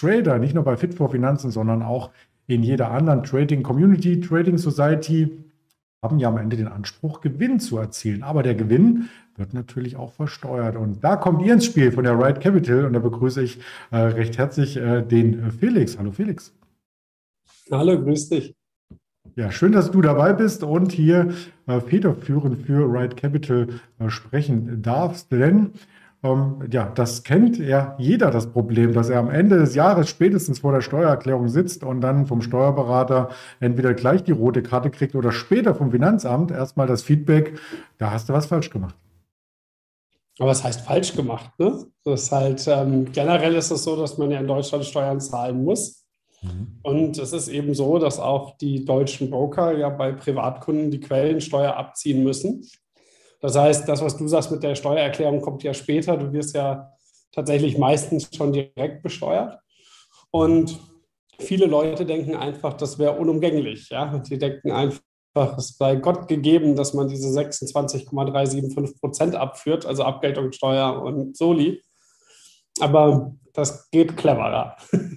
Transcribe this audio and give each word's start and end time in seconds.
Trader, 0.00 0.38
nicht 0.38 0.54
nur 0.54 0.64
bei 0.64 0.76
Fit 0.76 0.94
for 0.94 1.10
Finanzen, 1.10 1.50
sondern 1.50 1.82
auch 1.82 2.10
in 2.46 2.62
jeder 2.62 2.90
anderen 2.90 3.22
Trading 3.22 3.62
Community, 3.62 4.20
Trading 4.20 4.58
Society, 4.58 5.38
haben 6.02 6.18
ja 6.18 6.28
am 6.28 6.38
Ende 6.38 6.56
den 6.56 6.68
Anspruch, 6.68 7.20
Gewinn 7.20 7.60
zu 7.60 7.76
erzielen. 7.76 8.22
Aber 8.22 8.42
der 8.42 8.54
Gewinn 8.54 9.10
wird 9.36 9.52
natürlich 9.52 9.96
auch 9.96 10.12
versteuert. 10.12 10.76
Und 10.76 11.04
da 11.04 11.16
kommt 11.16 11.42
ihr 11.42 11.52
ins 11.52 11.66
Spiel 11.66 11.92
von 11.92 12.04
der 12.04 12.18
Right 12.18 12.40
Capital. 12.40 12.86
Und 12.86 12.94
da 12.94 12.98
begrüße 12.98 13.42
ich 13.42 13.58
äh, 13.90 13.98
recht 13.98 14.38
herzlich 14.38 14.76
äh, 14.76 15.02
den 15.02 15.52
Felix. 15.52 15.98
Hallo 15.98 16.12
Felix. 16.12 16.54
Hallo, 17.70 18.02
grüß 18.02 18.30
dich. 18.30 18.54
Ja, 19.36 19.52
schön, 19.52 19.72
dass 19.72 19.90
du 19.90 20.00
dabei 20.00 20.32
bist 20.32 20.64
und 20.64 20.90
hier 20.92 21.32
äh, 21.66 21.80
federführend 21.80 22.66
für 22.66 22.90
Right 22.92 23.16
Capital 23.16 23.68
äh, 23.98 24.08
sprechen 24.08 24.82
darfst. 24.82 25.30
Denn 25.30 25.72
ähm, 26.22 26.68
ja, 26.70 26.90
das 26.94 27.22
kennt 27.22 27.58
ja 27.58 27.94
jeder 27.98 28.30
das 28.30 28.52
Problem, 28.52 28.92
dass 28.92 29.08
er 29.08 29.18
am 29.18 29.30
Ende 29.30 29.58
des 29.58 29.74
Jahres 29.74 30.08
spätestens 30.08 30.58
vor 30.58 30.72
der 30.72 30.82
Steuererklärung 30.82 31.48
sitzt 31.48 31.82
und 31.82 32.02
dann 32.02 32.26
vom 32.26 32.42
Steuerberater 32.42 33.30
entweder 33.58 33.94
gleich 33.94 34.22
die 34.22 34.32
rote 34.32 34.62
Karte 34.62 34.90
kriegt 34.90 35.14
oder 35.14 35.32
später 35.32 35.74
vom 35.74 35.90
Finanzamt 35.92 36.50
erstmal 36.50 36.86
das 36.86 37.02
Feedback, 37.02 37.58
da 37.96 38.10
hast 38.10 38.28
du 38.28 38.34
was 38.34 38.46
falsch 38.46 38.70
gemacht. 38.70 38.94
Aber 40.38 40.50
was 40.50 40.64
heißt 40.64 40.82
falsch 40.82 41.14
gemacht? 41.14 41.50
Ne? 41.58 41.86
Das 42.04 42.22
ist 42.22 42.32
halt, 42.32 42.66
ähm, 42.66 43.12
generell 43.12 43.54
ist 43.54 43.70
es 43.70 43.84
so, 43.84 43.96
dass 43.96 44.16
man 44.16 44.30
ja 44.30 44.40
in 44.40 44.46
Deutschland 44.46 44.84
Steuern 44.84 45.20
zahlen 45.20 45.64
muss. 45.64 46.06
Mhm. 46.42 46.78
Und 46.82 47.18
es 47.18 47.32
ist 47.32 47.48
eben 47.48 47.74
so, 47.74 47.98
dass 47.98 48.18
auch 48.18 48.56
die 48.56 48.84
deutschen 48.84 49.30
Broker 49.30 49.76
ja 49.76 49.88
bei 49.90 50.12
Privatkunden 50.12 50.90
die 50.90 51.00
Quellensteuer 51.00 51.76
abziehen 51.76 52.24
müssen. 52.24 52.66
Das 53.40 53.56
heißt, 53.56 53.88
das, 53.88 54.02
was 54.02 54.16
du 54.16 54.28
sagst 54.28 54.50
mit 54.50 54.62
der 54.62 54.74
Steuererklärung, 54.74 55.40
kommt 55.40 55.62
ja 55.62 55.74
später. 55.74 56.16
Du 56.16 56.32
wirst 56.32 56.54
ja 56.54 56.92
tatsächlich 57.32 57.78
meistens 57.78 58.28
schon 58.34 58.52
direkt 58.52 59.02
besteuert. 59.02 59.58
Und 60.30 60.78
viele 61.38 61.66
Leute 61.66 62.04
denken 62.04 62.36
einfach, 62.36 62.74
das 62.74 62.98
wäre 62.98 63.18
unumgänglich. 63.18 63.88
Ja? 63.90 64.18
Die 64.18 64.38
denken 64.38 64.70
einfach, 64.70 65.56
es 65.56 65.76
sei 65.76 65.96
Gott 65.96 66.28
gegeben, 66.28 66.76
dass 66.76 66.92
man 66.92 67.08
diese 67.08 67.30
26,375 67.30 69.00
Prozent 69.00 69.34
abführt, 69.34 69.86
also 69.86 70.04
Abgeltungssteuer 70.04 71.02
und 71.02 71.36
Soli. 71.36 71.82
Aber 72.80 73.34
das 73.52 73.90
geht 73.90 74.16
cleverer. 74.16 74.76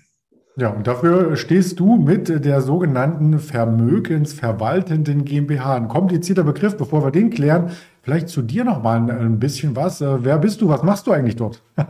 Ja, 0.55 0.69
und 0.69 0.85
dafür 0.85 1.35
stehst 1.35 1.79
du 1.79 1.95
mit 1.95 2.29
der 2.45 2.61
sogenannten 2.61 3.39
vermögensverwaltenden 3.39 5.25
GmbH. 5.25 5.73
Ein 5.73 5.88
komplizierter 5.88 6.44
Begriff, 6.44 6.77
bevor 6.77 7.03
wir 7.03 7.09
den 7.09 7.31
klären. 7.31 7.71
Vielleicht 8.03 8.27
zu 8.27 8.41
dir 8.41 8.65
noch 8.65 8.83
mal 8.83 9.09
ein 9.09 9.39
bisschen 9.39 9.75
was. 9.77 10.01
Äh, 10.01 10.23
wer 10.25 10.37
bist 10.37 10.61
du? 10.61 10.67
Was 10.67 10.83
machst 10.83 11.07
du 11.07 11.11
eigentlich 11.11 11.35
dort? 11.35 11.63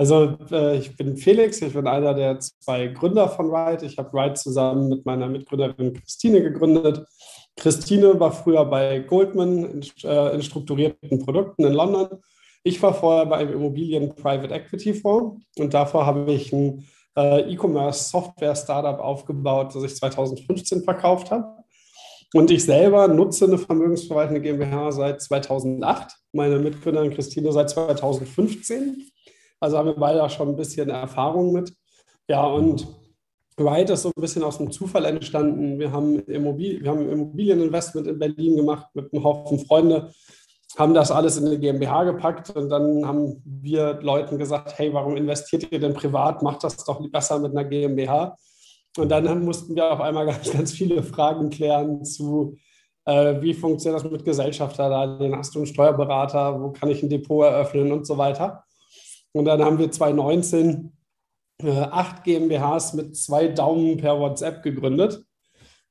Also 0.00 0.38
äh, 0.52 0.78
ich 0.78 0.96
bin 0.96 1.16
Felix, 1.16 1.60
ich 1.60 1.72
bin 1.72 1.88
einer 1.88 2.14
der 2.14 2.38
zwei 2.38 2.86
Gründer 2.86 3.28
von 3.28 3.52
Ride. 3.52 3.84
Ich 3.84 3.98
habe 3.98 4.16
Ride 4.16 4.34
zusammen 4.34 4.88
mit 4.88 5.04
meiner 5.04 5.26
Mitgründerin 5.26 5.92
Christine 5.92 6.40
gegründet. 6.40 7.04
Christine 7.56 8.20
war 8.20 8.30
früher 8.30 8.64
bei 8.64 9.00
Goldman 9.00 9.64
in, 9.64 10.08
äh, 10.08 10.40
strukturierten 10.40 11.18
Produkten 11.24 11.64
in 11.64 11.72
London. 11.72 12.20
Ich 12.62 12.80
war 12.80 12.94
vorher 12.94 13.26
bei 13.26 13.38
einem 13.38 13.54
Immobilien 13.54 14.14
Private 14.14 14.54
Equity 14.54 14.94
Fonds 14.94 15.44
und 15.58 15.74
davor 15.74 16.06
habe 16.06 16.30
ich 16.30 16.52
ein 16.52 16.86
äh, 17.16 17.52
E-Commerce-Software-Startup 17.52 19.00
aufgebaut, 19.00 19.74
das 19.74 19.82
ich 19.82 19.96
2015 19.96 20.84
verkauft 20.84 21.32
habe. 21.32 21.57
Und 22.34 22.50
ich 22.50 22.64
selber 22.64 23.08
nutze 23.08 23.46
eine 23.46 23.58
vermögensverwaltende 23.58 24.40
GmbH 24.40 24.92
seit 24.92 25.22
2008, 25.22 26.12
meine 26.32 26.58
Mitgründerin 26.58 27.12
Christine 27.12 27.52
seit 27.52 27.70
2015. 27.70 29.08
Also 29.60 29.78
haben 29.78 29.86
wir 29.86 29.94
beide 29.94 30.28
schon 30.30 30.50
ein 30.50 30.56
bisschen 30.56 30.90
Erfahrung 30.90 31.52
mit. 31.52 31.72
Ja, 32.28 32.44
und 32.46 32.86
Ride 33.58 33.94
ist 33.94 34.02
so 34.02 34.10
ein 34.14 34.20
bisschen 34.20 34.44
aus 34.44 34.58
dem 34.58 34.70
Zufall 34.70 35.06
entstanden. 35.06 35.78
Wir 35.78 35.90
haben, 35.90 36.20
Immobil 36.26 36.82
wir 36.82 36.90
haben 36.90 37.10
Immobilieninvestment 37.10 38.06
in 38.06 38.18
Berlin 38.18 38.56
gemacht 38.56 38.86
mit 38.94 39.12
einem 39.12 39.24
Haufen 39.24 39.58
Freunde 39.60 40.12
haben 40.76 40.94
das 40.94 41.10
alles 41.10 41.36
in 41.38 41.46
eine 41.46 41.58
GmbH 41.58 42.04
gepackt 42.04 42.50
und 42.50 42.68
dann 42.68 43.06
haben 43.06 43.42
wir 43.44 44.00
Leuten 44.02 44.38
gesagt, 44.38 44.78
hey, 44.78 44.92
warum 44.92 45.16
investiert 45.16 45.72
ihr 45.72 45.80
denn 45.80 45.94
privat? 45.94 46.42
Macht 46.42 46.62
das 46.62 46.76
doch 46.84 47.00
besser 47.10 47.38
mit 47.38 47.52
einer 47.52 47.64
GmbH. 47.64 48.36
Und 48.98 49.08
dann 49.10 49.44
mussten 49.44 49.74
wir 49.74 49.92
auf 49.92 50.00
einmal 50.00 50.26
ganz, 50.26 50.50
ganz 50.50 50.72
viele 50.72 51.02
Fragen 51.02 51.50
klären 51.50 52.04
zu, 52.04 52.56
äh, 53.04 53.40
wie 53.40 53.54
funktioniert 53.54 54.04
das 54.04 54.10
mit 54.10 54.24
Gesellschafterdarlehen? 54.24 55.36
Hast 55.36 55.54
du 55.54 55.60
einen 55.60 55.66
Steuerberater? 55.66 56.60
Wo 56.60 56.70
kann 56.72 56.90
ich 56.90 57.02
ein 57.02 57.08
Depot 57.08 57.44
eröffnen 57.44 57.92
und 57.92 58.06
so 58.06 58.18
weiter? 58.18 58.64
Und 59.32 59.44
dann 59.44 59.62
haben 59.62 59.78
wir 59.78 59.90
2019 59.90 60.92
äh, 61.62 61.70
acht 61.70 62.24
GmbHs 62.24 62.94
mit 62.94 63.16
zwei 63.16 63.48
Daumen 63.48 63.96
per 63.96 64.18
WhatsApp 64.18 64.62
gegründet 64.62 65.24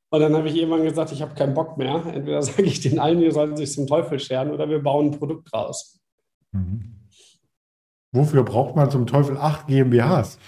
und 0.10 0.22
dann 0.22 0.36
habe 0.36 0.48
ich 0.48 0.56
irgendwann 0.56 0.84
gesagt, 0.84 1.12
ich 1.12 1.22
habe 1.22 1.36
keinen 1.36 1.54
Bock 1.54 1.78
mehr. 1.78 2.06
Entweder 2.06 2.42
sage 2.44 2.64
ich 2.64 2.80
den 2.80 3.00
allen, 3.00 3.20
die 3.20 3.32
sollen 3.32 3.58
sich 3.58 3.72
zum 3.74 3.88
Teufel 3.88 4.20
scheren 4.20 4.52
oder 4.52 4.70
wir 4.70 4.82
bauen 4.82 5.08
ein 5.08 5.20
Produkt 5.20 5.54
raus. 5.54 6.00
Mhm. 6.52 6.94
Wofür 8.14 8.44
braucht 8.44 8.76
man 8.76 8.90
zum 8.90 9.06
Teufel 9.06 9.38
acht 9.38 9.68
GmbHs? 9.68 10.40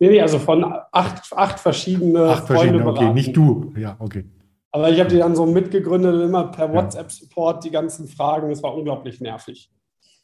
Nee, 0.00 0.08
nee, 0.08 0.20
also 0.20 0.38
von 0.38 0.64
acht, 0.92 1.32
acht 1.34 1.60
verschiedene 1.60 2.24
Acht 2.24 2.46
verschiedene, 2.46 2.86
okay, 2.86 3.12
nicht 3.12 3.36
du. 3.36 3.72
Ja, 3.76 3.96
okay. 3.98 4.24
Aber 4.72 4.90
ich 4.90 4.98
habe 4.98 5.08
die 5.08 5.18
dann 5.18 5.36
so 5.36 5.46
mitgegründet, 5.46 6.20
immer 6.22 6.48
per 6.48 6.72
WhatsApp-Support, 6.72 7.64
die 7.64 7.70
ganzen 7.70 8.08
Fragen. 8.08 8.50
Es 8.50 8.60
war 8.62 8.74
unglaublich 8.74 9.20
nervig. 9.20 9.70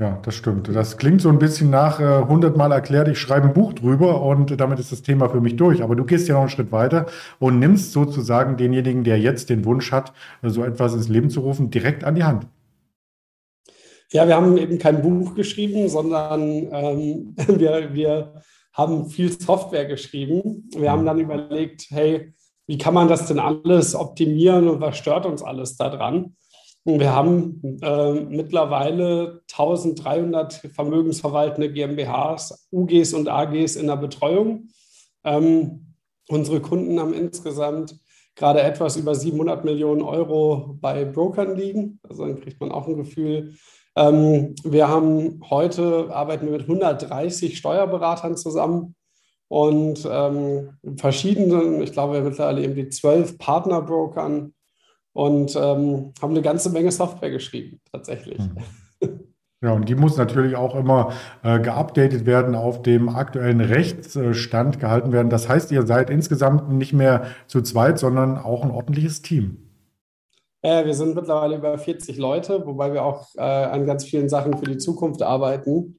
Ja, 0.01 0.19
das 0.23 0.35
stimmt. 0.35 0.75
Das 0.75 0.97
klingt 0.97 1.21
so 1.21 1.29
ein 1.29 1.39
bisschen 1.39 1.69
nach 1.69 2.01
äh, 2.01 2.05
100 2.05 2.57
Mal 2.57 2.73
erklärt, 2.73 3.07
ich 3.09 3.19
schreibe 3.19 3.49
ein 3.49 3.53
Buch 3.53 3.75
drüber 3.75 4.23
und 4.23 4.59
damit 4.59 4.79
ist 4.79 4.91
das 4.91 5.03
Thema 5.03 5.29
für 5.29 5.43
mich 5.43 5.57
durch. 5.57 5.83
Aber 5.83 5.95
du 5.95 6.05
gehst 6.05 6.27
ja 6.27 6.35
noch 6.35 6.41
einen 6.41 6.51
Schritt 6.51 6.73
weiter 6.73 7.05
und 7.39 7.59
nimmst 7.59 7.93
sozusagen 7.93 8.57
denjenigen, 8.57 9.05
der 9.05 9.21
jetzt 9.21 9.51
den 9.51 9.65
Wunsch 9.67 9.93
hat, 9.93 10.15
so 10.43 10.65
etwas 10.65 10.95
ins 10.95 11.09
Leben 11.09 11.29
zu 11.29 11.41
rufen, 11.41 11.71
direkt 11.71 12.03
an 12.05 12.15
die 12.15 12.25
Hand. 12.25 12.47
Ja, 14.11 14.27
wir 14.27 14.35
haben 14.35 14.57
eben 14.57 14.79
kein 14.79 15.03
Buch 15.03 15.35
geschrieben, 15.35 15.89
sondern 15.91 16.41
ähm, 16.73 17.35
wir, 17.47 17.93
wir 17.93 18.33
haben 18.73 19.11
viel 19.11 19.31
Software 19.33 19.87
geschrieben. 19.87 20.69
Wir 20.75 20.91
haben 20.91 21.05
dann 21.05 21.19
überlegt, 21.19 21.87
hey, 21.91 22.33
wie 22.67 22.79
kann 22.79 22.95
man 22.95 23.09
das 23.09 23.27
denn 23.27 23.41
alles 23.41 23.95
optimieren 23.95 24.69
und 24.69 24.81
was 24.81 24.97
stört 24.97 25.27
uns 25.27 25.43
alles 25.43 25.77
daran? 25.77 26.37
Wir 26.85 27.15
haben 27.15 27.61
äh, 27.83 28.13
mittlerweile 28.13 29.43
1300 29.53 30.55
vermögensverwaltende 30.75 31.73
GmbHs, 31.73 32.69
UGs 32.73 33.13
und 33.13 33.29
AGs 33.29 33.77
in 33.77 33.89
der 33.89 33.97
Betreuung. 33.97 34.69
Ähm, 35.25 35.95
unsere 36.29 36.61
Kunden 36.61 36.99
haben 36.99 37.13
insgesamt 37.13 37.97
gerade 38.35 38.63
etwas 38.63 38.97
über 38.97 39.15
700 39.15 39.65
Millionen 39.65 40.03
Euro 40.03 40.79
bei 40.81 41.05
Brokern 41.05 41.57
liegen. 41.57 42.01
Also 42.09 42.25
dann 42.25 42.41
kriegt 42.41 42.61
man 42.61 42.73
auch 42.73 42.89
ein 42.89 42.97
Gefühl. 42.97 43.57
Ähm, 44.01 44.55
wir 44.65 44.89
haben 44.89 45.41
heute, 45.51 46.09
arbeiten 46.11 46.47
wir 46.47 46.53
mit 46.53 46.63
130 46.63 47.59
Steuerberatern 47.59 48.37
zusammen 48.37 48.95
und 49.49 50.09
ähm, 50.11 50.71
verschiedenen, 50.97 51.83
ich 51.83 51.93
glaube 51.93 52.23
mittlerweile 52.23 52.63
eben 52.63 52.75
die 52.75 52.89
zwölf 52.89 53.37
Partnerbrokern 53.37 54.55
und 55.13 55.57
ähm, 55.57 56.13
haben 56.23 56.31
eine 56.31 56.41
ganze 56.41 56.71
Menge 56.71 56.91
Software 56.91 57.31
geschrieben, 57.31 57.81
tatsächlich. 57.93 58.39
Mhm. 58.39 59.21
Ja, 59.63 59.73
und 59.73 59.91
die 59.91 59.95
muss 59.95 60.17
natürlich 60.17 60.57
auch 60.57 60.75
immer 60.75 61.13
äh, 61.43 61.61
geupdatet 61.61 62.25
werden, 62.25 62.55
auf 62.55 62.81
dem 62.81 63.11
aktuellen 63.11 63.61
Rechtsstand 63.61 64.81
gehalten 64.81 65.13
werden. 65.13 65.29
Das 65.29 65.51
heißt, 65.51 65.71
ihr 65.71 65.87
seid 65.87 66.09
insgesamt 66.09 66.73
nicht 66.73 66.95
mehr 66.95 67.27
zu 67.47 67.61
zweit, 67.61 67.99
sondern 67.99 68.39
auch 68.39 68.65
ein 68.65 68.71
ordentliches 68.71 69.21
Team. 69.21 69.70
Äh, 70.63 70.85
wir 70.85 70.95
sind 70.95 71.15
mittlerweile 71.15 71.57
über 71.57 71.77
40 71.79 72.19
Leute, 72.19 72.67
wobei 72.67 72.93
wir 72.93 73.05
auch 73.05 73.27
äh, 73.37 73.41
an 73.41 73.87
ganz 73.87 74.05
vielen 74.05 74.29
Sachen 74.29 74.59
für 74.59 74.67
die 74.67 74.79
Zukunft 74.79 75.23
arbeiten. 75.23 75.99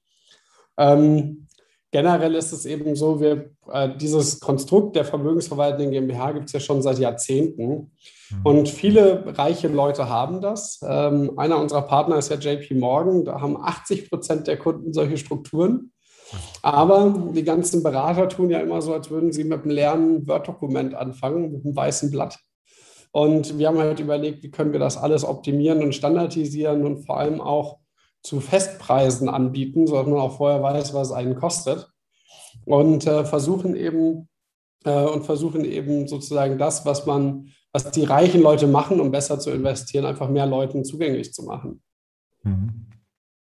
Ähm, 0.78 1.48
generell 1.92 2.36
ist 2.36 2.52
es 2.52 2.66
eben 2.66 2.96
so, 2.96 3.20
wir, 3.20 3.52
äh, 3.72 3.90
dieses 3.98 4.40
Konstrukt 4.40 4.96
der 4.96 5.06
vermögensverwaltenden 5.06 5.92
GmbH 5.92 6.32
gibt 6.32 6.46
es 6.48 6.54
ja 6.54 6.60
schon 6.60 6.82
seit 6.82 7.00
Jahrzehnten. 7.00 7.68
Mhm. 8.30 8.42
Und 8.44 8.70
viele 8.70 9.38
reiche 9.38 9.68
Leute 9.68 10.10
haben 10.10 10.42
das. 10.42 10.80
Ähm, 10.84 11.38
einer 11.38 11.60
unserer 11.60 11.84
Partner 11.84 12.18
ist 12.18 12.30
ja 12.30 12.38
JP 12.38 12.76
Morgan. 12.76 13.26
Da 13.26 13.42
haben 13.42 13.58
80 13.62 14.10
Prozent 14.10 14.48
der 14.48 14.58
Kunden 14.58 14.94
solche 14.94 15.18
Strukturen. 15.18 15.92
Aber 16.62 17.32
die 17.34 17.44
ganzen 17.44 17.84
Berater 17.84 18.30
tun 18.30 18.50
ja 18.50 18.60
immer 18.60 18.82
so, 18.82 18.94
als 18.94 19.10
würden 19.10 19.34
sie 19.34 19.44
mit 19.44 19.64
einem 19.64 19.72
leeren 19.72 20.28
Word-Dokument 20.28 20.94
anfangen, 20.96 21.52
mit 21.52 21.66
einem 21.66 21.76
weißen 21.76 22.10
Blatt. 22.10 22.40
Und 23.12 23.58
wir 23.58 23.68
haben 23.68 23.78
halt 23.78 24.00
überlegt, 24.00 24.42
wie 24.44 24.52
können 24.52 24.72
wir 24.72 24.80
das 24.80 24.98
alles 24.98 25.26
optimieren 25.26 25.84
und 25.84 25.94
standardisieren 25.94 26.86
und 26.86 27.06
vor 27.06 27.18
allem 27.18 27.42
auch 27.42 27.80
zu 28.24 28.40
Festpreisen 28.40 29.28
anbieten, 29.28 29.88
sodass 29.88 30.08
man 30.08 30.20
auch 30.20 30.38
vorher 30.38 30.62
weiß, 30.62 30.94
was 30.94 31.10
es 31.10 31.14
einen 31.14 31.36
kostet. 31.36 31.90
Und 32.66 33.08
äh, 33.08 33.26
versuchen 33.26 33.76
eben 33.76 34.30
äh, 34.86 35.04
und 35.06 35.26
versuchen 35.26 35.66
eben 35.66 36.08
sozusagen 36.08 36.58
das, 36.58 36.86
was 36.86 37.06
man, 37.06 37.50
was 37.72 37.92
die 37.92 38.04
reichen 38.04 38.42
Leute 38.42 38.68
machen, 38.68 39.00
um 39.00 39.12
besser 39.12 39.40
zu 39.40 39.52
investieren, 39.52 40.06
einfach 40.06 40.30
mehr 40.30 40.46
Leuten 40.46 40.86
zugänglich 40.86 41.34
zu 41.34 41.44
machen. 41.44 41.82
Mhm. 42.44 42.91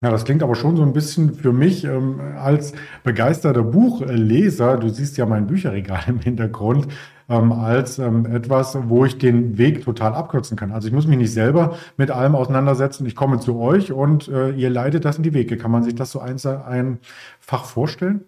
Ja, 0.02 0.10
das 0.10 0.25
klingt 0.25 0.43
aber 0.43 0.54
schon 0.54 0.76
so 0.76 0.82
ein 0.82 0.93
bisschen 0.93 1.34
für 1.34 1.54
mich 1.54 1.84
ähm, 1.84 2.20
als 2.37 2.72
begeisterter 3.02 3.62
Buchleser, 3.62 4.76
du 4.76 4.90
siehst 4.90 5.16
ja 5.16 5.25
mein 5.25 5.46
Bücherregal 5.46 6.02
im 6.06 6.20
Hintergrund, 6.20 6.88
ähm, 7.31 7.50
als 7.50 7.98
ähm, 7.98 8.26
etwas, 8.26 8.76
wo 8.88 9.06
ich 9.06 9.16
den 9.16 9.56
Weg 9.56 9.84
total 9.84 10.14
abkürzen 10.14 10.56
kann. 10.56 10.70
Also 10.70 10.87
ich 10.88 10.94
muss 10.94 11.06
mich 11.06 11.16
nicht 11.16 11.32
selber 11.32 11.76
mit 11.96 12.10
allem 12.10 12.34
auseinandersetzen. 12.34 13.06
Ich 13.06 13.16
komme 13.16 13.40
zu 13.40 13.58
euch 13.58 13.90
und 13.90 14.28
äh, 14.28 14.50
ihr 14.50 14.69
leitet 14.69 15.06
das 15.06 15.16
in 15.16 15.22
die 15.22 15.32
Wege. 15.32 15.56
Kann 15.56 15.70
man 15.70 15.82
sich 15.82 15.94
das 15.94 16.10
so 16.10 16.20
ein, 16.20 16.38
einfach 16.44 17.64
vorstellen? 17.64 18.25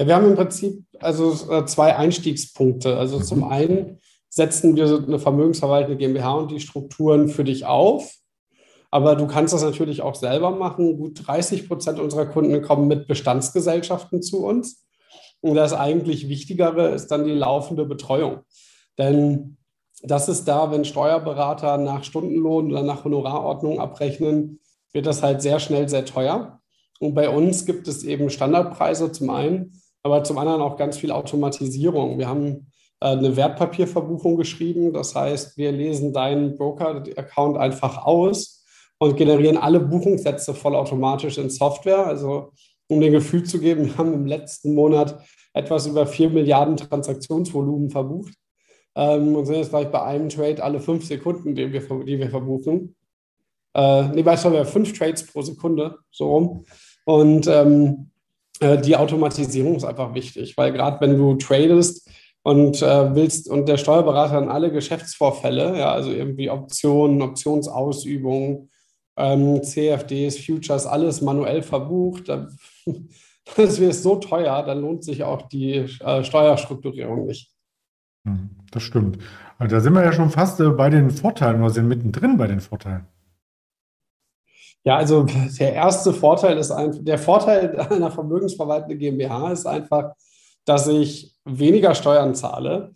Ja, 0.00 0.06
wir 0.06 0.14
haben 0.14 0.28
im 0.28 0.36
Prinzip 0.36 0.84
also 1.00 1.52
äh, 1.52 1.66
zwei 1.66 1.96
Einstiegspunkte. 1.96 2.96
Also 2.96 3.18
mhm. 3.18 3.22
zum 3.24 3.44
einen 3.44 3.98
setzen 4.28 4.76
wir 4.76 5.02
eine 5.04 5.18
vermögensverwaltende 5.18 5.96
GmbH 5.96 6.34
und 6.34 6.50
die 6.52 6.60
Strukturen 6.60 7.28
für 7.28 7.42
dich 7.42 7.66
auf. 7.66 8.14
Aber 8.90 9.16
du 9.16 9.26
kannst 9.26 9.52
das 9.52 9.62
natürlich 9.62 10.02
auch 10.02 10.14
selber 10.14 10.50
machen. 10.50 10.96
Gut 10.96 11.26
30 11.26 11.68
Prozent 11.68 12.00
unserer 12.00 12.26
Kunden 12.26 12.62
kommen 12.62 12.88
mit 12.88 13.06
Bestandsgesellschaften 13.06 14.22
zu 14.22 14.44
uns. 14.44 14.86
Und 15.40 15.54
das 15.54 15.72
eigentlich 15.72 16.28
Wichtigere 16.28 16.88
ist 16.88 17.08
dann 17.08 17.24
die 17.24 17.32
laufende 17.32 17.84
Betreuung. 17.84 18.40
Denn 18.96 19.58
das 20.02 20.28
ist 20.28 20.46
da, 20.46 20.70
wenn 20.70 20.84
Steuerberater 20.84 21.76
nach 21.76 22.04
Stundenlohn 22.04 22.70
oder 22.70 22.82
nach 22.82 23.04
Honorarordnung 23.04 23.78
abrechnen, 23.78 24.60
wird 24.92 25.06
das 25.06 25.22
halt 25.22 25.42
sehr 25.42 25.60
schnell 25.60 25.88
sehr 25.88 26.04
teuer. 26.04 26.60
Und 26.98 27.14
bei 27.14 27.28
uns 27.28 27.66
gibt 27.66 27.86
es 27.88 28.04
eben 28.04 28.30
Standardpreise 28.30 29.12
zum 29.12 29.30
einen, 29.30 29.80
aber 30.02 30.24
zum 30.24 30.38
anderen 30.38 30.62
auch 30.62 30.76
ganz 30.76 30.96
viel 30.96 31.12
Automatisierung. 31.12 32.18
Wir 32.18 32.28
haben 32.28 32.72
äh, 33.00 33.08
eine 33.08 33.36
Wertpapierverbuchung 33.36 34.36
geschrieben. 34.36 34.92
Das 34.92 35.14
heißt, 35.14 35.56
wir 35.56 35.72
lesen 35.72 36.12
deinen 36.12 36.56
Broker-Account 36.56 37.56
einfach 37.58 38.04
aus 38.04 38.57
und 38.98 39.16
generieren 39.16 39.56
alle 39.56 39.80
Buchungssätze 39.80 40.54
vollautomatisch 40.54 41.38
in 41.38 41.50
Software. 41.50 42.06
Also 42.06 42.52
um 42.88 43.00
dir 43.00 43.10
Gefühl 43.10 43.44
zu 43.44 43.58
geben, 43.58 43.86
wir 43.86 43.98
haben 43.98 44.14
im 44.14 44.26
letzten 44.26 44.74
Monat 44.74 45.20
etwas 45.52 45.86
über 45.86 46.06
4 46.06 46.30
Milliarden 46.30 46.76
Transaktionsvolumen 46.76 47.90
verbucht 47.90 48.34
ähm, 48.94 49.36
und 49.36 49.46
sind 49.46 49.56
jetzt 49.56 49.70
gleich 49.70 49.90
bei 49.90 50.02
einem 50.02 50.28
Trade 50.28 50.62
alle 50.62 50.80
fünf 50.80 51.04
Sekunden, 51.04 51.54
die 51.54 51.72
wir, 51.72 51.80
die 51.80 52.18
wir 52.18 52.30
verbuchen. 52.30 52.96
Äh, 53.74 54.08
nee, 54.08 54.24
weißt 54.24 54.46
du, 54.46 54.52
wir 54.52 54.64
fünf 54.64 54.96
Trades 54.96 55.26
pro 55.26 55.42
Sekunde, 55.42 55.98
so 56.10 56.30
rum. 56.30 56.64
Und 57.04 57.46
ähm, 57.46 58.10
äh, 58.60 58.78
die 58.80 58.96
Automatisierung 58.96 59.76
ist 59.76 59.84
einfach 59.84 60.14
wichtig, 60.14 60.56
weil 60.56 60.72
gerade 60.72 61.00
wenn 61.00 61.16
du 61.16 61.34
tradest, 61.34 62.08
und 62.48 62.80
äh, 62.80 63.14
willst 63.14 63.50
und 63.50 63.68
der 63.68 63.76
Steuerberater 63.76 64.40
dann 64.40 64.48
alle 64.48 64.72
Geschäftsvorfälle, 64.72 65.78
ja, 65.78 65.92
also 65.92 66.10
irgendwie 66.10 66.48
Optionen, 66.48 67.20
Optionsausübungen, 67.20 68.70
ähm, 69.18 69.62
CFDs, 69.62 70.38
Futures, 70.38 70.86
alles 70.86 71.20
manuell 71.20 71.62
verbucht, 71.62 72.28
das 73.56 73.80
wird 73.80 73.94
so 73.94 74.16
teuer, 74.16 74.62
dann 74.62 74.80
lohnt 74.80 75.04
sich 75.04 75.24
auch 75.24 75.42
die 75.42 75.74
äh, 75.74 76.24
Steuerstrukturierung 76.24 77.26
nicht. 77.26 77.52
Hm, 78.24 78.50
das 78.70 78.82
stimmt. 78.82 79.18
Also 79.58 79.76
da 79.76 79.80
sind 79.80 79.94
wir 79.94 80.04
ja 80.04 80.12
schon 80.12 80.30
fast 80.30 80.60
äh, 80.60 80.70
bei 80.70 80.88
den 80.88 81.10
Vorteilen 81.10 81.60
oder 81.60 81.70
sind 81.70 81.88
mittendrin 81.88 82.36
bei 82.36 82.46
den 82.46 82.60
Vorteilen. 82.60 83.06
Ja, 84.84 84.96
also 84.96 85.24
der 85.24 85.74
erste 85.74 86.14
Vorteil 86.14 86.56
ist 86.56 86.70
einfach, 86.70 87.00
der 87.02 87.18
Vorteil 87.18 87.78
einer 87.90 88.10
vermögensverwaltenden 88.10 88.98
GmbH 88.98 89.52
ist 89.52 89.66
einfach, 89.66 90.12
dass 90.64 90.86
ich 90.86 91.34
weniger 91.44 91.94
Steuern 91.94 92.34
zahle. 92.34 92.92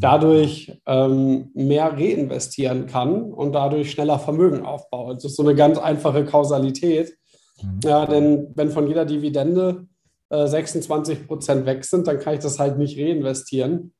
Dadurch 0.00 0.80
ähm, 0.86 1.50
mehr 1.54 1.92
reinvestieren 1.92 2.86
kann 2.86 3.32
und 3.32 3.52
dadurch 3.52 3.90
schneller 3.90 4.18
Vermögen 4.18 4.64
aufbaue. 4.64 5.14
Das 5.14 5.24
ist 5.24 5.36
so 5.36 5.42
eine 5.42 5.54
ganz 5.54 5.78
einfache 5.78 6.24
Kausalität. 6.24 7.14
Mhm. 7.62 7.80
Ja, 7.84 8.06
denn 8.06 8.48
wenn 8.54 8.70
von 8.70 8.86
jeder 8.86 9.04
Dividende 9.04 9.86
äh, 10.30 10.46
26 10.46 11.26
Prozent 11.26 11.66
weg 11.66 11.84
sind, 11.84 12.06
dann 12.06 12.18
kann 12.18 12.34
ich 12.34 12.40
das 12.40 12.58
halt 12.58 12.78
nicht 12.78 12.98
reinvestieren. 12.98 13.92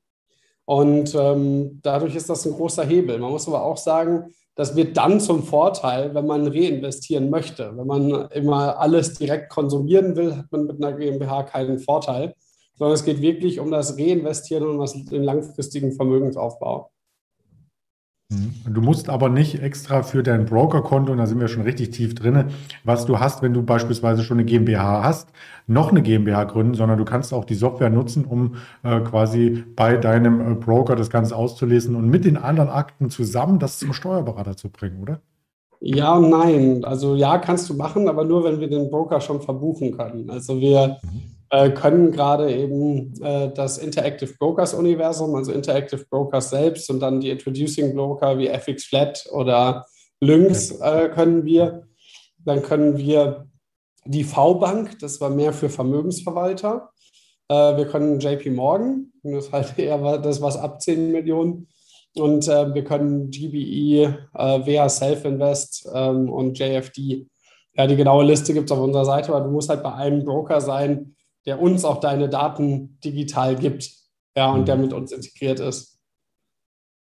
Und 0.65 1.15
ähm, 1.15 1.81
dadurch 1.83 2.17
ist 2.17 2.29
das 2.29 2.45
ein 2.45 2.55
großer 2.55 2.85
Hebel. 2.85 3.19
Man 3.19 3.31
muss 3.31 3.47
aber 3.47 3.63
auch 3.63 3.77
sagen, 3.77 4.33
das 4.57 4.75
wird 4.75 4.97
dann 4.97 5.21
zum 5.21 5.45
Vorteil, 5.45 6.15
wenn 6.15 6.27
man 6.27 6.49
reinvestieren 6.49 7.31
möchte. 7.31 7.77
Wenn 7.77 7.87
man 7.87 8.29
immer 8.31 8.79
alles 8.79 9.15
direkt 9.15 9.51
konsumieren 9.51 10.17
will, 10.17 10.37
hat 10.37 10.51
man 10.51 10.67
mit 10.67 10.83
einer 10.83 10.97
GmbH 10.97 11.45
keinen 11.45 11.79
Vorteil 11.79 12.35
sondern 12.77 12.95
es 12.95 13.05
geht 13.05 13.21
wirklich 13.21 13.61
um 13.61 13.71
das 13.71 13.99
Reinvestieren 13.99 14.67
und 14.67 14.79
um 14.79 15.07
den 15.07 15.23
langfristigen 15.23 15.93
Vermögensaufbau. 15.93 16.91
Mhm. 18.29 18.75
Du 18.75 18.81
musst 18.81 19.09
aber 19.09 19.29
nicht 19.29 19.63
extra 19.63 20.03
für 20.03 20.23
dein 20.23 20.47
Brokerkonto, 20.47 21.13
und 21.13 21.19
da 21.19 21.27
sind 21.27 21.39
wir 21.39 21.47
schon 21.47 21.63
richtig 21.63 21.91
tief 21.91 22.15
drin, 22.15 22.47
was 22.83 23.07
du 23.07 23.21
hast, 23.21 23.41
wenn 23.43 23.55
du 23.55 23.63
beispielsweise 23.63 24.25
schon 24.25 24.39
eine 24.39 24.45
GmbH 24.45 25.05
hast, 25.05 25.29
noch 25.69 25.91
eine 25.91 26.03
GmbH 26.03 26.45
gründen, 26.45 26.75
sondern 26.75 26.99
du 26.99 27.05
kannst 27.05 27.33
auch 27.33 27.45
die 27.45 27.55
Software 27.55 27.91
nutzen, 27.91 28.25
um 28.25 28.57
äh, 28.83 29.01
quasi 29.01 29.65
bei 29.77 29.97
deinem 29.97 30.41
äh, 30.41 30.55
Broker 30.55 30.97
das 30.97 31.09
Ganze 31.09 31.37
auszulesen 31.37 31.95
und 31.95 32.09
mit 32.09 32.25
den 32.25 32.37
anderen 32.37 32.69
Akten 32.69 33.11
zusammen 33.11 33.61
das 33.61 33.79
zum 33.79 33.93
Steuerberater 33.93 34.57
zu 34.57 34.71
bringen, 34.71 35.01
oder? 35.01 35.21
Ja 35.81 36.17
und 36.17 36.31
nein. 36.31 36.85
Also 36.85 37.15
ja, 37.15 37.39
kannst 37.39 37.69
du 37.69 37.75
machen, 37.75 38.09
aber 38.09 38.25
nur, 38.25 38.43
wenn 38.43 38.59
wir 38.59 38.69
den 38.69 38.91
Broker 38.91 39.21
schon 39.21 39.41
verbuchen 39.41 39.97
können. 39.97 40.31
Also 40.31 40.59
wir 40.59 40.99
mhm 41.03 41.36
äh, 41.51 41.71
können 41.71 42.11
gerade 42.13 42.53
eben 42.53 43.15
äh, 43.23 43.51
das 43.53 43.79
Interactive 43.79 44.35
Brokers 44.39 44.75
Universum, 44.75 45.35
also 45.35 45.53
Interactive 45.53 46.05
Brokers 46.11 46.51
selbst 46.51 46.91
und 46.91 47.01
dann 47.01 47.21
die 47.21 47.31
Introducing 47.31 47.95
Broker 47.95 48.39
wie 48.39 48.49
FX 48.49 48.85
Flat 48.85 49.25
oder 49.31 49.87
Lynx 50.21 50.73
äh, 50.81 51.09
können 51.09 51.45
wir. 51.45 51.87
Dann 52.45 52.63
können 52.63 52.97
wir 52.97 53.47
die 54.05 54.25
V-Bank, 54.25 54.99
das 55.01 55.21
war 55.21 55.31
mehr 55.31 55.53
für 55.53 55.69
Vermögensverwalter. 55.69 56.91
Äh, 57.49 57.77
wir 57.77 57.87
können 57.87 58.19
JP 58.19 58.51
Morgan, 58.51 59.13
das 59.23 59.47
ist 59.47 59.53
halt 59.53 59.79
eher 59.79 60.19
das, 60.19 60.41
was 60.43 60.57
ab 60.57 60.81
10 60.81 61.13
Millionen. 61.13 61.69
Und 62.17 62.49
äh, 62.49 62.75
wir 62.75 62.83
können 62.83 63.31
GBE, 63.31 64.19
WH 64.33 64.89
Self 64.89 65.27
Invest 65.27 65.87
ähm, 65.93 66.31
und 66.31 66.59
JFD. 66.59 67.27
Ja, 67.75 67.87
die 67.87 67.97
genaue 67.97 68.25
Liste 68.25 68.55
gibt 68.55 68.71
es 68.71 68.77
auf 68.77 68.83
unserer 68.83 69.05
Seite, 69.05 69.35
aber 69.35 69.45
du 69.45 69.51
musst 69.51 69.69
halt 69.69 69.83
bei 69.83 69.93
einem 69.93 70.25
Broker 70.25 70.63
sein, 70.63 71.16
der 71.47 71.61
uns 71.61 71.85
auch 71.85 72.01
deine 72.01 72.29
Daten 72.29 72.99
digital 73.05 73.57
gibt 73.57 73.91
ja, 74.37 74.51
und 74.51 74.69
der 74.69 74.77
mhm. 74.77 74.83
mit 74.83 74.93
uns 74.93 75.13
integriert 75.13 75.61
ist. 75.61 75.97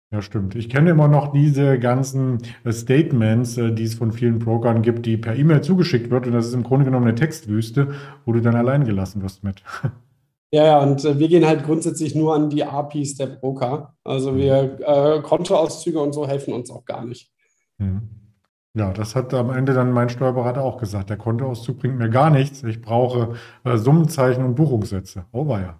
Ja, 0.10 0.22
stimmt. 0.22 0.56
Ich 0.56 0.70
kenne 0.70 0.91
immer 0.91 1.10
noch 1.10 1.34
diese 1.34 1.79
ganzen 1.79 2.41
äh, 2.63 2.72
Statements, 2.72 3.58
äh, 3.58 3.74
die 3.74 3.84
es 3.84 3.96
von 3.96 4.13
vielen 4.13 4.39
Brokern 4.39 4.82
gibt, 4.82 5.06
die 5.06 5.17
per 5.17 5.36
E-Mail 5.36 5.62
zugeschickt 5.62 6.10
wird. 6.10 6.27
Und 6.27 6.34
das 6.34 6.48
ist 6.48 6.53
im 6.53 6.63
Grunde 6.63 6.86
genommen 6.86 7.08
eine 7.08 7.15
Textwüste, 7.15 7.94
wo 8.25 8.32
du 8.32 8.41
dann 8.41 8.56
allein 8.56 8.86
gelassen 8.86 9.22
wirst 9.22 9.44
mit. 9.44 9.63
Ja, 10.50 10.63
ja, 10.63 10.79
und 10.79 11.03
äh, 11.03 11.20
wir 11.20 11.27
gehen 11.27 11.46
halt 11.46 11.65
grundsätzlich 11.65 12.15
nur 12.15 12.34
an 12.34 12.50
die 12.50 12.63
APIs 12.63 13.15
der 13.15 13.27
Broker. 13.27 13.98
Also 14.06 14.38
wir 14.38 14.79
äh, 14.79 15.22
Kontoauszüge 15.22 16.00
und 16.00 16.13
so 16.13 16.25
helfen 16.25 16.53
uns 16.53 16.72
auch 16.72 16.86
gar 16.86 17.03
nicht. 17.03 17.29
Mhm. 17.77 18.26
Ja, 18.77 18.93
das 18.93 19.15
hat 19.15 19.34
am 19.34 19.50
Ende 19.50 19.74
dann 19.74 19.91
mein 19.91 20.10
Steuerberater 20.10 20.63
auch 20.63 20.77
gesagt. 20.77 21.10
Der 21.10 21.17
Kontoauszug 21.17 21.79
bringt 21.79 21.98
mir 21.98 22.10
gar 22.10 22.29
nichts. 22.29 22.63
Ich 22.63 22.79
brauche 22.79 23.34
äh, 23.63 23.77
Summenzeichen 23.77 24.43
und 24.43 24.53
Buchungssätze. 24.53 25.25
Oh, 25.31 25.48
war 25.48 25.62
ja. 25.62 25.79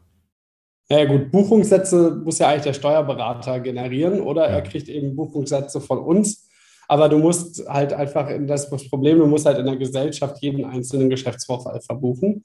Ja, 0.90 1.06
gut, 1.06 1.32
Buchungssätze 1.32 2.22
muss 2.24 2.40
ja 2.40 2.48
eigentlich 2.48 2.64
der 2.64 2.74
Steuerberater 2.74 3.60
generieren 3.60 4.22
oder 4.22 4.50
ja. 4.50 4.56
er 4.56 4.62
kriegt 4.62 4.90
eben 4.90 5.16
Buchungssätze 5.16 5.80
von 5.80 6.00
uns. 6.00 6.50
Aber 6.88 7.10
du 7.10 7.20
musst 7.20 7.68
halt 7.68 7.94
einfach, 7.94 8.30
in 8.30 8.48
das, 8.48 8.70
Problem, 8.90 9.20
du 9.20 9.28
musst 9.28 9.46
halt 9.46 9.60
in 9.60 9.66
der 9.66 9.76
Gesellschaft 9.76 10.38
jeden 10.42 10.66
einzelnen 10.66 11.10
Geschäftsvorfall 11.10 11.82
verbuchen. 11.82 12.44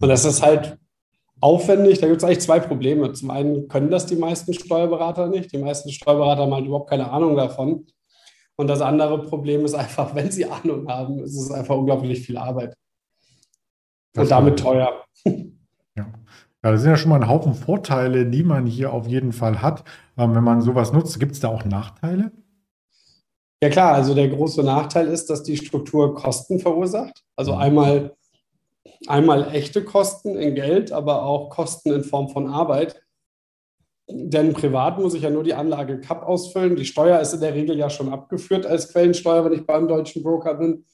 Und 0.00 0.08
das 0.08 0.24
ist 0.24 0.42
halt 0.42 0.76
aufwendig. 1.40 2.00
Da 2.00 2.08
gibt 2.08 2.18
es 2.18 2.24
eigentlich 2.24 2.40
zwei 2.40 2.60
Probleme. 2.60 3.12
Zum 3.12 3.30
einen 3.30 3.68
können 3.68 3.90
das 3.90 4.04
die 4.04 4.16
meisten 4.16 4.52
Steuerberater 4.52 5.28
nicht. 5.28 5.52
Die 5.52 5.58
meisten 5.58 5.90
Steuerberater 5.90 6.42
haben 6.42 6.54
halt 6.54 6.66
überhaupt 6.66 6.90
keine 6.90 7.10
Ahnung 7.10 7.36
davon. 7.36 7.86
Und 8.56 8.68
das 8.68 8.80
andere 8.80 9.22
Problem 9.22 9.64
ist 9.64 9.74
einfach, 9.74 10.14
wenn 10.14 10.30
sie 10.30 10.46
Ahnung 10.46 10.88
haben, 10.88 11.18
ist 11.20 11.36
es 11.36 11.50
einfach 11.50 11.76
unglaublich 11.76 12.20
viel 12.20 12.36
Arbeit. 12.36 12.74
Das 14.12 14.24
und 14.24 14.30
damit 14.30 14.58
teuer. 14.58 15.04
Ja. 15.96 16.06
Ja, 16.64 16.72
das 16.72 16.80
sind 16.80 16.90
ja 16.90 16.96
schon 16.96 17.10
mal 17.10 17.20
ein 17.20 17.28
Haufen 17.28 17.54
Vorteile, 17.54 18.26
die 18.26 18.42
man 18.42 18.64
hier 18.64 18.92
auf 18.92 19.06
jeden 19.06 19.32
Fall 19.32 19.60
hat. 19.60 19.84
Ähm, 20.16 20.34
wenn 20.34 20.42
man 20.42 20.62
sowas 20.62 20.92
nutzt, 20.92 21.20
gibt 21.20 21.32
es 21.32 21.40
da 21.40 21.48
auch 21.48 21.64
Nachteile? 21.64 22.32
Ja 23.62 23.68
klar, 23.68 23.94
also 23.94 24.14
der 24.14 24.28
große 24.28 24.62
Nachteil 24.62 25.08
ist, 25.08 25.28
dass 25.28 25.42
die 25.42 25.56
Struktur 25.56 26.14
Kosten 26.14 26.58
verursacht. 26.60 27.22
Also 27.36 27.54
mhm. 27.54 27.60
einmal, 27.60 28.16
einmal 29.06 29.54
echte 29.54 29.84
Kosten 29.84 30.36
in 30.36 30.54
Geld, 30.54 30.90
aber 30.90 31.24
auch 31.24 31.50
Kosten 31.50 31.92
in 31.92 32.02
Form 32.02 32.30
von 32.30 32.48
Arbeit. 32.48 33.03
Denn 34.08 34.52
privat 34.52 34.98
muss 34.98 35.14
ich 35.14 35.22
ja 35.22 35.30
nur 35.30 35.44
die 35.44 35.54
Anlage 35.54 35.98
CAP 36.00 36.22
ausfüllen. 36.24 36.76
Die 36.76 36.84
Steuer 36.84 37.20
ist 37.20 37.32
in 37.32 37.40
der 37.40 37.54
Regel 37.54 37.78
ja 37.78 37.88
schon 37.88 38.12
abgeführt 38.12 38.66
als 38.66 38.92
Quellensteuer, 38.92 39.44
wenn 39.44 39.54
ich 39.54 39.66
beim 39.66 39.88
deutschen 39.88 40.22
Broker 40.22 40.54
bin. 40.54 40.84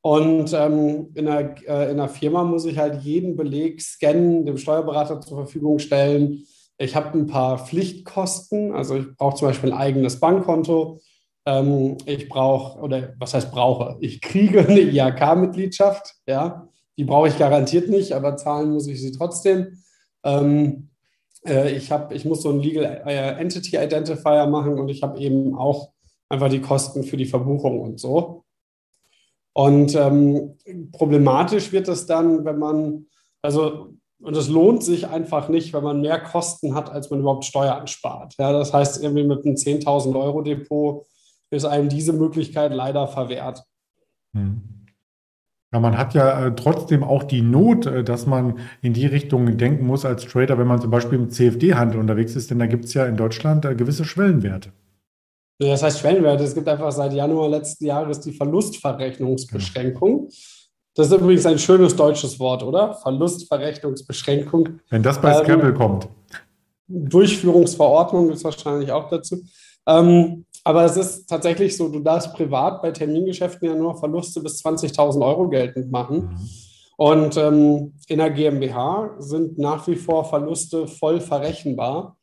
Und 0.00 0.52
ähm, 0.52 1.08
in, 1.14 1.28
einer, 1.28 1.54
äh, 1.66 1.90
in 1.90 2.00
einer 2.00 2.08
Firma 2.08 2.44
muss 2.44 2.64
ich 2.64 2.78
halt 2.78 3.02
jeden 3.02 3.36
Beleg 3.36 3.80
scannen, 3.80 4.46
dem 4.46 4.56
Steuerberater 4.56 5.20
zur 5.20 5.38
Verfügung 5.38 5.78
stellen. 5.78 6.44
Ich 6.78 6.94
habe 6.94 7.16
ein 7.18 7.26
paar 7.26 7.58
Pflichtkosten, 7.58 8.72
also 8.72 8.96
ich 8.96 9.16
brauche 9.16 9.36
zum 9.36 9.48
Beispiel 9.48 9.72
ein 9.72 9.78
eigenes 9.78 10.20
Bankkonto. 10.20 11.00
ähm, 11.46 11.96
ich 12.06 12.28
brauche, 12.28 12.78
oder 12.80 13.14
was 13.18 13.34
heißt 13.34 13.50
brauche? 13.50 13.96
Ich 14.00 14.20
kriege 14.20 14.60
eine 14.66 14.80
IHK-Mitgliedschaft, 14.80 16.14
ja. 16.26 16.68
Die 16.96 17.04
brauche 17.04 17.28
ich 17.28 17.38
garantiert 17.38 17.88
nicht, 17.88 18.12
aber 18.12 18.36
zahlen 18.36 18.72
muss 18.72 18.88
ich 18.88 19.00
sie 19.00 19.12
trotzdem. 19.12 19.82
Ähm, 20.24 20.87
äh, 21.48 21.76
ich, 21.76 21.90
hab, 21.90 22.12
ich 22.12 22.24
muss 22.24 22.42
so 22.42 22.50
einen 22.50 22.60
Legal 22.60 23.02
äh, 23.06 23.40
Entity 23.40 23.76
Identifier 23.76 24.46
machen 24.46 24.78
und 24.78 24.88
ich 24.88 25.02
habe 25.02 25.18
eben 25.18 25.56
auch 25.56 25.90
einfach 26.28 26.48
die 26.48 26.60
Kosten 26.60 27.04
für 27.04 27.16
die 27.16 27.26
Verbuchung 27.26 27.80
und 27.80 28.00
so. 28.00 28.44
Und 29.54 29.94
ähm, 29.96 30.56
problematisch 30.92 31.72
wird 31.72 31.88
es 31.88 32.06
dann, 32.06 32.44
wenn 32.44 32.58
man, 32.58 33.06
also, 33.42 33.94
und 34.20 34.36
es 34.36 34.48
lohnt 34.48 34.84
sich 34.84 35.08
einfach 35.08 35.48
nicht, 35.48 35.72
wenn 35.72 35.82
man 35.82 36.00
mehr 36.00 36.20
Kosten 36.20 36.74
hat, 36.74 36.90
als 36.90 37.10
man 37.10 37.20
überhaupt 37.20 37.44
Steuern 37.44 37.86
spart. 37.86 38.34
Ja, 38.38 38.52
das 38.52 38.72
heißt, 38.72 39.02
irgendwie 39.02 39.24
mit 39.24 39.44
einem 39.44 39.56
10.000 39.56 40.16
Euro 40.20 40.42
Depot 40.42 41.06
ist 41.50 41.64
einem 41.64 41.88
diese 41.88 42.12
Möglichkeit 42.12 42.72
leider 42.72 43.08
verwehrt. 43.08 43.64
Hm. 44.32 44.77
Ja, 45.72 45.80
man 45.80 45.98
hat 45.98 46.14
ja 46.14 46.46
äh, 46.46 46.54
trotzdem 46.54 47.04
auch 47.04 47.24
die 47.24 47.42
Not, 47.42 47.84
äh, 47.86 48.02
dass 48.02 48.26
man 48.26 48.58
in 48.80 48.94
die 48.94 49.06
Richtung 49.06 49.58
denken 49.58 49.86
muss 49.86 50.06
als 50.06 50.24
Trader, 50.24 50.58
wenn 50.58 50.66
man 50.66 50.80
zum 50.80 50.90
Beispiel 50.90 51.18
im 51.18 51.28
CFD-Handel 51.28 52.00
unterwegs 52.00 52.34
ist, 52.36 52.50
denn 52.50 52.58
da 52.58 52.66
gibt 52.66 52.86
es 52.86 52.94
ja 52.94 53.04
in 53.04 53.16
Deutschland 53.16 53.66
äh, 53.66 53.74
gewisse 53.74 54.04
Schwellenwerte. 54.04 54.72
Das 55.58 55.82
heißt 55.82 55.98
Schwellenwerte. 55.98 56.44
Es 56.44 56.54
gibt 56.54 56.68
einfach 56.68 56.90
seit 56.92 57.12
Januar 57.12 57.48
letzten 57.48 57.84
Jahres 57.84 58.20
die 58.20 58.32
Verlustverrechnungsbeschränkung. 58.32 60.28
Das 60.94 61.08
ist 61.08 61.12
übrigens 61.12 61.44
ein 61.46 61.58
schönes 61.58 61.94
deutsches 61.94 62.40
Wort, 62.40 62.62
oder? 62.62 62.94
Verlustverrechnungsbeschränkung. 62.94 64.80
Wenn 64.88 65.02
das 65.02 65.20
bei 65.20 65.34
Scrabble 65.34 65.70
ähm, 65.70 65.74
kommt. 65.74 66.08
Durchführungsverordnung 66.86 68.30
ist 68.30 68.44
wahrscheinlich 68.44 68.90
auch 68.90 69.10
dazu. 69.10 69.42
Ähm, 69.86 70.44
aber 70.68 70.84
es 70.84 70.96
ist 70.96 71.26
tatsächlich 71.26 71.76
so, 71.76 71.88
du 71.88 72.00
darfst 72.00 72.34
privat 72.34 72.82
bei 72.82 72.90
Termingeschäften 72.90 73.68
ja 73.68 73.74
nur 73.74 73.96
Verluste 73.96 74.40
bis 74.40 74.62
20.000 74.64 75.24
Euro 75.24 75.48
geltend 75.48 75.90
machen. 75.90 76.16
Mhm. 76.18 76.48
Und 76.96 77.36
ähm, 77.36 77.94
in 78.08 78.18
der 78.18 78.30
GmbH 78.30 79.16
sind 79.18 79.56
nach 79.58 79.86
wie 79.86 79.96
vor 79.96 80.24
Verluste 80.24 80.86
voll 80.86 81.20
verrechenbar. 81.20 82.16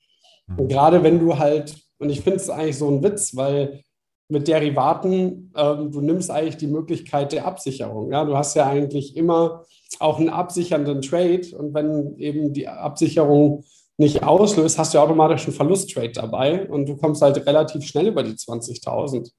Mhm. 0.48 0.60
Und 0.60 0.68
gerade 0.68 1.02
wenn 1.02 1.20
du 1.20 1.38
halt 1.38 1.76
und 1.98 2.10
ich 2.10 2.22
finde 2.22 2.38
es 2.38 2.50
eigentlich 2.50 2.78
so 2.78 2.90
ein 2.90 3.04
Witz, 3.04 3.36
weil 3.36 3.82
mit 4.28 4.48
Derivaten, 4.48 5.52
ähm, 5.56 5.92
du 5.92 6.02
nimmst 6.02 6.32
eigentlich 6.32 6.58
die 6.58 6.68
Möglichkeit 6.68 7.32
der 7.32 7.46
Absicherung. 7.46 8.12
Ja? 8.12 8.26
Du 8.26 8.36
hast 8.36 8.56
ja 8.56 8.68
eigentlich 8.68 9.16
immer 9.16 9.64
auch 10.00 10.20
einen 10.20 10.30
absichernden 10.30 11.02
Trade 11.02 11.48
und 11.58 11.74
wenn 11.74 12.18
eben 12.18 12.54
die 12.54 12.68
Absicherung 12.68 13.64
nicht 13.98 14.24
auslöst, 14.24 14.78
hast 14.78 14.94
du 14.94 15.00
automatisch 15.00 15.46
einen 15.46 15.56
Verlusttrade 15.56 16.12
dabei 16.12 16.68
und 16.68 16.88
du 16.88 16.98
kommst 16.98 17.22
halt 17.22 17.46
relativ 17.46 17.84
schnell 17.86 18.08
über 18.08 18.24
die 18.24 18.34
20.000. 18.34 19.32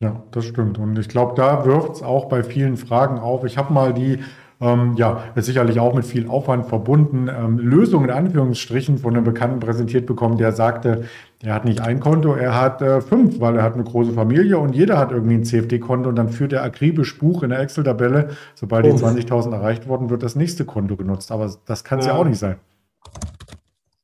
Ja, 0.00 0.22
das 0.32 0.44
stimmt. 0.44 0.78
Und 0.78 0.98
ich 0.98 1.08
glaube, 1.08 1.34
da 1.36 1.64
wirft 1.64 1.96
es 1.96 2.02
auch 2.02 2.26
bei 2.26 2.42
vielen 2.42 2.76
Fragen 2.76 3.18
auf. 3.18 3.44
Ich 3.44 3.56
habe 3.56 3.72
mal 3.72 3.94
die 3.94 4.18
ähm, 4.60 4.94
ja, 4.96 5.24
ist 5.34 5.46
sicherlich 5.46 5.80
auch 5.80 5.94
mit 5.94 6.04
viel 6.04 6.28
Aufwand 6.28 6.66
verbunden. 6.66 7.28
Ähm, 7.28 7.58
Lösung 7.58 8.04
in 8.04 8.10
Anführungsstrichen 8.10 8.98
von 8.98 9.14
einem 9.14 9.24
Bekannten 9.24 9.60
präsentiert 9.60 10.06
bekommen, 10.06 10.38
der 10.38 10.52
sagte, 10.52 11.04
er 11.42 11.54
hat 11.54 11.64
nicht 11.64 11.80
ein 11.80 12.00
Konto, 12.00 12.34
er 12.34 12.58
hat 12.58 12.80
äh, 12.80 13.00
fünf, 13.00 13.40
weil 13.40 13.56
er 13.56 13.62
hat 13.62 13.74
eine 13.74 13.84
große 13.84 14.12
Familie 14.12 14.58
und 14.58 14.74
jeder 14.74 14.98
hat 14.98 15.10
irgendwie 15.10 15.34
ein 15.34 15.44
CFD-Konto 15.44 16.08
und 16.08 16.16
dann 16.16 16.28
führt 16.28 16.52
er 16.52 16.62
akribisch 16.62 17.18
Buch 17.18 17.42
in 17.42 17.50
der 17.50 17.60
Excel-Tabelle. 17.60 18.30
Sobald 18.54 18.86
oh. 18.86 18.90
die 18.90 18.96
20.000 18.96 19.52
erreicht 19.52 19.88
wurden, 19.88 20.08
wird 20.08 20.22
das 20.22 20.36
nächste 20.36 20.64
Konto 20.64 20.96
genutzt. 20.96 21.32
Aber 21.32 21.52
das 21.66 21.84
kann 21.84 21.98
es 21.98 22.06
ja. 22.06 22.12
ja. 22.12 22.18
auch 22.18 22.24
nicht 22.24 22.38
sein. 22.38 22.56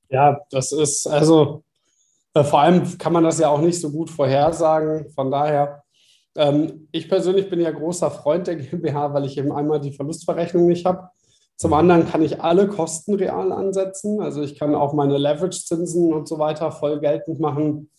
Ja, 0.08 0.40
das 0.50 0.72
ist 0.72 1.06
also 1.06 1.62
äh, 2.34 2.44
vor 2.44 2.60
allem 2.60 2.98
kann 2.98 3.12
man 3.12 3.24
das 3.24 3.38
ja 3.38 3.48
auch 3.48 3.60
nicht 3.60 3.80
so 3.80 3.90
gut 3.90 4.10
vorhersagen. 4.10 5.10
Von 5.10 5.30
daher 5.30 5.82
ähm, 6.36 6.88
ich 6.92 7.08
persönlich 7.08 7.50
bin 7.50 7.60
ja 7.60 7.70
großer 7.70 8.10
Freund 8.10 8.46
der 8.46 8.56
GmbH, 8.56 9.12
weil 9.12 9.24
ich 9.24 9.38
eben 9.38 9.52
einmal 9.52 9.80
die 9.80 9.92
Verlustverrechnung 9.92 10.66
nicht 10.66 10.86
habe. 10.86 11.10
Zum 11.56 11.74
anderen 11.74 12.08
kann 12.08 12.22
ich 12.22 12.40
alle 12.40 12.68
Kosten 12.68 13.14
real 13.14 13.52
ansetzen. 13.52 14.20
Also 14.20 14.42
ich 14.42 14.58
kann 14.58 14.74
auch 14.74 14.94
meine 14.94 15.18
Leverage-Zinsen 15.18 16.12
und 16.14 16.26
so 16.26 16.38
weiter 16.38 16.72
voll 16.72 17.00
geltend 17.00 17.38
machen. 17.38 17.90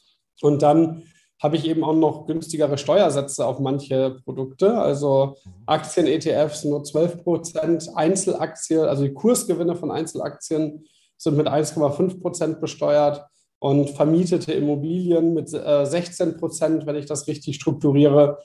Und 0.42 0.64
dann 0.64 1.04
habe 1.42 1.56
ich 1.56 1.68
eben 1.68 1.84
auch 1.84 1.96
noch 1.96 2.28
günstigere 2.28 2.78
Steuersätze 2.78 3.46
auf 3.46 3.60
manche 3.60 4.18
Produkte. 4.24 4.78
Also 4.78 5.38
Aktien-ETFs 5.66 6.66
nur 6.66 6.84
12 6.84 7.24
Prozent, 7.24 7.90
Einzelaktien, 7.96 8.82
also 8.82 9.04
die 9.04 9.14
Kursgewinne 9.14 9.76
von 9.76 9.90
Einzelaktien 9.90 10.86
sind 11.18 11.38
mit 11.38 11.48
1,5 11.48 12.22
Prozent 12.22 12.62
besteuert 12.62 13.26
und 13.60 13.90
vermietete 13.90 14.54
Immobilien 14.54 15.34
mit 15.34 15.52
äh, 15.54 15.86
16 15.86 16.38
Prozent, 16.38 16.86
wenn 16.86 16.96
ich 16.96 17.06
das 17.08 17.28
richtig 17.28 17.56
strukturiere. 17.56 18.38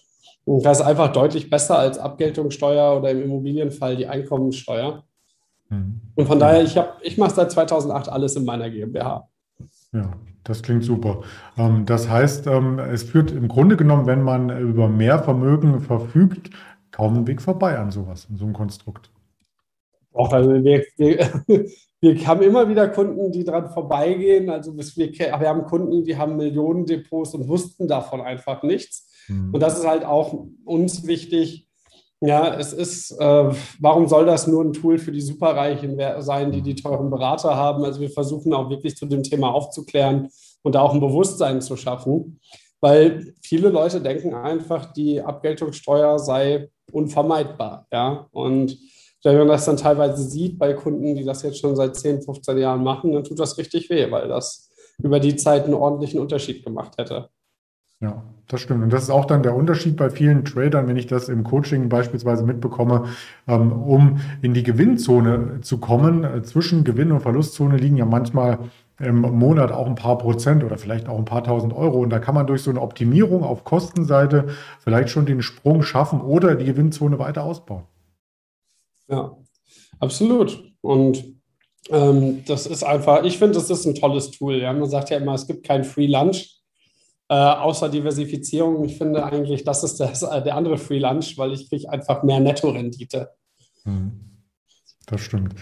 Und 0.45 0.65
das 0.65 0.81
ist 0.81 0.87
einfach 0.87 1.13
deutlich 1.13 1.51
besser 1.51 1.79
als 1.79 1.99
Abgeltungssteuer 1.99 2.97
oder 2.97 3.11
im 3.11 3.23
Immobilienfall 3.23 3.97
die 3.97 4.07
Einkommensteuer. 4.07 5.05
Mhm. 5.69 6.01
Und 6.15 6.27
von 6.27 6.39
daher, 6.39 6.63
ich, 6.63 6.79
ich 7.03 7.19
mache 7.19 7.35
seit 7.35 7.51
2008 7.51 8.09
alles 8.09 8.37
in 8.37 8.45
meiner 8.45 8.71
GmbH. 8.71 9.29
Ja, 9.93 10.13
das 10.49 10.63
klingt 10.63 10.85
super. 10.85 11.23
Ähm, 11.59 11.85
das 11.87 12.09
heißt, 12.09 12.47
ähm, 12.47 12.79
es 12.79 13.03
führt 13.03 13.31
im 13.33 13.49
Grunde 13.49 13.77
genommen, 13.77 14.07
wenn 14.07 14.23
man 14.23 14.57
über 14.59 14.89
mehr 14.89 15.19
Vermögen 15.19 15.81
verfügt, 15.81 16.51
kaum 16.93 17.15
einen 17.17 17.27
Weg 17.27 17.43
vorbei 17.43 17.79
an 17.79 17.91
sowas, 17.91 18.27
an 18.31 18.37
so 18.37 18.45
einem 18.45 18.55
Konstrukt. 18.55 19.11
Auch 20.13 20.33
also 20.33 20.51
wir, 20.65 20.85
wir, 20.97 21.45
wir 22.01 22.27
haben 22.27 22.43
immer 22.43 22.69
wieder 22.69 22.89
Kunden, 22.89 23.33
die 23.33 23.45
dran 23.45 23.71
vorbeigehen. 23.71 24.49
Also 24.49 24.75
wir, 24.77 24.85
wir 24.87 25.49
haben 25.49 25.65
Kunden, 25.65 26.05
die 26.05 26.17
haben 26.17 26.37
Millionen 26.37 26.87
Depots 26.87 27.35
und 27.35 27.49
wussten 27.49 27.87
davon 27.87 28.21
einfach 28.21 28.63
nichts. 28.63 29.13
Mhm. 29.29 29.53
Und 29.53 29.61
das 29.61 29.79
ist 29.79 29.87
halt 29.87 30.05
auch 30.05 30.47
uns 30.65 31.07
wichtig. 31.07 31.66
Ja, 32.27 32.57
es 32.59 32.73
ist, 32.73 33.13
äh, 33.13 33.51
warum 33.79 34.09
soll 34.09 34.27
das 34.27 34.49
nur 34.49 34.65
ein 34.65 34.73
Tool 34.73 34.99
für 34.99 35.13
die 35.13 35.21
Superreichen 35.21 35.97
sein, 36.19 36.51
die 36.51 36.61
die 36.61 36.75
teuren 36.75 37.09
Berater 37.09 37.55
haben? 37.55 37.85
Also 37.85 38.01
wir 38.01 38.11
versuchen 38.11 38.53
auch 38.53 38.69
wirklich 38.69 38.97
zu 38.97 39.07
dem 39.07 39.23
Thema 39.23 39.55
aufzuklären 39.55 40.29
und 40.63 40.75
da 40.75 40.81
auch 40.81 40.93
ein 40.93 41.01
Bewusstsein 41.01 41.61
zu 41.61 41.77
schaffen, 41.77 42.41
weil 42.81 43.35
viele 43.43 43.69
Leute 43.69 44.01
denken 44.01 44.35
einfach, 44.35 44.93
die 44.93 45.21
Abgeltungssteuer 45.21 46.19
sei 46.19 46.69
unvermeidbar. 46.91 47.87
Ja, 47.93 48.27
und 48.33 48.77
wenn 49.23 49.39
man 49.39 49.49
das 49.49 49.65
dann 49.65 49.77
teilweise 49.77 50.23
sieht 50.23 50.59
bei 50.59 50.73
Kunden, 50.73 51.15
die 51.15 51.25
das 51.25 51.43
jetzt 51.43 51.59
schon 51.59 51.77
seit 51.77 51.97
10, 51.97 52.23
15 52.23 52.59
Jahren 52.59 52.83
machen, 52.83 53.13
dann 53.13 53.25
tut 53.25 53.39
das 53.39 53.57
richtig 53.59 53.89
weh, 53.91 54.11
weil 54.11 54.29
das 54.29 54.71
über 54.99 55.21
die 55.21 55.37
Zeit 55.37 55.65
einen 55.65 55.75
ordentlichen 55.75 56.21
Unterschied 56.21 56.65
gemacht 56.65 56.99
hätte. 56.99 57.29
Ja, 58.01 58.23
das 58.49 58.61
stimmt. 58.61 58.85
Und 58.85 58.93
das 58.93 59.05
ist 59.05 59.11
auch 59.11 59.25
dann 59.25 59.43
der 59.43 59.57
Unterschied 59.57 59.97
bei 59.97 60.11
vielen 60.11 60.45
Tradern, 60.45 60.87
wenn 60.87 60.97
ich 60.97 61.07
das 61.07 61.29
im 61.29 61.45
Coaching 61.45 61.89
beispielsweise 61.89 62.45
mitbekomme, 62.45 63.07
ähm, 63.49 63.73
um 63.73 64.21
in 64.43 64.55
die 64.55 64.63
Gewinnzone 64.63 65.61
zu 65.63 65.79
kommen. 65.79 66.25
Äh, 66.25 66.43
zwischen 66.43 66.85
Gewinn- 66.85 67.13
und 67.13 67.21
Verlustzone 67.21 67.77
liegen 67.77 67.97
ja 67.97 68.05
manchmal 68.05 68.59
im 68.99 69.21
Monat 69.21 69.73
auch 69.73 69.87
ein 69.87 69.95
paar 69.95 70.17
Prozent 70.19 70.65
oder 70.65 70.79
vielleicht 70.79 71.09
auch 71.09 71.19
ein 71.19 71.25
paar 71.25 71.45
tausend 71.45 71.75
Euro. 71.75 71.99
Und 72.01 72.11
da 72.11 72.19
kann 72.19 72.35
man 72.35 72.47
durch 72.47 72.63
so 72.63 72.71
eine 72.71 72.81
Optimierung 72.81 73.45
auf 73.45 73.65
Kostenseite 73.65 74.47
vielleicht 74.81 75.11
schon 75.11 75.27
den 75.27 75.43
Sprung 75.43 75.83
schaffen 75.83 76.21
oder 76.21 76.55
die 76.55 76.65
Gewinnzone 76.65 77.19
weiter 77.19 77.45
ausbauen. 77.45 77.85
Ja, 79.09 79.37
absolut. 80.01 80.73
Und 80.81 81.25
ähm, 81.91 82.43
das 82.47 82.67
ist 82.67 82.85
einfach, 82.85 83.25
ich 83.25 83.39
finde, 83.39 83.55
das 83.55 83.71
ist 83.71 83.87
ein 83.87 83.95
tolles 83.95 84.31
Tool. 84.31 84.57
Ja? 84.57 84.73
Man 84.73 84.89
sagt 84.89 85.11
ja 85.11 85.19
immer, 85.19 85.35
es 85.35 85.47
gibt 85.47 85.67
kein 85.67 85.85
Free 85.85 86.07
Lunch, 86.07 86.56
äh, 87.29 87.35
außer 87.35 87.89
Diversifizierung. 87.89 88.85
Ich 88.85 88.99
finde 88.99 89.25
eigentlich, 89.25 89.65
das 89.65 89.83
ist 89.85 89.99
das, 89.99 90.23
äh, 90.23 90.43
der 90.43 90.57
andere 90.57 90.79
Free 90.79 91.03
weil 91.03 91.53
ich 91.53 91.69
kriege 91.69 91.89
einfach 91.91 92.23
mehr 92.23 92.41
Nettorendite. 92.41 93.31
Hm. 93.85 94.21
Das 95.07 95.21
stimmt. 95.21 95.55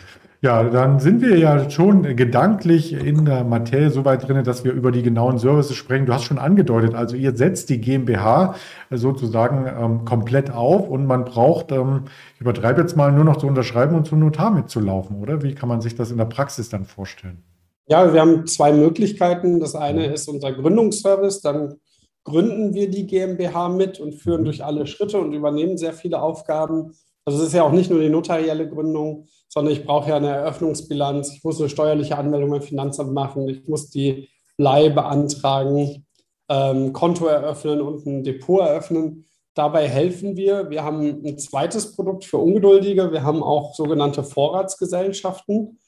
Ja, 0.45 0.63
dann 0.63 1.01
sind 1.01 1.23
wir 1.23 1.39
ja 1.39 1.71
schon 1.71 2.03
gedanklich 2.17 2.93
in 2.93 3.25
der 3.25 3.45
Materie 3.45 3.89
so 3.89 4.05
weit 4.05 4.29
drin, 4.29 4.45
dass 4.45 4.63
wir 4.63 4.73
über 4.73 4.93
die 4.93 5.03
genauen 5.03 5.39
Services 5.39 5.75
sprechen. 5.75 6.05
Du 6.05 6.13
hast 6.13 6.25
schon 6.25 6.39
angedeutet, 6.39 6.95
also 6.95 7.17
ihr 7.17 7.35
setzt 7.35 7.71
die 7.71 7.81
GmbH 7.81 8.55
sozusagen 8.91 9.67
ähm, 9.67 10.05
komplett 10.05 10.51
auf 10.51 10.91
und 10.91 11.07
man 11.07 11.25
braucht, 11.25 11.73
ähm, 11.73 12.03
ich 12.35 12.43
übertreibe 12.43 12.83
jetzt 12.83 12.95
mal, 12.95 13.11
nur 13.11 13.25
noch 13.25 13.39
zu 13.39 13.47
unterschreiben 13.47 13.97
und 13.97 14.07
zum 14.07 14.19
Notar 14.21 14.51
mitzulaufen, 14.51 15.17
oder? 15.17 15.43
Wie 15.43 15.55
kann 15.55 15.71
man 15.71 15.81
sich 15.81 15.95
das 15.95 16.11
in 16.11 16.19
der 16.19 16.27
Praxis 16.27 16.69
dann 16.69 16.85
vorstellen? 16.85 17.43
Ja, 17.87 18.13
wir 18.13 18.21
haben 18.21 18.47
zwei 18.47 18.73
Möglichkeiten. 18.73 19.61
Das 19.61 19.75
eine 19.75 20.07
ist 20.07 20.29
unser 20.29 20.53
Gründungsservice. 20.53 21.41
Dann 21.41 21.81
gründen 22.25 22.75
wir 22.75 22.91
die 22.91 23.07
GmbH 23.07 23.69
mit 23.69 24.01
und 24.01 24.15
führen 24.15 24.41
mhm. 24.41 24.47
durch 24.47 24.65
alle 24.65 24.87
Schritte 24.87 25.19
und 25.19 25.33
übernehmen 25.33 25.77
sehr 25.77 25.93
viele 25.93 26.21
Aufgaben. 26.21 26.95
Also 27.25 27.41
es 27.41 27.49
ist 27.49 27.55
ja 27.55 27.63
auch 27.63 27.73
nicht 27.73 27.91
nur 27.91 28.01
die 28.01 28.11
notarielle 28.11 28.69
Gründung, 28.69 29.27
sondern 29.49 29.73
ich 29.73 29.85
brauche 29.85 30.11
ja 30.11 30.17
eine 30.17 30.31
Eröffnungsbilanz, 30.31 31.33
ich 31.35 31.45
muss 31.45 31.61
eine 31.61 31.71
steuerliche 31.71 32.19
Anmeldung 32.19 32.51
beim 32.51 32.61
Finanzamt 32.61 33.13
machen, 33.13 33.49
ich 33.49 33.67
muss 33.67 33.89
die 33.89 34.29
Leih 34.59 34.91
beantragen, 34.91 36.07
ähm, 36.51 36.93
Konto 36.93 37.27
eröffnen 37.27 37.81
und 37.81 38.05
ein 38.07 38.25
Depot 38.25 38.61
eröffnen. 38.61 39.27
Dabei 39.55 39.89
helfen 39.89 40.37
wir. 40.37 40.69
Wir 40.71 40.85
haben 40.85 41.25
ein 41.25 41.39
zweites 41.39 41.95
Produkt 41.95 42.25
für 42.25 42.39
Ungeduldige. 42.39 43.13
Wir 43.13 43.23
haben 43.23 43.43
auch 43.43 43.75
sogenannte 43.75 44.25
Vorratsgesellschaften. 44.25 45.79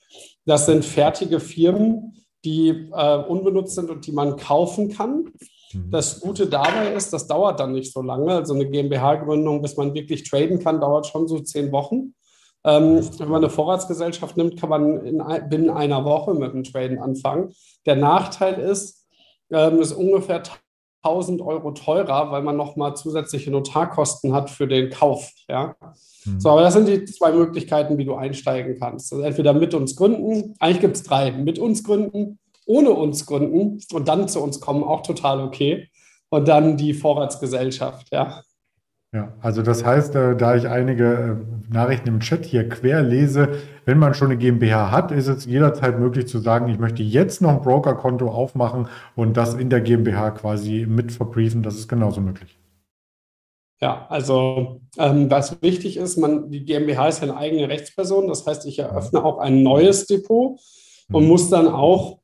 Das 0.46 0.66
sind 0.66 0.84
fertige 0.84 1.40
Firmen, 1.40 2.16
die 2.44 2.68
äh, 2.68 3.16
unbenutzt 3.16 3.74
sind 3.74 3.90
und 3.90 4.06
die 4.06 4.12
man 4.12 4.36
kaufen 4.36 4.90
kann. 4.90 5.32
Mhm. 5.72 5.90
Das 5.90 6.20
Gute 6.20 6.46
dabei 6.46 6.92
ist, 6.94 7.12
das 7.12 7.26
dauert 7.26 7.60
dann 7.60 7.72
nicht 7.72 7.92
so 7.92 8.00
lange. 8.00 8.32
Also 8.32 8.54
eine 8.54 8.70
GmbH-Gründung, 8.70 9.60
bis 9.60 9.76
man 9.76 9.92
wirklich 9.94 10.22
traden 10.22 10.60
kann, 10.60 10.80
dauert 10.80 11.06
schon 11.06 11.26
so 11.26 11.40
zehn 11.40 11.72
Wochen. 11.72 12.14
Ähm, 12.64 13.00
wenn 13.18 13.28
man 13.28 13.42
eine 13.42 13.50
Vorratsgesellschaft 13.50 14.36
nimmt, 14.36 14.58
kann 14.58 14.70
man 14.70 15.04
in, 15.04 15.22
binnen 15.48 15.70
einer 15.70 16.04
Woche 16.04 16.34
mit 16.34 16.52
dem 16.52 16.64
Traden 16.64 16.98
anfangen. 16.98 17.52
Der 17.84 17.96
Nachteil 17.96 18.60
ist, 18.60 19.06
ähm, 19.50 19.80
ist 19.80 19.92
ungefähr 19.92 20.42
1000 21.06 21.40
Euro 21.40 21.70
teurer, 21.72 22.30
weil 22.30 22.42
man 22.42 22.56
nochmal 22.56 22.96
zusätzliche 22.96 23.50
Notarkosten 23.50 24.32
hat 24.32 24.50
für 24.50 24.66
den 24.66 24.90
Kauf. 24.90 25.30
Ja? 25.48 25.76
Mhm. 26.25 26.40
So, 26.40 26.50
aber 26.50 26.62
das 26.62 26.75
sind 26.75 26.88
die 26.88 27.04
zwei 27.04 27.32
Möglichkeiten, 27.32 27.98
wie 27.98 28.04
du 28.04 28.14
einsteigen 28.14 28.76
kannst. 28.78 29.12
Also 29.12 29.25
entweder 29.25 29.52
mit 29.52 29.75
uns 29.75 29.96
gründen, 29.96 30.54
eigentlich 30.58 30.80
gibt 30.80 30.96
es 30.96 31.02
drei, 31.02 31.30
mit 31.32 31.58
uns 31.58 31.84
gründen, 31.84 32.38
ohne 32.66 32.90
uns 32.90 33.26
gründen 33.26 33.80
und 33.92 34.08
dann 34.08 34.28
zu 34.28 34.42
uns 34.42 34.60
kommen, 34.60 34.82
auch 34.82 35.02
total 35.02 35.40
okay. 35.40 35.88
Und 36.28 36.48
dann 36.48 36.76
die 36.76 36.92
Vorratsgesellschaft, 36.92 38.08
ja. 38.12 38.42
Ja, 39.14 39.32
also 39.40 39.62
das 39.62 39.84
heißt, 39.84 40.14
äh, 40.14 40.36
da 40.36 40.56
ich 40.56 40.68
einige 40.68 41.38
äh, 41.40 41.72
Nachrichten 41.72 42.08
im 42.08 42.20
Chat 42.20 42.44
hier 42.44 42.68
quer 42.68 43.02
lese, 43.02 43.56
wenn 43.84 43.98
man 43.98 44.14
schon 44.14 44.28
eine 44.28 44.36
GmbH 44.36 44.90
hat, 44.90 45.12
ist 45.12 45.28
es 45.28 45.46
jederzeit 45.46 45.98
möglich 45.98 46.26
zu 46.26 46.38
sagen, 46.38 46.68
ich 46.68 46.78
möchte 46.78 47.02
jetzt 47.02 47.40
noch 47.40 47.50
ein 47.50 47.62
Brokerkonto 47.62 48.28
aufmachen 48.28 48.88
und 49.14 49.36
das 49.36 49.54
in 49.54 49.70
der 49.70 49.80
GmbH 49.80 50.32
quasi 50.32 50.86
mit 50.88 51.12
verbriefen. 51.12 51.62
Das 51.62 51.76
ist 51.76 51.88
genauso 51.88 52.20
möglich. 52.20 52.58
Ja, 53.80 54.06
also 54.08 54.80
ähm, 54.98 55.30
was 55.30 55.60
wichtig 55.62 55.98
ist, 55.98 56.16
man, 56.16 56.50
die 56.50 56.64
GmbH 56.64 57.08
ist 57.08 57.22
eine 57.22 57.36
eigene 57.36 57.68
Rechtsperson. 57.68 58.26
Das 58.26 58.46
heißt, 58.46 58.66
ich 58.66 58.78
eröffne 58.78 59.25
auch 59.25 59.38
ein 59.38 59.62
neues 59.62 60.06
Depot 60.06 60.58
und 61.12 61.22
mhm. 61.22 61.28
muss 61.28 61.50
dann 61.50 61.68
auch 61.68 62.18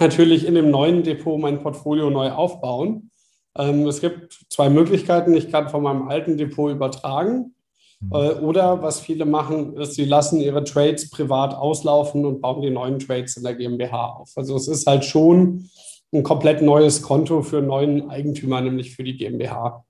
natürlich 0.00 0.46
in 0.46 0.54
dem 0.54 0.70
neuen 0.70 1.04
Depot 1.04 1.40
mein 1.40 1.60
Portfolio 1.60 2.10
neu 2.10 2.30
aufbauen. 2.30 3.10
Ähm, 3.58 3.86
es 3.86 4.00
gibt 4.00 4.46
zwei 4.48 4.70
Möglichkeiten. 4.70 5.34
Ich 5.34 5.50
kann 5.50 5.68
von 5.68 5.82
meinem 5.82 6.08
alten 6.08 6.36
Depot 6.36 6.70
übertragen. 6.70 7.54
Mhm. 8.00 8.12
Äh, 8.12 8.32
oder 8.40 8.82
was 8.82 9.00
viele 9.00 9.24
machen, 9.24 9.76
ist, 9.76 9.94
sie 9.94 10.04
lassen 10.04 10.40
ihre 10.40 10.64
Trades 10.64 11.10
privat 11.10 11.54
auslaufen 11.54 12.24
und 12.24 12.40
bauen 12.40 12.62
die 12.62 12.70
neuen 12.70 12.98
Trades 12.98 13.36
in 13.36 13.42
der 13.42 13.54
GmbH 13.54 14.06
auf. 14.06 14.32
Also 14.36 14.56
es 14.56 14.68
ist 14.68 14.86
halt 14.86 15.04
schon 15.04 15.68
ein 16.12 16.22
komplett 16.22 16.62
neues 16.62 17.02
Konto 17.02 17.42
für 17.42 17.58
einen 17.58 17.66
neuen 17.66 18.08
Eigentümer, 18.08 18.60
nämlich 18.60 18.94
für 18.94 19.04
die 19.04 19.16
GmbH. 19.16 19.84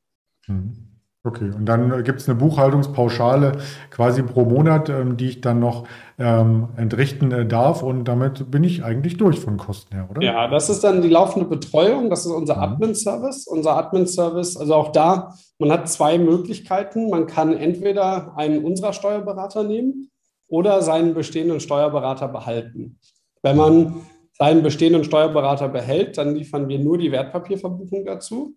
Mhm. 0.46 0.87
Okay, 1.24 1.50
und 1.50 1.66
dann 1.66 2.04
gibt 2.04 2.20
es 2.20 2.28
eine 2.28 2.38
Buchhaltungspauschale 2.38 3.58
quasi 3.90 4.22
pro 4.22 4.44
Monat, 4.44 4.88
ähm, 4.88 5.16
die 5.16 5.28
ich 5.28 5.40
dann 5.40 5.58
noch 5.58 5.86
ähm, 6.18 6.68
entrichten 6.76 7.32
äh, 7.32 7.44
darf 7.44 7.82
und 7.82 8.04
damit 8.04 8.50
bin 8.50 8.62
ich 8.62 8.84
eigentlich 8.84 9.16
durch 9.16 9.40
von 9.40 9.56
Kosten 9.56 9.96
her, 9.96 10.08
oder? 10.08 10.22
Ja, 10.22 10.48
das 10.48 10.70
ist 10.70 10.84
dann 10.84 11.02
die 11.02 11.08
laufende 11.08 11.48
Betreuung, 11.48 12.08
das 12.08 12.24
ist 12.24 12.32
unser 12.32 12.56
mhm. 12.56 12.62
Admin-Service. 12.62 13.46
Unser 13.48 13.76
Admin-Service, 13.76 14.56
also 14.56 14.74
auch 14.74 14.92
da, 14.92 15.34
man 15.58 15.72
hat 15.72 15.88
zwei 15.88 16.18
Möglichkeiten. 16.18 17.10
Man 17.10 17.26
kann 17.26 17.56
entweder 17.56 18.36
einen 18.36 18.64
unserer 18.64 18.92
Steuerberater 18.92 19.64
nehmen 19.64 20.10
oder 20.46 20.82
seinen 20.82 21.14
bestehenden 21.14 21.60
Steuerberater 21.60 22.28
behalten. 22.28 22.98
Wenn 23.42 23.56
man 23.56 24.06
seinen 24.32 24.62
bestehenden 24.62 25.02
Steuerberater 25.02 25.68
behält, 25.68 26.16
dann 26.16 26.36
liefern 26.36 26.68
wir 26.68 26.78
nur 26.78 26.96
die 26.96 27.10
Wertpapierverbuchung 27.10 28.04
dazu. 28.04 28.54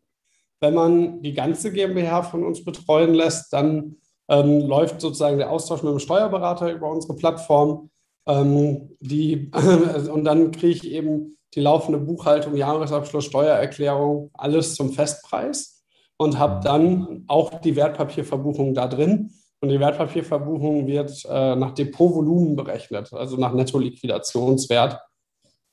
Wenn 0.61 0.75
man 0.75 1.21
die 1.21 1.33
ganze 1.33 1.71
GmbH 1.71 2.23
von 2.23 2.45
uns 2.45 2.63
betreuen 2.63 3.13
lässt, 3.13 3.51
dann 3.51 3.97
ähm, 4.29 4.61
läuft 4.61 5.01
sozusagen 5.01 5.37
der 5.37 5.51
Austausch 5.51 5.83
mit 5.83 5.91
dem 5.91 5.99
Steuerberater 5.99 6.71
über 6.71 6.89
unsere 6.89 7.15
Plattform. 7.15 7.89
Ähm, 8.27 8.95
die, 8.99 9.51
und 10.11 10.23
dann 10.23 10.51
kriege 10.51 10.73
ich 10.73 10.91
eben 10.91 11.37
die 11.53 11.61
laufende 11.61 11.99
Buchhaltung, 11.99 12.55
Jahresabschluss, 12.55 13.25
Steuererklärung, 13.25 14.29
alles 14.33 14.75
zum 14.75 14.93
Festpreis 14.93 15.83
und 16.17 16.37
habe 16.37 16.63
dann 16.63 17.25
auch 17.27 17.59
die 17.61 17.75
Wertpapierverbuchung 17.75 18.73
da 18.73 18.87
drin. 18.87 19.33
Und 19.59 19.69
die 19.69 19.79
Wertpapierverbuchung 19.79 20.87
wird 20.87 21.25
äh, 21.29 21.55
nach 21.55 21.73
Depotvolumen 21.73 22.55
berechnet, 22.55 23.11
also 23.13 23.37
nach 23.37 23.53
Netto-Liquidationswert. 23.53 24.99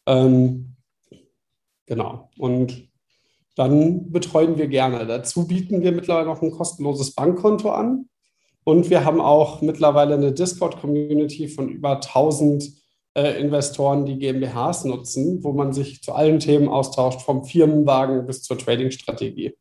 Ähm, 0.06 0.76
genau. 1.86 2.30
Und 2.38 2.87
dann 3.58 4.12
betreuen 4.12 4.56
wir 4.56 4.68
gerne. 4.68 5.04
Dazu 5.04 5.48
bieten 5.48 5.82
wir 5.82 5.90
mittlerweile 5.90 6.26
noch 6.26 6.42
ein 6.42 6.52
kostenloses 6.52 7.12
Bankkonto 7.16 7.70
an. 7.70 8.08
Und 8.62 8.88
wir 8.88 9.04
haben 9.04 9.20
auch 9.20 9.62
mittlerweile 9.62 10.14
eine 10.14 10.32
Discord-Community 10.32 11.48
von 11.48 11.68
über 11.68 11.96
1000 11.96 12.70
äh, 13.14 13.40
Investoren, 13.40 14.06
die 14.06 14.16
GmbHs 14.16 14.84
nutzen, 14.84 15.42
wo 15.42 15.52
man 15.52 15.72
sich 15.72 16.02
zu 16.02 16.12
allen 16.12 16.38
Themen 16.38 16.68
austauscht, 16.68 17.22
vom 17.22 17.44
Firmenwagen 17.44 18.26
bis 18.26 18.42
zur 18.42 18.58
Trading-Strategie. 18.58 19.56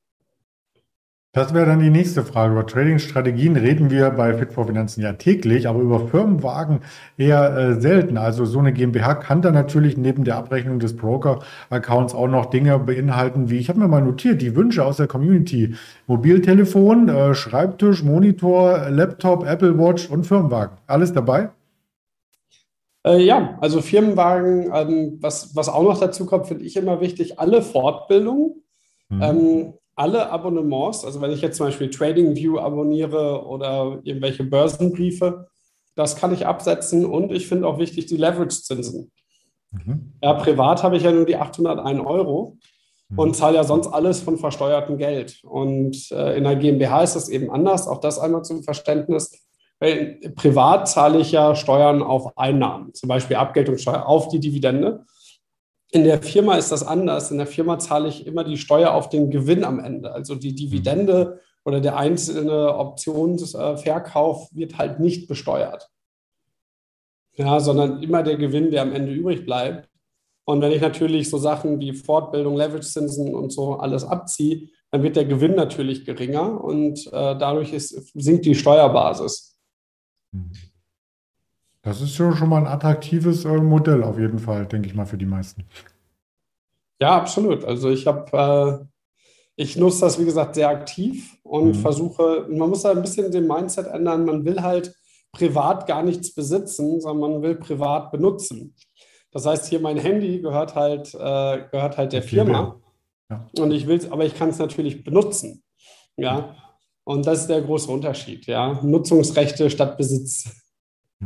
Das 1.37 1.53
wäre 1.53 1.67
dann 1.67 1.81
die 1.81 1.91
nächste 1.91 2.23
Frage. 2.23 2.53
Über 2.53 2.65
Trading-Strategien 2.65 3.57
reden 3.57 3.91
wir 3.91 4.09
bei 4.09 4.33
Fit 4.33 4.53
for 4.53 4.65
Finanzen 4.65 5.01
ja 5.01 5.13
täglich, 5.13 5.67
aber 5.67 5.81
über 5.81 6.07
Firmenwagen 6.07 6.79
eher 7.15 7.55
äh, 7.55 7.79
selten. 7.79 8.17
Also 8.17 8.43
so 8.45 8.57
eine 8.57 8.73
GmbH 8.73 9.13
kann 9.13 9.43
dann 9.43 9.53
natürlich 9.53 9.97
neben 9.97 10.23
der 10.23 10.37
Abrechnung 10.37 10.79
des 10.79 10.95
Broker-Accounts 10.95 12.15
auch 12.15 12.27
noch 12.27 12.47
Dinge 12.47 12.79
beinhalten, 12.79 13.51
wie 13.51 13.59
ich 13.59 13.69
habe 13.69 13.77
mir 13.77 13.87
mal 13.87 14.01
notiert, 14.01 14.41
die 14.41 14.55
Wünsche 14.55 14.83
aus 14.83 14.97
der 14.97 15.05
Community. 15.05 15.75
Mobiltelefon, 16.07 17.07
äh, 17.07 17.35
Schreibtisch, 17.35 18.03
Monitor, 18.03 18.89
Laptop, 18.89 19.45
Apple 19.45 19.77
Watch 19.77 20.09
und 20.09 20.25
Firmenwagen. 20.25 20.77
Alles 20.87 21.13
dabei? 21.13 21.51
Äh, 23.05 23.21
ja, 23.21 23.59
also 23.61 23.81
Firmenwagen, 23.81 24.71
ähm, 24.73 25.19
was, 25.21 25.55
was 25.55 25.69
auch 25.69 25.83
noch 25.83 25.99
dazu 25.99 26.25
kommt, 26.25 26.47
finde 26.47 26.63
ich 26.63 26.75
immer 26.77 26.99
wichtig, 26.99 27.37
alle 27.37 27.61
Fortbildungen. 27.61 28.63
Mhm. 29.09 29.21
Ähm, 29.21 29.73
alle 29.97 30.29
Abonnements, 30.29 31.03
also 31.03 31.21
wenn 31.21 31.31
ich 31.31 31.41
jetzt 31.41 31.57
zum 31.57 31.65
Beispiel 31.65 31.89
TradingView 31.89 32.59
abonniere 32.59 33.45
oder 33.45 33.99
irgendwelche 34.03 34.43
Börsenbriefe, 34.43 35.47
das 35.95 36.15
kann 36.15 36.31
ich 36.31 36.45
absetzen 36.45 37.05
und 37.05 37.31
ich 37.31 37.47
finde 37.47 37.67
auch 37.67 37.79
wichtig 37.79 38.05
die 38.05 38.17
Leverage-Zinsen. 38.17 39.11
Mhm. 39.71 40.13
Ja, 40.21 40.35
privat 40.35 40.83
habe 40.83 40.97
ich 40.97 41.03
ja 41.03 41.11
nur 41.11 41.25
die 41.25 41.35
801 41.35 41.99
Euro 42.05 42.57
mhm. 43.09 43.19
und 43.19 43.35
zahle 43.35 43.55
ja 43.55 43.63
sonst 43.63 43.87
alles 43.87 44.21
von 44.21 44.37
versteuertem 44.37 44.99
Geld. 44.99 45.41
Und 45.43 46.11
äh, 46.11 46.37
in 46.37 46.43
der 46.43 46.55
GmbH 46.55 47.01
ist 47.01 47.15
das 47.15 47.27
eben 47.27 47.49
anders, 47.49 47.87
auch 47.87 47.99
das 47.99 48.19
einmal 48.19 48.43
zum 48.43 48.61
Verständnis. 48.63 49.47
Weil 49.79 50.19
privat 50.35 50.87
zahle 50.87 51.19
ich 51.19 51.31
ja 51.31 51.55
Steuern 51.55 52.03
auf 52.03 52.37
Einnahmen, 52.37 52.93
zum 52.93 53.09
Beispiel 53.09 53.35
Abgeltungssteuer 53.35 54.05
auf 54.05 54.27
die 54.27 54.39
Dividende. 54.39 55.05
In 55.91 56.03
der 56.03 56.21
Firma 56.21 56.55
ist 56.55 56.71
das 56.71 56.85
anders. 56.85 57.31
In 57.31 57.37
der 57.37 57.47
Firma 57.47 57.79
zahle 57.79 58.09
ich 58.09 58.27
immer 58.27 58.43
die 58.43 58.57
Steuer 58.57 58.91
auf 58.93 59.09
den 59.09 59.29
Gewinn 59.29 59.63
am 59.63 59.79
Ende. 59.79 60.11
Also 60.11 60.35
die 60.35 60.53
Dividende 60.53 61.39
oder 61.63 61.79
der 61.79 61.97
einzelne 61.97 62.75
Optionsverkauf 62.75 64.49
wird 64.53 64.77
halt 64.77 64.99
nicht 64.99 65.27
besteuert. 65.27 65.89
Ja, 67.35 67.59
sondern 67.59 68.01
immer 68.01 68.23
der 68.23 68.37
Gewinn, 68.37 68.71
der 68.71 68.81
am 68.81 68.93
Ende 68.93 69.13
übrig 69.13 69.45
bleibt. 69.45 69.89
Und 70.45 70.61
wenn 70.61 70.71
ich 70.71 70.81
natürlich 70.81 71.29
so 71.29 71.37
Sachen 71.37 71.79
wie 71.79 71.93
Fortbildung, 71.93 72.55
Leverage-Zinsen 72.55 73.35
und 73.35 73.51
so 73.51 73.75
alles 73.75 74.03
abziehe, 74.05 74.69
dann 74.91 75.03
wird 75.03 75.17
der 75.17 75.25
Gewinn 75.25 75.55
natürlich 75.55 76.05
geringer 76.05 76.63
und 76.63 77.05
äh, 77.07 77.37
dadurch 77.37 77.73
ist, 77.73 78.11
sinkt 78.13 78.45
die 78.45 78.55
Steuerbasis. 78.55 79.59
Mhm. 80.31 80.51
Das 81.87 82.01
ist 82.01 82.17
ja 82.17 82.35
schon 82.35 82.49
mal 82.49 82.57
ein 82.57 82.67
attraktives 82.67 83.45
äh, 83.45 83.57
Modell 83.59 84.03
auf 84.03 84.19
jeden 84.19 84.39
Fall, 84.39 84.65
denke 84.65 84.89
ich 84.89 84.93
mal, 84.93 85.05
für 85.05 85.17
die 85.17 85.25
meisten. 85.25 85.63
Ja, 86.99 87.15
absolut. 87.15 87.63
Also 87.63 87.89
ich 87.89 88.05
habe, 88.05 88.83
äh, 88.83 88.85
ich 89.55 89.77
nutze 89.77 90.01
das, 90.01 90.19
wie 90.19 90.25
gesagt, 90.25 90.55
sehr 90.55 90.67
aktiv 90.67 91.37
und 91.43 91.67
mhm. 91.67 91.73
versuche, 91.75 92.45
man 92.49 92.69
muss 92.69 92.81
da 92.81 92.91
ein 92.91 93.01
bisschen 93.01 93.31
den 93.31 93.47
Mindset 93.47 93.87
ändern. 93.87 94.25
Man 94.25 94.43
will 94.43 94.61
halt 94.61 94.93
privat 95.31 95.87
gar 95.87 96.03
nichts 96.03 96.35
besitzen, 96.35 96.99
sondern 96.99 97.31
man 97.31 97.41
will 97.41 97.55
privat 97.55 98.11
benutzen. 98.11 98.75
Das 99.31 99.45
heißt, 99.45 99.67
hier 99.67 99.79
mein 99.79 99.97
Handy 99.97 100.41
gehört 100.41 100.75
halt, 100.75 101.13
äh, 101.13 101.69
gehört 101.71 101.97
halt 101.97 102.11
der 102.11 102.23
Firma. 102.23 102.81
Ja. 103.29 103.47
Und 103.59 103.71
ich 103.71 103.87
will 103.87 103.95
es, 103.95 104.11
aber 104.11 104.25
ich 104.25 104.35
kann 104.35 104.49
es 104.49 104.59
natürlich 104.59 105.05
benutzen. 105.05 105.63
Ja. 106.17 106.53
Und 107.05 107.25
das 107.25 107.41
ist 107.41 107.49
der 107.49 107.61
große 107.61 107.89
Unterschied, 107.89 108.45
ja. 108.45 108.77
Nutzungsrechte 108.83 109.69
statt 109.69 109.97
Besitz 109.97 110.66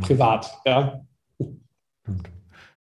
privat, 0.00 0.50
ja. 0.64 1.02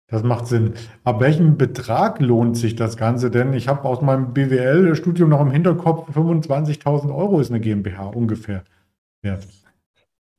Das 0.08 0.24
macht 0.24 0.48
Sinn. 0.48 0.74
Ab 1.04 1.20
welchem 1.20 1.58
Betrag 1.58 2.20
lohnt 2.20 2.58
sich 2.58 2.76
das 2.76 2.98
Ganze 2.98 3.30
denn? 3.30 3.54
Ich 3.54 3.68
habe 3.68 3.88
aus 3.88 4.02
meinem 4.02 4.34
BWL-Studium 4.34 5.30
noch 5.30 5.42
im 5.42 5.52
Hinterkopf, 5.52 6.10
25.000 6.16 7.16
Euro 7.16 7.40
ist 7.40 7.52
eine 7.52 7.60
GmbH 7.60 8.08
ungefähr 8.08 8.64
wert. 9.22 9.48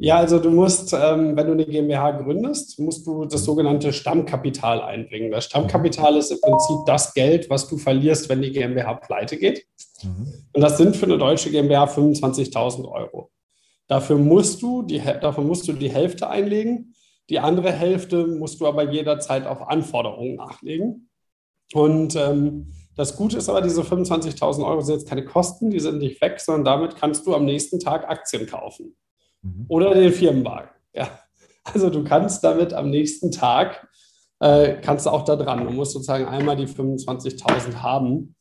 Ja, 0.02 0.16
also 0.16 0.38
du 0.38 0.50
musst, 0.50 0.94
ähm, 0.94 1.36
wenn 1.36 1.46
du 1.46 1.52
eine 1.52 1.66
GmbH 1.66 2.12
gründest, 2.12 2.78
musst 2.78 3.06
du 3.06 3.26
das 3.26 3.44
sogenannte 3.44 3.92
Stammkapital 3.92 4.80
einbringen. 4.80 5.30
Das 5.30 5.44
Stammkapital 5.44 6.16
ist 6.16 6.30
im 6.30 6.40
Prinzip 6.40 6.78
das 6.86 7.12
Geld, 7.12 7.50
was 7.50 7.68
du 7.68 7.76
verlierst, 7.76 8.30
wenn 8.30 8.40
die 8.40 8.50
GmbH 8.50 8.94
pleite 8.94 9.36
geht. 9.36 9.66
Mhm. 10.02 10.32
Und 10.54 10.60
das 10.62 10.78
sind 10.78 10.96
für 10.96 11.04
eine 11.04 11.18
deutsche 11.18 11.50
GmbH 11.50 11.84
25.000 11.84 12.90
Euro. 12.90 13.30
Dafür 13.90 14.18
musst 14.18 14.62
du 14.62 14.82
die, 14.82 15.02
davon 15.20 15.48
musst 15.48 15.66
du 15.66 15.72
die 15.72 15.90
Hälfte 15.90 16.30
einlegen. 16.30 16.94
Die 17.28 17.40
andere 17.40 17.72
Hälfte 17.72 18.24
musst 18.24 18.60
du 18.60 18.68
aber 18.68 18.88
jederzeit 18.88 19.48
auf 19.48 19.66
Anforderungen 19.66 20.36
nachlegen. 20.36 21.10
Und 21.72 22.14
ähm, 22.14 22.72
Das 22.94 23.16
Gute 23.16 23.38
ist 23.38 23.48
aber, 23.48 23.62
diese 23.62 23.82
25.000 23.82 24.64
Euro 24.64 24.80
sind 24.80 24.94
jetzt 24.94 25.08
keine 25.08 25.24
Kosten, 25.24 25.70
die 25.70 25.80
sind 25.80 25.98
nicht 25.98 26.20
weg, 26.20 26.38
sondern 26.38 26.64
damit 26.64 26.96
kannst 26.96 27.26
du 27.26 27.34
am 27.34 27.44
nächsten 27.44 27.80
Tag 27.80 28.08
Aktien 28.08 28.46
kaufen. 28.46 28.94
Mhm. 29.42 29.66
Oder 29.66 29.92
den 29.92 30.12
Firmenwagen. 30.12 30.70
Ja. 30.94 31.08
Also 31.64 31.90
du 31.90 32.04
kannst 32.04 32.44
damit 32.44 32.72
am 32.72 32.90
nächsten 32.90 33.32
Tag, 33.32 33.88
äh, 34.38 34.80
kannst 34.80 35.06
du 35.06 35.10
auch 35.10 35.24
da 35.24 35.34
dran. 35.34 35.64
Du 35.64 35.72
musst 35.72 35.92
sozusagen 35.92 36.26
einmal 36.26 36.54
die 36.54 36.66
25.000 36.68 37.82
haben. 37.82 38.36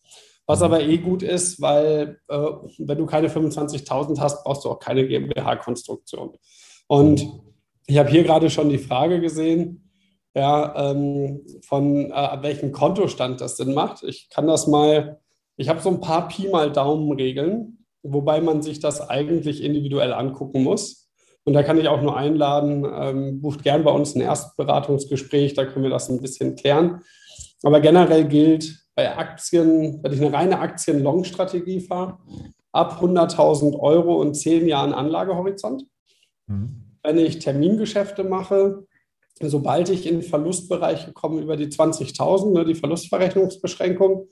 Was 0.49 0.63
aber 0.63 0.81
eh 0.81 0.97
gut 0.97 1.21
ist, 1.21 1.61
weil 1.61 2.17
äh, 2.27 2.35
wenn 2.79 2.97
du 2.97 3.05
keine 3.05 3.27
25.000 3.27 4.19
hast, 4.19 4.43
brauchst 4.43 4.65
du 4.65 4.71
auch 4.71 4.79
keine 4.79 5.07
GmbH-Konstruktion. 5.07 6.31
Und 6.87 7.39
ich 7.85 7.99
habe 7.99 8.09
hier 8.09 8.23
gerade 8.23 8.49
schon 8.49 8.67
die 8.69 8.79
Frage 8.79 9.21
gesehen, 9.21 9.91
ja, 10.33 10.89
ähm, 10.89 11.41
von 11.61 12.09
äh, 12.11 12.37
welchem 12.41 12.71
Kontostand 12.71 13.41
das 13.41 13.57
Sinn 13.57 13.75
macht. 13.75 14.01
Ich 14.03 14.31
kann 14.31 14.47
das 14.47 14.65
mal, 14.65 15.19
ich 15.55 15.69
habe 15.69 15.81
so 15.81 15.89
ein 15.89 16.01
paar 16.01 16.27
Pi 16.27 16.47
mal 16.47 16.71
Daumen-Regeln, 16.71 17.85
wobei 18.01 18.41
man 18.41 18.63
sich 18.63 18.79
das 18.79 19.07
eigentlich 19.07 19.63
individuell 19.63 20.13
angucken 20.13 20.63
muss. 20.63 21.11
Und 21.43 21.53
da 21.53 21.61
kann 21.61 21.77
ich 21.77 21.87
auch 21.87 22.01
nur 22.01 22.17
einladen, 22.17 22.87
ähm, 22.91 23.39
bucht 23.39 23.61
gern 23.61 23.83
bei 23.83 23.91
uns 23.91 24.15
ein 24.15 24.21
Erstberatungsgespräch, 24.21 25.53
da 25.53 25.65
können 25.65 25.83
wir 25.83 25.91
das 25.91 26.09
ein 26.09 26.21
bisschen 26.21 26.55
klären. 26.55 27.01
Aber 27.61 27.81
generell 27.81 28.25
gilt 28.25 28.88
bei 28.95 29.17
Aktien, 29.17 30.03
wenn 30.03 30.13
ich 30.13 30.21
eine 30.21 30.33
reine 30.33 30.59
Aktien-Long-Strategie 30.59 31.81
fahre, 31.81 32.19
ab 32.71 33.01
100.000 33.01 33.79
Euro 33.79 34.19
und 34.19 34.35
10 34.35 34.67
Jahren 34.67 34.93
Anlagehorizont. 34.93 35.85
Mhm. 36.47 36.97
Wenn 37.03 37.17
ich 37.17 37.39
Termingeschäfte 37.39 38.23
mache, 38.23 38.85
sobald 39.41 39.89
ich 39.89 40.05
in 40.05 40.21
Verlustbereiche 40.21 41.13
komme 41.13 41.41
über 41.41 41.55
die 41.55 41.67
20.000, 41.67 42.53
ne, 42.53 42.65
die 42.65 42.75
Verlustverrechnungsbeschränkung, 42.75 44.27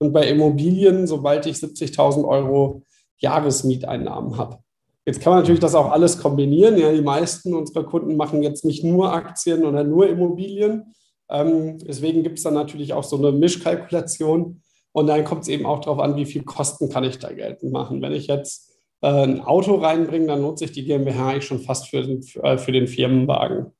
und 0.00 0.12
bei 0.12 0.26
Immobilien, 0.28 1.06
sobald 1.06 1.46
ich 1.46 1.56
70.000 1.56 2.26
Euro 2.26 2.82
Jahresmieteinnahmen 3.18 4.38
habe. 4.38 4.58
Jetzt 5.04 5.20
kann 5.20 5.32
man 5.32 5.40
natürlich 5.40 5.60
das 5.60 5.74
auch 5.74 5.90
alles 5.90 6.18
kombinieren. 6.18 6.78
Ja, 6.78 6.90
die 6.90 7.02
meisten 7.02 7.54
unserer 7.54 7.84
Kunden 7.84 8.16
machen 8.16 8.42
jetzt 8.42 8.64
nicht 8.64 8.82
nur 8.82 9.12
Aktien 9.12 9.64
oder 9.64 9.84
nur 9.84 10.08
Immobilien. 10.08 10.94
Ähm, 11.30 11.78
deswegen 11.78 12.22
gibt 12.22 12.38
es 12.38 12.44
dann 12.44 12.54
natürlich 12.54 12.92
auch 12.92 13.04
so 13.04 13.16
eine 13.16 13.32
Mischkalkulation. 13.32 14.62
Und 14.92 15.06
dann 15.06 15.24
kommt 15.24 15.42
es 15.42 15.48
eben 15.48 15.66
auch 15.66 15.80
darauf 15.80 16.00
an, 16.00 16.16
wie 16.16 16.26
viel 16.26 16.42
Kosten 16.42 16.88
kann 16.88 17.04
ich 17.04 17.18
da 17.18 17.32
geltend 17.32 17.72
machen. 17.72 18.02
Wenn 18.02 18.12
ich 18.12 18.26
jetzt 18.26 18.76
äh, 19.02 19.24
ein 19.24 19.40
Auto 19.40 19.76
reinbringe, 19.76 20.26
dann 20.26 20.42
nutze 20.42 20.64
ich 20.64 20.72
die 20.72 20.84
GmbH 20.84 21.30
eigentlich 21.30 21.46
schon 21.46 21.60
fast 21.60 21.88
für 21.88 22.02
den, 22.02 22.22
für, 22.22 22.42
äh, 22.42 22.72
den 22.72 22.88
Firmenwagen. 22.88 23.72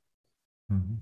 Mhm. 0.69 0.99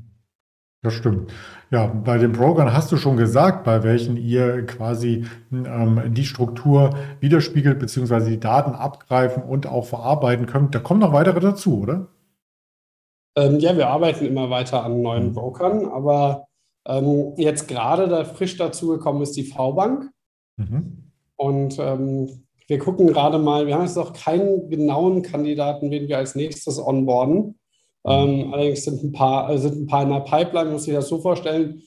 Das 0.82 0.94
stimmt. 0.94 1.34
Ja, 1.72 1.88
bei 1.88 2.18
den 2.18 2.32
Brokern 2.32 2.74
hast 2.74 2.92
du 2.92 2.98
schon 2.98 3.18
gesagt, 3.18 3.66
bei 3.66 3.84
welchen 3.84 4.16
ihr 4.16 4.66
quasi 4.66 5.26
ähm, 5.52 6.02
die 6.14 6.24
Struktur 6.24 6.96
widerspiegelt, 7.20 7.80
beziehungsweise 7.80 8.30
die 8.30 8.40
Daten 8.40 8.72
abgreifen 8.72 9.44
und 9.44 9.68
auch 9.68 9.86
verarbeiten 9.86 10.46
könnt. 10.46 10.74
Da 10.74 10.80
kommen 10.80 11.02
noch 11.02 11.12
weitere 11.12 11.42
dazu, 11.42 11.82
oder? 11.82 12.08
Ähm, 13.40 13.60
ja, 13.60 13.78
wir 13.78 13.88
arbeiten 13.88 14.26
immer 14.26 14.50
weiter 14.50 14.84
an 14.84 15.02
neuen 15.02 15.28
mhm. 15.28 15.34
Brokern, 15.34 15.86
aber 15.86 16.48
ähm, 16.86 17.34
jetzt 17.38 17.68
gerade 17.68 18.08
da 18.08 18.26
frisch 18.26 18.58
dazugekommen 18.58 19.22
ist 19.22 19.36
die 19.38 19.46
V-Bank. 19.46 20.10
Mhm. 20.58 21.12
Und 21.38 21.80
ähm, 21.80 22.46
wir 22.68 22.80
gucken 22.80 23.08
gerade 23.08 23.40
mal, 23.40 23.66
wir 23.66 23.76
haben 23.76 23.86
jetzt 23.86 23.96
noch 23.96 24.14
keinen 24.14 24.70
genauen 24.70 25.22
Kandidaten, 25.22 25.90
wen 25.90 26.08
wir 26.08 26.18
als 26.18 26.36
nächstes 26.36 26.80
onboarden. 26.80 27.58
Ähm, 28.06 28.54
allerdings 28.54 28.84
sind 28.84 29.04
ein, 29.04 29.12
paar, 29.12 29.50
äh, 29.50 29.58
sind 29.58 29.76
ein 29.76 29.88
paar 29.88 30.04
in 30.04 30.10
der 30.10 30.20
Pipeline, 30.22 30.72
muss 30.72 30.88
ich 30.88 30.94
das 30.94 31.08
so 31.08 31.20
vorstellen. 31.20 31.82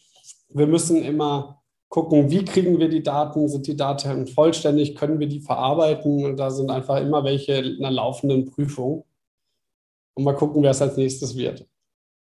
Wir 0.51 0.67
müssen 0.67 1.03
immer 1.03 1.62
gucken, 1.88 2.31
wie 2.31 2.45
kriegen 2.45 2.79
wir 2.79 2.88
die 2.88 3.03
Daten, 3.03 3.49
sind 3.49 3.67
die 3.67 3.77
Daten 3.77 4.27
vollständig, 4.27 4.95
können 4.95 5.21
wir 5.21 5.29
die 5.29 5.41
verarbeiten 5.41 6.25
und 6.25 6.37
da 6.37 6.51
sind 6.51 6.71
einfach 6.71 7.01
immer 7.01 7.25
welche 7.25 7.53
in 7.55 7.85
einer 7.85 7.91
laufenden 7.91 8.47
Prüfung. 8.47 9.05
Und 10.14 10.25
mal 10.25 10.35
gucken, 10.35 10.62
wer 10.62 10.70
es 10.70 10.83
als 10.83 10.96
nächstes 10.96 11.37
wird. 11.37 11.66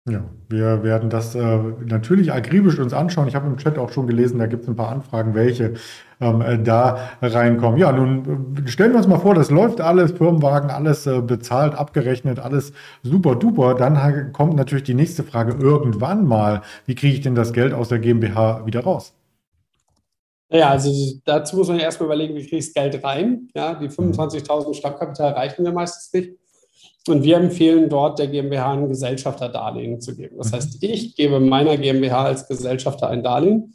Ja, 0.06 0.22
wir 0.50 0.82
werden 0.82 1.08
das 1.08 1.34
äh, 1.34 1.58
natürlich 1.86 2.30
akribisch 2.30 2.78
uns 2.78 2.92
anschauen. 2.92 3.26
Ich 3.26 3.34
habe 3.34 3.46
im 3.46 3.56
Chat 3.56 3.78
auch 3.78 3.90
schon 3.90 4.06
gelesen, 4.06 4.38
da 4.38 4.44
gibt 4.44 4.64
es 4.64 4.68
ein 4.68 4.76
paar 4.76 4.90
Anfragen, 4.90 5.34
welche 5.34 5.74
ähm, 6.20 6.42
äh, 6.42 6.62
da 6.62 6.98
reinkommen. 7.22 7.78
Ja, 7.78 7.90
nun 7.90 8.64
äh, 8.66 8.68
stellen 8.68 8.92
wir 8.92 8.98
uns 8.98 9.06
mal 9.06 9.18
vor, 9.18 9.34
das 9.34 9.50
läuft 9.50 9.80
alles, 9.80 10.12
Firmenwagen, 10.12 10.68
alles 10.68 11.06
äh, 11.06 11.22
bezahlt, 11.22 11.74
abgerechnet, 11.74 12.38
alles 12.38 12.74
super 13.02 13.34
duper. 13.34 13.76
Dann 13.76 14.30
kommt 14.34 14.56
natürlich 14.56 14.84
die 14.84 14.92
nächste 14.92 15.22
Frage 15.22 15.54
irgendwann 15.58 16.26
mal, 16.26 16.60
wie 16.84 16.94
kriege 16.94 17.14
ich 17.14 17.22
denn 17.22 17.34
das 17.34 17.54
Geld 17.54 17.72
aus 17.72 17.88
der 17.88 17.98
GmbH 17.98 18.66
wieder 18.66 18.80
raus? 18.80 19.14
Ja, 20.50 20.68
also 20.68 20.90
dazu 21.24 21.56
muss 21.56 21.68
man 21.68 21.80
erstmal 21.80 22.08
überlegen, 22.08 22.34
wie 22.34 22.42
kriege 22.42 22.58
ich 22.58 22.66
das 22.66 22.74
Geld 22.74 23.02
rein. 23.02 23.48
Ja, 23.54 23.72
die 23.72 23.88
25.000 23.88 24.74
Stammkapital 24.74 25.32
reichen 25.32 25.62
mir 25.62 25.72
meistens 25.72 26.12
nicht. 26.12 26.38
Und 27.06 27.22
wir 27.22 27.36
empfehlen 27.36 27.88
dort 27.90 28.18
der 28.18 28.28
GmbH 28.28 28.72
ein 28.72 28.88
Gesellschafterdarlehen 28.88 30.00
zu 30.00 30.16
geben. 30.16 30.38
Das 30.38 30.50
mhm. 30.50 30.56
heißt, 30.56 30.82
ich 30.82 31.16
gebe 31.16 31.38
meiner 31.38 31.76
GmbH 31.76 32.24
als 32.24 32.48
Gesellschafter 32.48 33.08
ein 33.08 33.22
Darlehen. 33.22 33.74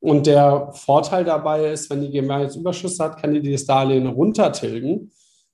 Und 0.00 0.26
der 0.26 0.70
Vorteil 0.72 1.24
dabei 1.24 1.72
ist, 1.72 1.90
wenn 1.90 2.00
die 2.00 2.10
GmbH 2.10 2.42
jetzt 2.42 2.56
Überschüsse 2.56 3.04
hat, 3.04 3.20
kann 3.20 3.34
die 3.34 3.42
dieses 3.42 3.66
Darlehen 3.66 4.06
runtertilgen. 4.06 5.10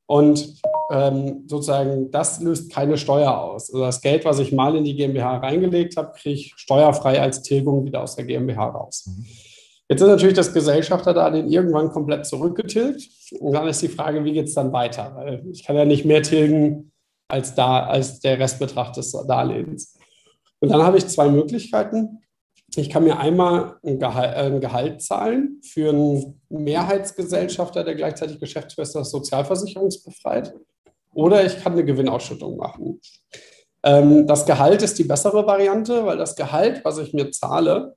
Und 0.07 0.57
ähm, 0.93 1.45
sozusagen, 1.47 2.11
das 2.11 2.41
löst 2.41 2.73
keine 2.73 2.97
Steuer 2.97 3.39
aus. 3.39 3.73
Also 3.73 3.85
das 3.85 4.01
Geld, 4.01 4.25
was 4.25 4.41
ich 4.41 4.53
mal 4.53 4.75
in 4.77 4.85
die 4.85 4.97
GmbH 4.97 5.39
reingelegt 5.39 5.97
habe, 5.97 6.13
kriege 6.13 6.35
ich 6.35 6.53
steuerfrei 6.57 7.21
als 7.21 7.43
Tilgung 7.43 7.85
wieder 7.85 8.03
aus 8.03 8.17
der 8.17 8.25
GmbH 8.25 8.67
raus. 8.67 9.07
Mhm. 9.07 9.27
Jetzt 9.89 10.03
ist 10.03 10.09
natürlich 10.09 10.37
das 10.37 10.53
Gesellschafterdarlehen 10.53 11.49
irgendwann 11.49 11.91
komplett 11.91 12.25
zurückgetilgt. 12.25 13.09
Und 13.41 13.53
dann 13.53 13.67
ist 13.67 13.83
die 13.83 13.89
Frage, 13.89 14.25
wie 14.25 14.33
geht 14.33 14.47
es 14.47 14.55
dann 14.55 14.73
weiter? 14.73 15.13
Weil 15.17 15.45
ich 15.51 15.65
kann 15.65 15.75
ja 15.75 15.85
nicht 15.85 16.05
mehr 16.05 16.23
tilgen, 16.23 16.90
als, 17.31 17.55
da, 17.55 17.87
als 17.87 18.21
der 18.21 18.39
Restbetrag 18.39 18.93
des 18.93 19.13
Darlehens. 19.27 19.97
Und 20.61 20.71
dann 20.71 20.83
habe 20.83 20.99
ich 20.99 21.07
zwei 21.07 21.29
Möglichkeiten. 21.29 22.23
Ich 22.77 22.89
kann 22.89 23.05
mir 23.05 23.19
einmal 23.19 23.79
ein 23.85 23.99
Gehalt, 23.99 24.37
äh, 24.37 24.47
ein 24.47 24.61
Gehalt 24.61 25.03
zahlen 25.03 25.61
für 25.65 25.91
einen 25.91 26.41
Mehrheitsgesellschafter, 26.51 27.83
der 27.83 27.97
gleichzeitig 27.97 28.39
Geschäftsführer 28.39 29.05
sozialversicherungsbefreit. 29.05 30.55
Oder 31.13 31.45
ich 31.45 31.61
kann 31.61 31.73
eine 31.73 31.85
Gewinnausschüttung 31.85 32.57
machen. 32.57 33.01
Ähm, 33.83 34.27
das 34.27 34.47
Gehalt 34.47 34.83
ist 34.83 34.99
die 34.99 35.05
bessere 35.05 35.47
Variante, 35.47 36.05
weil 36.05 36.19
das 36.19 36.37
Gehalt, 36.37 36.85
was 36.85 36.99
ich 36.99 37.13
mir 37.13 37.31
zahle, 37.31 37.97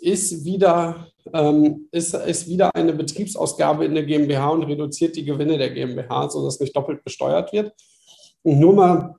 ist 0.00 0.44
wieder, 0.44 1.08
ähm, 1.32 1.88
ist, 1.90 2.14
ist 2.14 2.48
wieder 2.48 2.74
eine 2.74 2.92
Betriebsausgabe 2.92 3.86
in 3.86 3.94
der 3.94 4.04
GmbH 4.04 4.48
und 4.48 4.64
reduziert 4.64 5.16
die 5.16 5.24
Gewinne 5.24 5.56
der 5.56 5.70
GmbH, 5.70 6.28
sodass 6.28 6.60
nicht 6.60 6.76
doppelt 6.76 7.02
besteuert 7.04 7.52
wird. 7.52 7.72
Nur 8.44 8.74
mal 8.74 9.16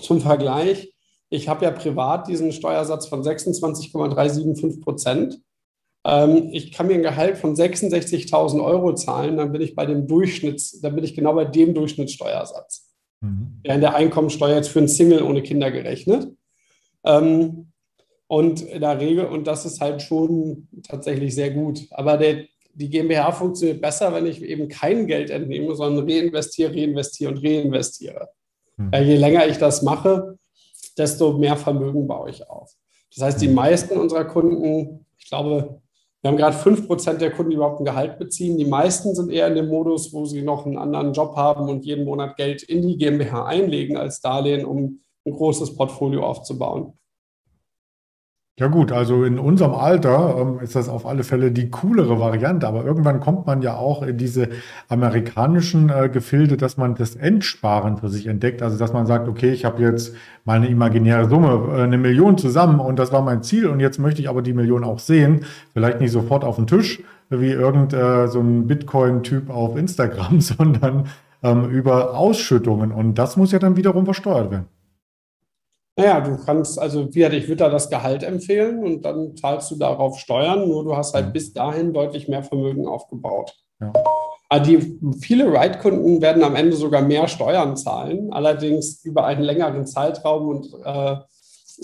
zum 0.00 0.20
Vergleich, 0.20 0.92
ich 1.28 1.48
habe 1.48 1.64
ja 1.64 1.70
privat 1.70 2.28
diesen 2.28 2.52
Steuersatz 2.52 3.06
von 3.06 3.22
26,375 3.22 4.80
Prozent. 4.80 5.40
Ähm, 6.04 6.50
ich 6.52 6.72
kann 6.72 6.86
mir 6.86 6.94
ein 6.94 7.02
Gehalt 7.02 7.38
von 7.38 7.56
66.000 7.56 8.62
Euro 8.62 8.94
zahlen, 8.94 9.36
dann 9.36 9.52
bin 9.52 9.62
ich 9.62 9.74
bei 9.74 9.86
dem 9.86 10.06
Durchschnitts, 10.06 10.80
dann 10.80 10.94
bin 10.94 11.04
ich 11.04 11.14
genau 11.14 11.34
bei 11.34 11.44
dem 11.44 11.74
Durchschnittssteuersatz. 11.74 12.94
Mhm. 13.20 13.60
Ja, 13.64 13.74
in 13.74 13.80
der 13.80 13.94
Einkommensteuer 13.94 14.56
jetzt 14.56 14.68
für 14.68 14.78
einen 14.78 14.88
Single 14.88 15.22
ohne 15.22 15.42
Kinder 15.42 15.70
gerechnet. 15.70 16.28
Ähm, 17.04 17.72
und 18.28 18.62
in 18.62 18.80
der 18.80 19.00
Regel, 19.00 19.26
und 19.26 19.46
das 19.46 19.64
ist 19.66 19.80
halt 19.80 20.02
schon 20.02 20.68
tatsächlich 20.88 21.34
sehr 21.34 21.50
gut. 21.50 21.86
Aber 21.90 22.16
der, 22.16 22.44
die 22.74 22.90
GmbH 22.90 23.32
funktioniert 23.32 23.80
besser, 23.80 24.12
wenn 24.12 24.26
ich 24.26 24.42
eben 24.42 24.68
kein 24.68 25.06
Geld 25.06 25.30
entnehme, 25.30 25.74
sondern 25.74 26.08
reinvestiere, 26.08 26.72
reinvestiere 26.72 27.32
und 27.32 27.44
reinvestiere. 27.44 28.28
Mhm. 28.76 28.90
Je 28.92 29.16
länger 29.16 29.46
ich 29.46 29.58
das 29.58 29.82
mache, 29.82 30.38
desto 30.96 31.34
mehr 31.34 31.56
Vermögen 31.56 32.06
baue 32.06 32.30
ich 32.30 32.48
auf. 32.48 32.74
Das 33.14 33.24
heißt, 33.24 33.40
die 33.40 33.48
hm. 33.48 33.54
meisten 33.54 33.98
unserer 33.98 34.24
Kunden, 34.24 35.06
ich 35.18 35.28
glaube, 35.28 35.80
wir 36.22 36.30
haben 36.30 36.36
gerade 36.36 36.56
5% 36.56 37.18
der 37.18 37.30
Kunden, 37.30 37.50
die 37.50 37.56
überhaupt 37.56 37.80
ein 37.80 37.84
Gehalt 37.84 38.18
beziehen. 38.18 38.58
Die 38.58 38.64
meisten 38.64 39.14
sind 39.14 39.30
eher 39.30 39.46
in 39.46 39.54
dem 39.54 39.68
Modus, 39.68 40.12
wo 40.12 40.24
sie 40.24 40.42
noch 40.42 40.66
einen 40.66 40.76
anderen 40.76 41.12
Job 41.12 41.36
haben 41.36 41.68
und 41.68 41.84
jeden 41.84 42.04
Monat 42.04 42.36
Geld 42.36 42.62
in 42.62 42.86
die 42.86 42.96
GmbH 42.96 43.46
einlegen 43.46 43.96
als 43.96 44.20
Darlehen, 44.20 44.64
um 44.64 45.00
ein 45.24 45.32
großes 45.32 45.76
Portfolio 45.76 46.24
aufzubauen. 46.26 46.94
Ja 48.58 48.68
gut, 48.68 48.90
also 48.90 49.22
in 49.24 49.38
unserem 49.38 49.74
Alter 49.74 50.36
ähm, 50.40 50.60
ist 50.60 50.74
das 50.74 50.88
auf 50.88 51.04
alle 51.04 51.24
Fälle 51.24 51.52
die 51.52 51.68
coolere 51.68 52.18
Variante, 52.18 52.66
aber 52.66 52.86
irgendwann 52.86 53.20
kommt 53.20 53.46
man 53.46 53.60
ja 53.60 53.76
auch 53.76 54.02
in 54.02 54.16
diese 54.16 54.48
amerikanischen 54.88 55.90
äh, 55.90 56.08
Gefilde, 56.08 56.56
dass 56.56 56.78
man 56.78 56.94
das 56.94 57.16
Entsparen 57.16 57.98
für 57.98 58.08
sich 58.08 58.26
entdeckt. 58.28 58.62
Also 58.62 58.78
dass 58.78 58.94
man 58.94 59.04
sagt, 59.04 59.28
okay, 59.28 59.50
ich 59.52 59.66
habe 59.66 59.82
jetzt 59.82 60.14
meine 60.46 60.68
imaginäre 60.68 61.28
Summe, 61.28 61.76
äh, 61.76 61.82
eine 61.82 61.98
Million 61.98 62.38
zusammen 62.38 62.80
und 62.80 62.98
das 62.98 63.12
war 63.12 63.20
mein 63.20 63.42
Ziel 63.42 63.66
und 63.66 63.80
jetzt 63.80 63.98
möchte 63.98 64.22
ich 64.22 64.28
aber 64.30 64.40
die 64.40 64.54
Million 64.54 64.84
auch 64.84 65.00
sehen. 65.00 65.44
Vielleicht 65.74 66.00
nicht 66.00 66.12
sofort 66.12 66.42
auf 66.42 66.56
den 66.56 66.66
Tisch 66.66 67.02
wie 67.28 67.50
irgend 67.50 67.92
äh, 67.92 68.26
so 68.26 68.40
ein 68.40 68.66
Bitcoin-Typ 68.66 69.50
auf 69.50 69.76
Instagram, 69.76 70.40
sondern 70.40 71.08
ähm, 71.42 71.68
über 71.68 72.16
Ausschüttungen 72.16 72.90
und 72.90 73.16
das 73.18 73.36
muss 73.36 73.52
ja 73.52 73.58
dann 73.58 73.76
wiederum 73.76 74.06
versteuert 74.06 74.50
werden. 74.50 74.75
Naja, 75.96 76.20
du 76.20 76.36
kannst, 76.36 76.78
also 76.78 77.14
wie 77.14 77.24
ich 77.24 77.48
würde 77.48 77.64
da 77.64 77.68
das 77.70 77.88
Gehalt 77.88 78.22
empfehlen 78.22 78.84
und 78.84 79.02
dann 79.02 79.34
zahlst 79.36 79.70
du 79.70 79.76
darauf 79.76 80.18
Steuern, 80.18 80.68
nur 80.68 80.84
du 80.84 80.94
hast 80.94 81.14
halt 81.14 81.28
mhm. 81.28 81.32
bis 81.32 81.54
dahin 81.54 81.94
deutlich 81.94 82.28
mehr 82.28 82.42
Vermögen 82.42 82.86
aufgebaut. 82.86 83.54
Ja. 83.80 83.92
Ah, 84.48 84.60
die, 84.60 85.00
viele 85.20 85.46
Ride-Kunden 85.46 86.20
werden 86.20 86.44
am 86.44 86.54
Ende 86.54 86.76
sogar 86.76 87.02
mehr 87.02 87.26
Steuern 87.26 87.76
zahlen, 87.76 88.32
allerdings 88.32 89.04
über 89.04 89.24
einen 89.24 89.42
längeren 89.42 89.86
Zeitraum 89.86 90.48
und, 90.48 90.68
äh, 90.84 91.16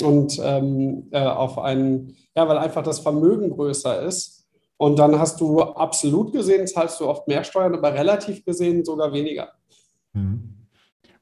und 0.05 0.41
ähm, 0.45 1.09
äh, 1.11 1.25
auf 1.25 1.59
einen, 1.59 2.15
ja, 2.37 2.47
weil 2.47 2.59
einfach 2.59 2.83
das 2.85 3.01
Vermögen 3.01 3.51
größer 3.51 4.03
ist. 4.03 4.47
Und 4.77 4.99
dann 4.99 5.19
hast 5.19 5.41
du 5.41 5.61
absolut 5.61 6.33
gesehen, 6.33 6.67
zahlst 6.67 7.01
du 7.01 7.09
oft 7.09 7.27
mehr 7.27 7.45
Steuern, 7.45 7.75
aber 7.75 7.95
relativ 7.95 8.45
gesehen 8.45 8.85
sogar 8.85 9.13
weniger. 9.13 9.49
Mhm. 10.13 10.62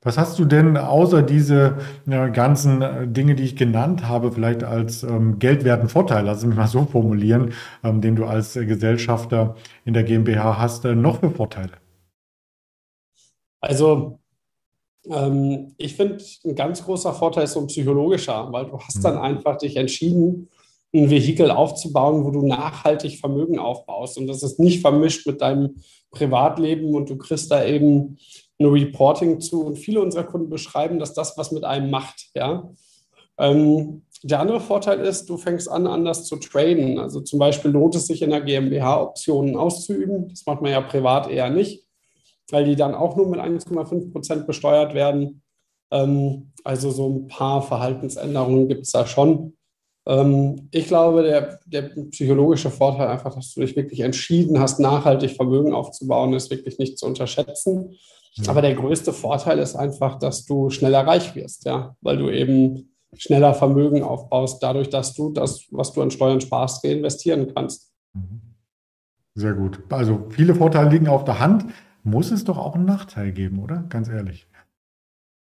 Was 0.02 0.16
hast 0.16 0.38
du 0.38 0.46
denn 0.46 0.78
außer 0.78 1.22
diese 1.22 1.76
ja, 2.06 2.28
ganzen 2.28 2.80
äh, 2.80 3.06
Dinge, 3.06 3.34
die 3.34 3.42
ich 3.42 3.56
genannt 3.56 4.08
habe, 4.08 4.32
vielleicht 4.32 4.64
als 4.64 5.02
ähm, 5.02 5.38
geldwerten 5.38 5.90
Vorteil, 5.90 6.24
lass 6.24 6.44
mich 6.44 6.56
mal 6.56 6.68
so 6.68 6.86
formulieren, 6.86 7.52
ähm, 7.84 8.00
den 8.00 8.16
du 8.16 8.24
als 8.24 8.56
äh, 8.56 8.64
Gesellschafter 8.64 9.56
in 9.84 9.92
der 9.92 10.04
GmbH 10.04 10.58
hast, 10.58 10.86
äh, 10.86 10.94
noch 10.94 11.20
für 11.20 11.30
Vorteile? 11.30 11.72
Also 13.60 14.18
ähm, 15.04 15.74
ich 15.76 15.96
finde, 15.96 16.24
ein 16.44 16.54
ganz 16.54 16.82
großer 16.82 17.12
Vorteil 17.12 17.44
ist 17.44 17.52
so 17.52 17.60
ein 17.60 17.66
psychologischer, 17.66 18.50
weil 18.52 18.66
du 18.66 18.78
hast 18.78 18.98
mhm. 18.98 19.02
dann 19.02 19.18
einfach 19.18 19.58
dich 19.58 19.76
entschieden, 19.76 20.48
ein 20.94 21.10
Vehikel 21.10 21.50
aufzubauen, 21.50 22.24
wo 22.24 22.30
du 22.30 22.46
nachhaltig 22.46 23.18
Vermögen 23.20 23.58
aufbaust. 23.58 24.16
Und 24.16 24.26
das 24.28 24.42
ist 24.42 24.58
nicht 24.58 24.80
vermischt 24.80 25.26
mit 25.26 25.42
deinem 25.42 25.76
Privatleben 26.10 26.94
und 26.94 27.08
du 27.10 27.16
kriegst 27.16 27.50
da 27.50 27.64
eben 27.64 28.16
ein 28.60 28.66
Reporting 28.66 29.40
zu. 29.40 29.62
Und 29.64 29.76
viele 29.76 30.00
unserer 30.00 30.24
Kunden 30.24 30.50
beschreiben, 30.50 30.98
dass 30.98 31.14
das 31.14 31.36
was 31.36 31.50
mit 31.50 31.64
einem 31.64 31.90
macht. 31.90 32.30
Ja? 32.34 32.70
Ähm, 33.38 34.02
der 34.22 34.40
andere 34.40 34.60
Vorteil 34.60 35.00
ist, 35.00 35.30
du 35.30 35.38
fängst 35.38 35.70
an, 35.70 35.86
anders 35.86 36.26
zu 36.26 36.36
traden. 36.36 36.98
Also 36.98 37.20
zum 37.20 37.38
Beispiel 37.38 37.70
lohnt 37.70 37.94
es 37.94 38.06
sich 38.06 38.20
in 38.22 38.30
der 38.30 38.42
GmbH 38.42 39.00
Optionen 39.00 39.56
auszuüben. 39.56 40.28
Das 40.28 40.44
macht 40.44 40.60
man 40.60 40.72
ja 40.72 40.80
privat 40.82 41.30
eher 41.30 41.48
nicht, 41.48 41.86
weil 42.50 42.66
die 42.66 42.76
dann 42.76 42.94
auch 42.94 43.16
nur 43.16 43.28
mit 43.28 43.40
1,5 43.40 44.12
Prozent 44.12 44.46
besteuert 44.46 44.94
werden. 44.94 45.42
Ähm, 45.90 46.52
also 46.64 46.90
so 46.90 47.08
ein 47.08 47.28
paar 47.28 47.62
Verhaltensänderungen 47.62 48.68
gibt 48.68 48.82
es 48.82 48.92
da 48.92 49.06
schon. 49.06 49.56
Ähm, 50.06 50.68
ich 50.70 50.86
glaube, 50.86 51.22
der, 51.22 51.60
der 51.64 51.82
psychologische 52.10 52.70
Vorteil 52.70 53.08
einfach, 53.08 53.34
dass 53.34 53.54
du 53.54 53.60
dich 53.60 53.74
wirklich 53.74 54.00
entschieden 54.00 54.60
hast, 54.60 54.80
nachhaltig 54.80 55.30
Vermögen 55.30 55.72
aufzubauen, 55.72 56.34
ist 56.34 56.50
wirklich 56.50 56.78
nicht 56.78 56.98
zu 56.98 57.06
unterschätzen. 57.06 57.96
Aber 58.46 58.62
der 58.62 58.74
größte 58.74 59.12
Vorteil 59.12 59.58
ist 59.58 59.76
einfach, 59.76 60.18
dass 60.18 60.44
du 60.44 60.70
schneller 60.70 61.06
reich 61.06 61.34
wirst, 61.34 61.64
ja, 61.64 61.96
weil 62.00 62.16
du 62.16 62.30
eben 62.30 62.94
schneller 63.14 63.54
Vermögen 63.54 64.02
aufbaust, 64.02 64.62
dadurch, 64.62 64.88
dass 64.88 65.14
du 65.14 65.32
das, 65.32 65.66
was 65.70 65.92
du 65.92 66.02
an 66.02 66.10
Steuern 66.10 66.40
sparst, 66.40 66.84
reinvestieren 66.84 67.52
kannst. 67.54 67.92
Mhm. 68.12 68.40
Sehr 69.34 69.54
gut. 69.54 69.80
Also 69.90 70.26
viele 70.30 70.54
Vorteile 70.54 70.90
liegen 70.90 71.08
auf 71.08 71.24
der 71.24 71.40
Hand. 71.40 71.66
Muss 72.02 72.30
es 72.30 72.44
doch 72.44 72.56
auch 72.56 72.74
einen 72.74 72.86
Nachteil 72.86 73.32
geben, 73.32 73.62
oder? 73.62 73.84
Ganz 73.88 74.08
ehrlich. 74.08 74.46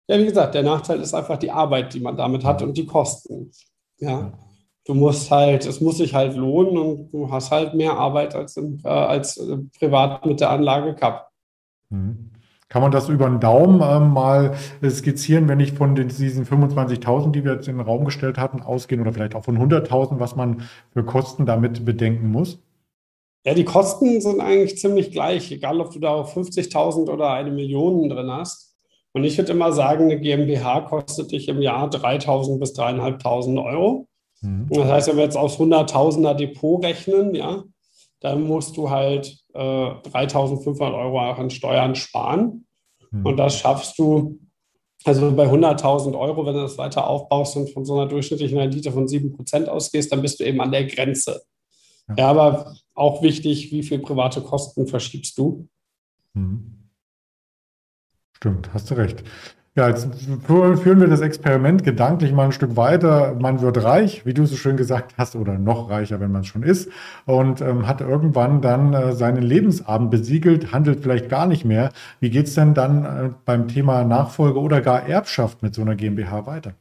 Ja, 0.08 0.18
wie 0.18 0.24
gesagt, 0.24 0.54
der 0.54 0.62
Nachteil 0.62 1.00
ist 1.00 1.14
einfach 1.14 1.36
die 1.36 1.50
Arbeit, 1.50 1.92
die 1.92 2.00
man 2.00 2.16
damit 2.16 2.44
hat 2.44 2.62
und 2.62 2.76
die 2.76 2.86
Kosten. 2.86 3.50
Ja. 3.98 4.32
Du 4.86 4.94
musst 4.94 5.30
halt, 5.30 5.66
es 5.66 5.82
muss 5.82 5.98
sich 5.98 6.14
halt 6.14 6.34
lohnen 6.34 6.78
und 6.78 7.10
du 7.12 7.30
hast 7.30 7.50
halt 7.50 7.74
mehr 7.74 7.98
Arbeit 7.98 8.34
als, 8.34 8.56
im, 8.56 8.80
äh, 8.84 8.88
als 8.88 9.36
äh, 9.36 9.58
privat 9.78 10.24
mit 10.24 10.40
der 10.40 10.48
Anlage 10.48 10.94
Cup. 10.94 11.30
Mhm. 11.90 12.30
Kann 12.68 12.82
man 12.82 12.90
das 12.90 13.08
über 13.08 13.28
den 13.28 13.40
Daumen 13.40 13.80
äh, 13.80 13.98
mal 13.98 14.54
skizzieren, 14.88 15.48
wenn 15.48 15.60
ich 15.60 15.72
von 15.72 15.94
den, 15.94 16.08
diesen 16.08 16.44
25.000, 16.44 17.30
die 17.30 17.44
wir 17.44 17.54
jetzt 17.54 17.68
in 17.68 17.78
den 17.78 17.86
Raum 17.86 18.04
gestellt 18.04 18.36
hatten, 18.36 18.60
ausgehen 18.60 19.00
oder 19.00 19.12
vielleicht 19.12 19.34
auch 19.34 19.44
von 19.44 19.58
100.000, 19.58 20.20
was 20.20 20.36
man 20.36 20.62
für 20.92 21.02
Kosten 21.02 21.46
damit 21.46 21.84
bedenken 21.84 22.30
muss? 22.30 22.58
Ja, 23.46 23.54
die 23.54 23.64
Kosten 23.64 24.20
sind 24.20 24.40
eigentlich 24.40 24.78
ziemlich 24.78 25.12
gleich, 25.12 25.50
egal 25.50 25.80
ob 25.80 25.92
du 25.92 25.98
da 25.98 26.20
50.000 26.20 27.10
oder 27.10 27.30
eine 27.30 27.50
Million 27.50 28.08
drin 28.08 28.30
hast. 28.30 28.76
Und 29.12 29.24
ich 29.24 29.38
würde 29.38 29.52
immer 29.52 29.72
sagen, 29.72 30.04
eine 30.04 30.20
GmbH 30.20 30.82
kostet 30.82 31.32
dich 31.32 31.48
im 31.48 31.62
Jahr 31.62 31.88
3.000 31.88 32.58
bis 32.58 32.78
3.500 32.78 33.64
Euro. 33.64 34.06
Mhm. 34.42 34.66
Das 34.68 34.84
heißt, 34.84 35.08
wenn 35.08 35.16
wir 35.16 35.24
jetzt 35.24 35.38
aus 35.38 35.58
100.000er 35.58 36.34
Depot 36.34 36.84
rechnen, 36.84 37.34
ja, 37.34 37.64
dann 38.20 38.42
musst 38.42 38.76
du 38.76 38.90
halt 38.90 39.38
äh, 39.54 39.58
3.500 39.58 40.94
Euro 40.94 41.20
an 41.20 41.50
Steuern 41.50 41.94
sparen. 41.94 42.66
Mhm. 43.10 43.26
Und 43.26 43.36
das 43.36 43.56
schaffst 43.56 43.98
du, 43.98 44.38
also 45.04 45.34
bei 45.34 45.46
100.000 45.46 46.18
Euro, 46.18 46.44
wenn 46.44 46.54
du 46.54 46.62
das 46.62 46.78
weiter 46.78 47.06
aufbaust 47.06 47.56
und 47.56 47.70
von 47.70 47.84
so 47.84 47.94
einer 47.94 48.08
durchschnittlichen 48.08 48.58
Rendite 48.58 48.92
von 48.92 49.06
7% 49.06 49.66
ausgehst, 49.66 50.12
dann 50.12 50.22
bist 50.22 50.40
du 50.40 50.44
eben 50.44 50.60
an 50.60 50.72
der 50.72 50.86
Grenze. 50.86 51.42
Ja, 52.08 52.14
ja 52.16 52.30
aber 52.30 52.76
auch 52.94 53.22
wichtig, 53.22 53.70
wie 53.70 53.82
viel 53.82 54.00
private 54.00 54.42
Kosten 54.42 54.86
verschiebst 54.86 55.38
du? 55.38 55.68
Mhm. 56.34 56.74
Stimmt, 58.32 58.72
hast 58.72 58.90
du 58.90 58.94
recht. 58.94 59.24
Ja, 59.78 59.88
jetzt 59.90 60.08
führen 60.44 61.00
wir 61.00 61.06
das 61.06 61.20
Experiment 61.20 61.84
gedanklich 61.84 62.32
mal 62.32 62.46
ein 62.46 62.52
Stück 62.52 62.76
weiter. 62.76 63.36
Man 63.38 63.60
wird 63.60 63.84
reich, 63.84 64.26
wie 64.26 64.34
du 64.34 64.44
so 64.44 64.56
schön 64.56 64.76
gesagt 64.76 65.14
hast, 65.16 65.36
oder 65.36 65.56
noch 65.56 65.88
reicher, 65.88 66.18
wenn 66.18 66.32
man 66.32 66.40
es 66.40 66.48
schon 66.48 66.64
ist, 66.64 66.90
und 67.26 67.60
ähm, 67.60 67.86
hat 67.86 68.00
irgendwann 68.00 68.60
dann 68.60 68.92
äh, 68.92 69.12
seinen 69.12 69.40
Lebensabend 69.40 70.10
besiegelt, 70.10 70.72
handelt 70.72 70.98
vielleicht 70.98 71.28
gar 71.28 71.46
nicht 71.46 71.64
mehr. 71.64 71.92
Wie 72.18 72.28
geht 72.28 72.48
es 72.48 72.56
denn 72.56 72.74
dann 72.74 73.04
äh, 73.04 73.30
beim 73.44 73.68
Thema 73.68 74.02
Nachfolge 74.02 74.58
oder 74.58 74.80
gar 74.80 75.08
Erbschaft 75.08 75.62
mit 75.62 75.76
so 75.76 75.82
einer 75.82 75.94
GmbH 75.94 76.44
weiter? 76.44 76.72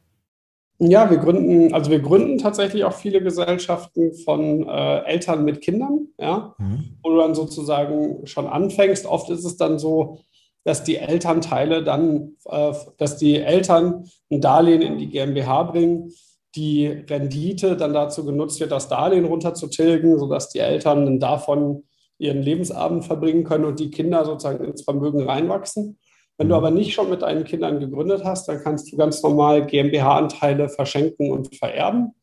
Ja, 0.80 1.08
wir 1.08 1.18
gründen, 1.18 1.72
also 1.74 1.92
wir 1.92 2.00
gründen 2.00 2.38
tatsächlich 2.38 2.82
auch 2.82 2.94
viele 2.94 3.22
Gesellschaften 3.22 4.12
von 4.24 4.68
äh, 4.68 5.04
Eltern 5.04 5.44
mit 5.44 5.60
Kindern, 5.60 6.08
ja, 6.18 6.56
mhm. 6.58 6.96
wo 7.04 7.10
du 7.10 7.18
dann 7.18 7.36
sozusagen 7.36 8.26
schon 8.26 8.48
anfängst. 8.48 9.06
Oft 9.06 9.30
ist 9.30 9.44
es 9.44 9.56
dann 9.56 9.78
so, 9.78 10.18
dass 10.64 10.84
die 10.84 10.96
Elternteile 10.96 11.82
dann, 11.82 12.36
äh, 12.46 12.72
dass 12.98 13.16
die 13.16 13.36
Eltern 13.36 14.04
ein 14.30 14.40
Darlehen 14.40 14.82
in 14.82 14.98
die 14.98 15.08
GmbH 15.08 15.64
bringen, 15.64 16.12
die 16.54 16.86
Rendite 16.86 17.76
dann 17.76 17.92
dazu 17.92 18.24
genutzt 18.24 18.60
wird, 18.60 18.72
das 18.72 18.88
Darlehen 18.88 19.24
runterzutilgen, 19.24 20.18
sodass 20.18 20.48
die 20.50 20.58
Eltern 20.58 21.04
dann 21.04 21.20
davon 21.20 21.84
ihren 22.18 22.42
Lebensabend 22.42 23.04
verbringen 23.04 23.44
können 23.44 23.64
und 23.64 23.78
die 23.78 23.90
Kinder 23.90 24.24
sozusagen 24.24 24.64
ins 24.64 24.82
Vermögen 24.82 25.22
reinwachsen. 25.22 25.98
Wenn 26.36 26.48
du 26.48 26.54
aber 26.54 26.70
nicht 26.70 26.94
schon 26.94 27.10
mit 27.10 27.22
deinen 27.22 27.44
Kindern 27.44 27.80
gegründet 27.80 28.24
hast, 28.24 28.48
dann 28.48 28.62
kannst 28.62 28.92
du 28.92 28.96
ganz 28.96 29.22
normal 29.22 29.66
GmbH-Anteile 29.66 30.68
verschenken 30.68 31.30
und 31.30 31.54
vererben. 31.56 32.14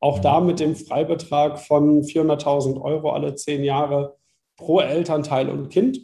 Auch 0.00 0.18
da 0.18 0.40
mit 0.40 0.60
dem 0.60 0.76
Freibetrag 0.76 1.58
von 1.58 2.02
400.000 2.02 2.80
Euro 2.80 3.12
alle 3.12 3.34
zehn 3.36 3.64
Jahre 3.64 4.16
pro 4.56 4.80
Elternteil 4.80 5.48
und 5.48 5.70
Kind. 5.70 5.98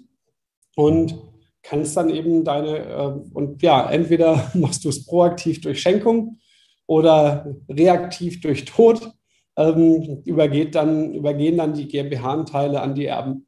Und 0.74 1.18
kannst 1.62 1.96
dann 1.96 2.11
eben 2.11 2.44
deine, 2.44 2.79
äh, 2.79 3.20
und 3.33 3.62
ja, 3.62 3.90
entweder 3.90 4.51
machst 4.55 4.85
du 4.85 4.88
es 4.88 5.07
proaktiv 5.07 5.61
durch 5.61 5.81
Schenkung 5.81 6.38
oder 6.87 7.46
reaktiv 7.68 8.40
durch 8.40 8.64
Tod, 8.64 9.12
ähm, 9.57 10.23
übergeht 10.25 10.75
dann, 10.75 11.14
übergehen 11.14 11.57
dann 11.57 11.75
die 11.75 11.88
GmbH-Anteile 11.88 12.81
an 12.81 12.94
die 12.94 13.07
Erben. 13.07 13.46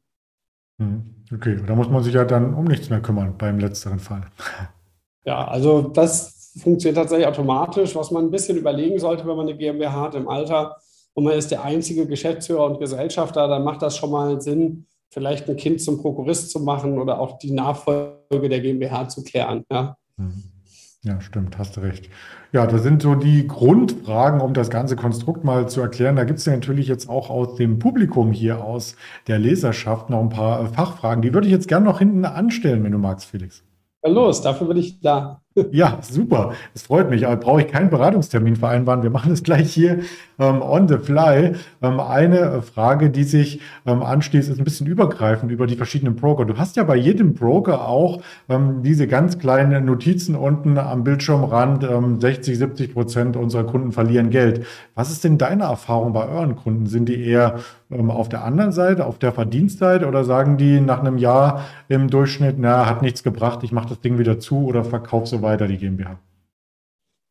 Hm, 0.79 1.25
okay, 1.33 1.57
da 1.65 1.75
muss 1.75 1.89
man 1.89 2.03
sich 2.03 2.13
ja 2.13 2.25
dann 2.25 2.53
um 2.53 2.65
nichts 2.65 2.89
mehr 2.89 3.01
kümmern 3.01 3.37
beim 3.37 3.59
letzteren 3.59 3.99
Fall. 3.99 4.25
Ja, 5.25 5.47
also 5.47 5.83
das 5.83 6.51
funktioniert 6.61 6.97
tatsächlich 6.97 7.27
automatisch. 7.27 7.95
Was 7.95 8.11
man 8.11 8.25
ein 8.25 8.31
bisschen 8.31 8.57
überlegen 8.57 8.99
sollte, 8.99 9.25
wenn 9.25 9.37
man 9.37 9.47
eine 9.47 9.57
GmbH 9.57 10.01
hat 10.01 10.15
im 10.15 10.27
Alter 10.27 10.75
und 11.13 11.23
man 11.23 11.37
ist 11.37 11.49
der 11.51 11.63
einzige 11.63 12.05
Geschäftsführer 12.05 12.65
und 12.65 12.79
Gesellschafter, 12.79 13.47
dann 13.47 13.63
macht 13.63 13.81
das 13.81 13.95
schon 13.95 14.11
mal 14.11 14.41
Sinn, 14.41 14.85
vielleicht 15.13 15.49
ein 15.49 15.55
Kind 15.55 15.81
zum 15.81 16.01
Prokurist 16.01 16.49
zu 16.49 16.59
machen 16.59 16.97
oder 16.97 17.19
auch 17.19 17.37
die 17.37 17.51
Nachfolge 17.51 18.49
der 18.49 18.59
GmbH 18.59 19.07
zu 19.07 19.23
klären. 19.23 19.63
Ja. 19.71 19.95
Mhm. 20.17 20.43
Ja, 21.05 21.19
stimmt, 21.19 21.57
hast 21.57 21.75
du 21.75 21.81
recht. 21.81 22.09
Ja, 22.53 22.65
das 22.65 22.81
sind 22.81 23.01
so 23.01 23.13
die 23.15 23.45
Grundfragen, 23.45 24.39
um 24.39 24.53
das 24.53 24.69
ganze 24.69 24.95
Konstrukt 24.95 25.43
mal 25.43 25.67
zu 25.67 25.81
erklären. 25.81 26.15
Da 26.15 26.23
gibt 26.23 26.39
es 26.39 26.45
ja 26.45 26.53
natürlich 26.53 26.87
jetzt 26.87 27.09
auch 27.09 27.29
aus 27.29 27.55
dem 27.55 27.77
Publikum 27.77 28.31
hier, 28.31 28.63
aus 28.63 28.95
der 29.27 29.37
Leserschaft, 29.37 30.09
noch 30.09 30.21
ein 30.21 30.29
paar 30.29 30.65
Fachfragen. 30.67 31.21
Die 31.21 31.33
würde 31.33 31.47
ich 31.47 31.51
jetzt 31.51 31.67
gerne 31.67 31.85
noch 31.85 31.99
hinten 31.99 32.23
anstellen, 32.23 32.85
wenn 32.85 32.93
du 32.93 32.99
magst, 32.99 33.25
Felix. 33.25 33.63
Ja, 34.01 34.11
los, 34.11 34.41
dafür 34.41 34.67
bin 34.67 34.77
ich 34.77 35.01
da. 35.01 35.42
Ja, 35.71 35.99
super. 36.01 36.53
Das 36.73 36.83
freut 36.83 37.09
mich. 37.09 37.27
Aber 37.27 37.37
brauche 37.37 37.61
ich 37.61 37.67
keinen 37.67 37.89
Beratungstermin 37.89 38.55
vereinbaren. 38.55 39.03
Wir 39.03 39.11
machen 39.11 39.31
es 39.31 39.43
gleich 39.43 39.71
hier 39.71 39.99
ähm, 40.39 40.61
on 40.61 40.87
the 40.87 40.97
fly. 40.97 41.53
Ähm, 41.81 41.99
eine 41.99 42.61
Frage, 42.63 43.11
die 43.11 43.23
sich 43.23 43.61
ähm, 43.85 44.01
anschließt, 44.01 44.49
ist 44.49 44.57
ein 44.57 44.63
bisschen 44.63 44.87
übergreifend 44.87 45.51
über 45.51 45.67
die 45.67 45.75
verschiedenen 45.75 46.15
Broker. 46.15 46.45
Du 46.45 46.57
hast 46.57 46.75
ja 46.75 46.83
bei 46.83 46.95
jedem 46.95 47.35
Broker 47.35 47.87
auch 47.87 48.21
ähm, 48.49 48.81
diese 48.81 49.07
ganz 49.07 49.37
kleinen 49.37 49.85
Notizen 49.85 50.35
unten 50.35 50.77
am 50.79 51.03
Bildschirmrand. 51.03 51.83
60, 52.21 52.53
ähm, 52.53 52.59
70 52.59 52.93
Prozent 52.93 53.37
unserer 53.37 53.65
Kunden 53.65 53.91
verlieren 53.91 54.31
Geld. 54.31 54.65
Was 54.95 55.11
ist 55.11 55.23
denn 55.23 55.37
deine 55.37 55.63
Erfahrung 55.63 56.13
bei 56.13 56.27
euren 56.27 56.55
Kunden? 56.55 56.87
Sind 56.87 57.09
die 57.09 57.23
eher 57.23 57.59
ähm, 57.91 58.09
auf 58.09 58.29
der 58.29 58.43
anderen 58.43 58.71
Seite, 58.71 59.05
auf 59.05 59.19
der 59.19 59.31
Verdienstseite 59.31 60.07
oder 60.07 60.23
sagen 60.23 60.57
die 60.57 60.79
nach 60.79 60.99
einem 60.99 61.17
Jahr 61.17 61.61
im 61.89 62.09
Durchschnitt, 62.09 62.55
na, 62.57 62.87
hat 62.87 63.01
nichts 63.01 63.23
gebracht, 63.23 63.59
ich 63.63 63.71
mache 63.71 63.89
das 63.89 64.01
Ding 64.01 64.17
wieder 64.17 64.39
zu 64.39 64.65
oder 64.65 64.83
verkaufe 64.83 65.27
so 65.27 65.42
weiter 65.43 65.67
die 65.67 65.77
GmbH? 65.77 66.19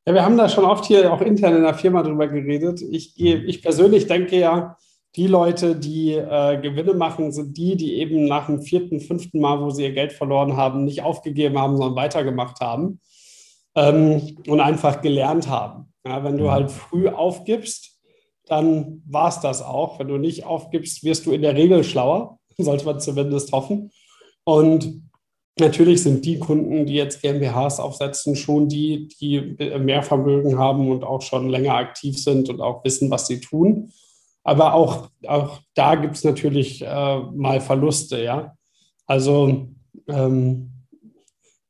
Ja, 0.07 0.15
wir 0.15 0.25
haben 0.25 0.37
da 0.37 0.49
schon 0.49 0.65
oft 0.65 0.85
hier 0.85 1.13
auch 1.13 1.21
intern 1.21 1.57
in 1.57 1.63
der 1.63 1.75
Firma 1.75 2.03
drüber 2.03 2.27
geredet. 2.29 2.83
Ich, 2.83 3.15
mhm. 3.19 3.45
ich 3.47 3.63
persönlich 3.63 4.07
denke 4.07 4.39
ja, 4.39 4.77
die 5.15 5.27
Leute, 5.27 5.77
die 5.77 6.13
äh, 6.13 6.61
Gewinne 6.61 6.95
machen, 6.95 7.33
sind 7.33 7.57
die, 7.57 7.77
die 7.77 7.95
eben 7.97 8.25
nach 8.25 8.47
dem 8.47 8.63
vierten, 8.63 9.01
fünften 9.01 9.41
Mal, 9.41 9.61
wo 9.61 9.71
sie 9.71 9.83
ihr 9.83 9.93
Geld 9.93 10.13
verloren 10.13 10.57
haben, 10.57 10.85
nicht 10.85 11.03
aufgegeben 11.03 11.59
haben, 11.59 11.77
sondern 11.77 11.97
weitergemacht 11.97 12.61
haben 12.61 13.01
ähm, 13.75 14.37
und 14.49 14.61
einfach 14.61 15.03
gelernt 15.03 15.49
haben. 15.49 15.93
Ja, 16.07 16.25
wenn 16.25 16.39
du 16.39 16.45
mhm. 16.45 16.51
halt 16.51 16.71
früh 16.71 17.09
aufgibst, 17.09 18.01
dann 18.47 19.03
war 19.07 19.29
es 19.29 19.41
das 19.41 19.63
auch. 19.63 19.99
Wenn 19.99 20.09
du 20.09 20.17
nicht 20.17 20.45
aufgibst, 20.45 21.05
wirst 21.05 21.27
du 21.27 21.33
in 21.33 21.43
der 21.43 21.55
Regel 21.55 21.85
schlauer, 21.85 22.39
sollte 22.59 22.85
man 22.85 22.99
zumindest 22.99 23.53
hoffen. 23.53 23.93
Und 24.45 25.03
natürlich 25.59 26.03
sind 26.03 26.25
die 26.25 26.39
Kunden, 26.39 26.87
die 26.87 26.95
jetzt 26.95 27.23
GmbHs 27.23 27.79
aufsetzen, 27.79 28.37
schon 28.37 28.69
die, 28.69 29.09
die 29.21 29.57
mehr 29.79 30.03
Vermögen 30.03 30.59
haben 30.59 30.91
und 30.91 31.05
auch 31.05 31.23
schon 31.23 31.49
länger 31.49 31.75
aktiv 31.75 32.19
sind 32.19 32.49
und 32.49 32.61
auch 32.61 32.85
wissen, 32.85 33.11
was 33.11 33.27
sie 33.27 33.41
tun. 33.41 33.93
Aber 34.45 34.75
auch, 34.75 35.09
auch 35.27 35.61
da 35.75 35.95
gibt 35.95 36.17
es 36.17 36.25
natürlich 36.25 36.83
äh, 36.83 37.21
mal 37.21 37.61
Verluste, 37.61 38.23
ja. 38.23 38.57
Also 39.07 39.69
ähm, 40.09 40.71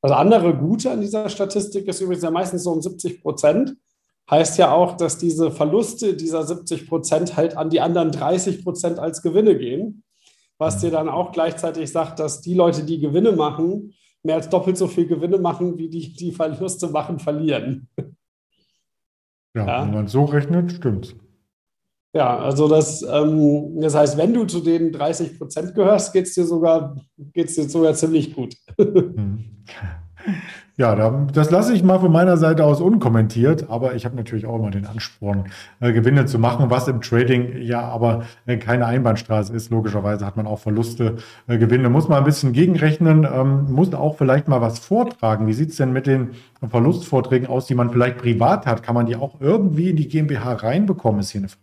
das 0.00 0.12
andere 0.12 0.56
Gute 0.56 0.90
an 0.90 1.00
dieser 1.00 1.28
Statistik 1.28 1.86
ist 1.86 2.00
übrigens 2.00 2.24
ja 2.24 2.30
meistens 2.30 2.64
so 2.64 2.72
um 2.72 2.82
70 2.82 3.22
Prozent. 3.22 3.76
Heißt 4.30 4.58
ja 4.58 4.72
auch, 4.72 4.96
dass 4.96 5.18
diese 5.18 5.50
Verluste 5.50 6.14
dieser 6.14 6.44
70 6.44 6.88
Prozent 6.88 7.36
halt 7.36 7.56
an 7.56 7.70
die 7.70 7.80
anderen 7.80 8.10
30 8.10 8.64
Prozent 8.64 8.98
als 8.98 9.22
Gewinne 9.22 9.58
gehen. 9.58 10.01
Was 10.62 10.78
dir 10.78 10.92
dann 10.92 11.08
auch 11.08 11.32
gleichzeitig 11.32 11.90
sagt, 11.90 12.20
dass 12.20 12.40
die 12.40 12.54
Leute, 12.54 12.84
die 12.84 13.00
Gewinne 13.00 13.32
machen, 13.32 13.94
mehr 14.22 14.36
als 14.36 14.48
doppelt 14.48 14.76
so 14.78 14.86
viel 14.86 15.08
Gewinne 15.08 15.38
machen, 15.38 15.76
wie 15.76 15.88
die, 15.88 16.14
die 16.14 16.30
Verluste 16.30 16.86
machen, 16.86 17.18
verlieren. 17.18 17.88
Ja, 19.54 19.66
ja. 19.66 19.82
wenn 19.82 19.92
man 19.92 20.06
so 20.06 20.24
rechnet, 20.24 20.70
stimmt's. 20.70 21.16
Ja, 22.14 22.38
also 22.38 22.68
das, 22.68 23.02
ähm, 23.02 23.80
das 23.80 23.96
heißt, 23.96 24.16
wenn 24.16 24.32
du 24.32 24.44
zu 24.44 24.60
den 24.60 24.92
30 24.92 25.36
Prozent 25.36 25.74
gehörst, 25.74 26.12
geht 26.12 26.26
es 26.26 26.34
dir 26.34 26.44
sogar, 26.44 26.96
geht's 27.32 27.56
dir 27.56 27.68
sogar 27.68 27.94
ziemlich 27.94 28.32
gut. 28.32 28.54
Ja, 30.82 30.96
das 31.32 31.52
lasse 31.52 31.74
ich 31.74 31.84
mal 31.84 32.00
von 32.00 32.10
meiner 32.10 32.36
Seite 32.36 32.64
aus 32.64 32.80
unkommentiert, 32.80 33.70
aber 33.70 33.94
ich 33.94 34.04
habe 34.04 34.16
natürlich 34.16 34.46
auch 34.46 34.56
immer 34.56 34.72
den 34.72 34.84
Ansporn, 34.84 35.44
äh, 35.78 35.92
Gewinne 35.92 36.26
zu 36.26 36.40
machen, 36.40 36.70
was 36.70 36.88
im 36.88 37.00
Trading 37.00 37.62
ja 37.62 37.82
aber 37.82 38.24
äh, 38.46 38.56
keine 38.56 38.86
Einbahnstraße 38.86 39.54
ist. 39.54 39.70
Logischerweise 39.70 40.26
hat 40.26 40.36
man 40.36 40.48
auch 40.48 40.58
Verluste, 40.58 41.18
äh, 41.46 41.56
Gewinne. 41.56 41.88
Muss 41.88 42.08
man 42.08 42.18
ein 42.18 42.24
bisschen 42.24 42.52
gegenrechnen, 42.52 43.24
ähm, 43.32 43.72
muss 43.72 43.94
auch 43.94 44.16
vielleicht 44.16 44.48
mal 44.48 44.60
was 44.60 44.80
vortragen. 44.80 45.46
Wie 45.46 45.52
sieht 45.52 45.70
es 45.70 45.76
denn 45.76 45.92
mit 45.92 46.08
den 46.08 46.30
Verlustvorträgen 46.68 47.46
aus, 47.46 47.66
die 47.66 47.76
man 47.76 47.90
vielleicht 47.90 48.18
privat 48.18 48.66
hat? 48.66 48.82
Kann 48.82 48.96
man 48.96 49.06
die 49.06 49.14
auch 49.14 49.36
irgendwie 49.38 49.90
in 49.90 49.96
die 49.96 50.08
GmbH 50.08 50.54
reinbekommen, 50.54 51.20
ist 51.20 51.30
hier 51.30 51.42
eine 51.42 51.48
Frage. 51.48 51.61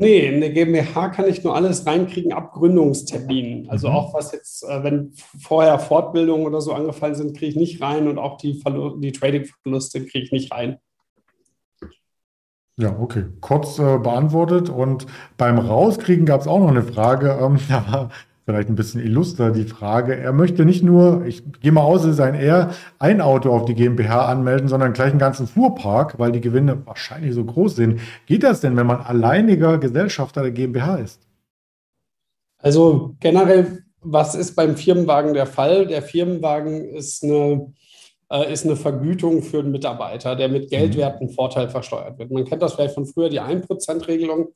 Nee, 0.00 0.26
in 0.26 0.40
der 0.40 0.48
GmbH 0.48 1.10
kann 1.10 1.28
ich 1.28 1.44
nur 1.44 1.54
alles 1.54 1.84
reinkriegen 1.84 2.32
ab 2.32 2.52
Gründungstermin. 2.54 3.68
Also 3.68 3.90
mhm. 3.90 3.94
auch 3.96 4.14
was 4.14 4.32
jetzt, 4.32 4.62
äh, 4.64 4.82
wenn 4.82 5.12
vorher 5.38 5.78
Fortbildungen 5.78 6.46
oder 6.46 6.62
so 6.62 6.72
angefallen 6.72 7.14
sind, 7.14 7.36
kriege 7.36 7.50
ich 7.50 7.56
nicht 7.56 7.82
rein 7.82 8.08
und 8.08 8.16
auch 8.16 8.38
die, 8.38 8.62
die 8.96 9.12
Trading-Verluste 9.12 10.06
kriege 10.06 10.24
ich 10.24 10.32
nicht 10.32 10.52
rein. 10.52 10.78
Ja, 12.78 12.98
okay. 12.98 13.24
Kurz 13.42 13.78
äh, 13.78 13.98
beantwortet. 13.98 14.70
Und 14.70 15.06
beim 15.36 15.58
Rauskriegen 15.58 16.24
gab 16.24 16.40
es 16.40 16.46
auch 16.46 16.60
noch 16.60 16.70
eine 16.70 16.82
Frage. 16.82 17.38
Ähm, 17.38 17.58
da 17.68 17.92
war 17.92 18.10
vielleicht 18.50 18.68
ein 18.68 18.74
bisschen 18.74 19.00
illuster 19.00 19.52
die 19.52 19.64
Frage. 19.64 20.16
Er 20.16 20.32
möchte 20.32 20.64
nicht 20.64 20.82
nur, 20.82 21.24
ich 21.24 21.42
gehe 21.60 21.70
mal 21.72 21.82
aus, 21.82 22.04
es 22.04 22.14
ist 22.14 22.20
ein 22.20 22.34
eher 22.34 22.70
ein 22.98 23.20
Auto 23.20 23.50
auf 23.50 23.64
die 23.64 23.74
GmbH 23.74 24.26
anmelden, 24.26 24.68
sondern 24.68 24.92
gleich 24.92 25.10
einen 25.10 25.18
ganzen 25.18 25.46
Fuhrpark, 25.46 26.18
weil 26.18 26.32
die 26.32 26.40
Gewinne 26.40 26.84
wahrscheinlich 26.86 27.34
so 27.34 27.44
groß 27.44 27.76
sind. 27.76 28.00
Geht 28.26 28.42
das 28.42 28.60
denn, 28.60 28.76
wenn 28.76 28.86
man 28.86 29.00
alleiniger 29.00 29.78
Gesellschafter 29.78 30.42
der 30.42 30.50
GmbH 30.50 30.96
ist? 30.96 31.20
Also 32.58 33.14
generell, 33.20 33.84
was 34.00 34.34
ist 34.34 34.56
beim 34.56 34.76
Firmenwagen 34.76 35.32
der 35.32 35.46
Fall? 35.46 35.86
Der 35.86 36.02
Firmenwagen 36.02 36.84
ist 36.94 37.22
eine, 37.22 37.72
äh, 38.30 38.52
ist 38.52 38.66
eine 38.66 38.76
Vergütung 38.76 39.42
für 39.42 39.60
einen 39.60 39.70
Mitarbeiter, 39.70 40.34
der 40.34 40.48
mit 40.48 40.70
Geldwerten 40.70 41.28
mhm. 41.28 41.32
Vorteil 41.32 41.68
versteuert 41.68 42.18
wird. 42.18 42.32
Man 42.32 42.44
kennt 42.44 42.62
das 42.62 42.74
vielleicht 42.74 42.94
von 42.94 43.06
früher, 43.06 43.28
die 43.28 43.40
1%-Regelung. 43.40 44.48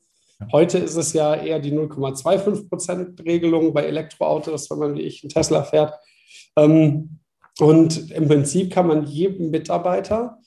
Heute 0.51 0.79
ist 0.79 0.95
es 0.95 1.13
ja 1.13 1.35
eher 1.35 1.59
die 1.59 1.71
0,25 1.71 2.69
Prozent 2.69 3.25
Regelung 3.25 3.73
bei 3.73 3.83
Elektroautos, 3.83 4.69
wenn 4.69 4.79
man 4.79 4.95
wie 4.95 5.01
ich 5.01 5.23
einen 5.23 5.29
Tesla 5.29 5.63
fährt. 5.63 5.93
Ähm, 6.57 7.19
und 7.59 8.11
im 8.11 8.27
Prinzip 8.27 8.71
kann 8.71 8.87
man 8.87 9.05
jedem 9.05 9.49
Mitarbeiter 9.49 10.39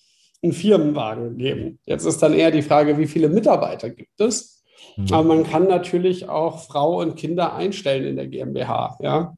einen 0.43 0.53
Firmenwagen 0.53 1.39
geben. 1.39 1.79
Jetzt 1.87 2.05
ist 2.05 2.23
dann 2.23 2.35
eher 2.35 2.51
die 2.51 2.63
Frage, 2.63 2.99
wie 2.99 3.07
viele 3.07 3.29
Mitarbeiter 3.29 3.91
gibt 3.91 4.21
es? 4.21 4.63
Mhm. 4.97 5.07
Aber 5.11 5.23
man 5.23 5.45
kann 5.45 5.67
natürlich 5.67 6.29
auch 6.29 6.65
Frau 6.65 7.01
und 7.01 7.17
Kinder 7.17 7.55
einstellen 7.55 8.05
in 8.05 8.17
der 8.17 8.29
GmbH. 8.29 8.99
Ja? 9.01 9.35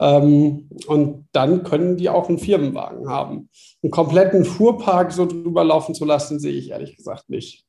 Ähm, 0.00 0.68
und 0.86 1.28
dann 1.32 1.62
können 1.62 1.96
die 1.96 2.08
auch 2.08 2.28
einen 2.28 2.38
Firmenwagen 2.38 3.08
haben. 3.08 3.48
Einen 3.82 3.90
kompletten 3.92 4.44
Fuhrpark 4.44 5.12
so 5.12 5.24
drüber 5.24 5.62
laufen 5.64 5.94
zu 5.94 6.04
lassen, 6.04 6.40
sehe 6.40 6.52
ich 6.52 6.70
ehrlich 6.70 6.96
gesagt 6.96 7.30
nicht. 7.30 7.64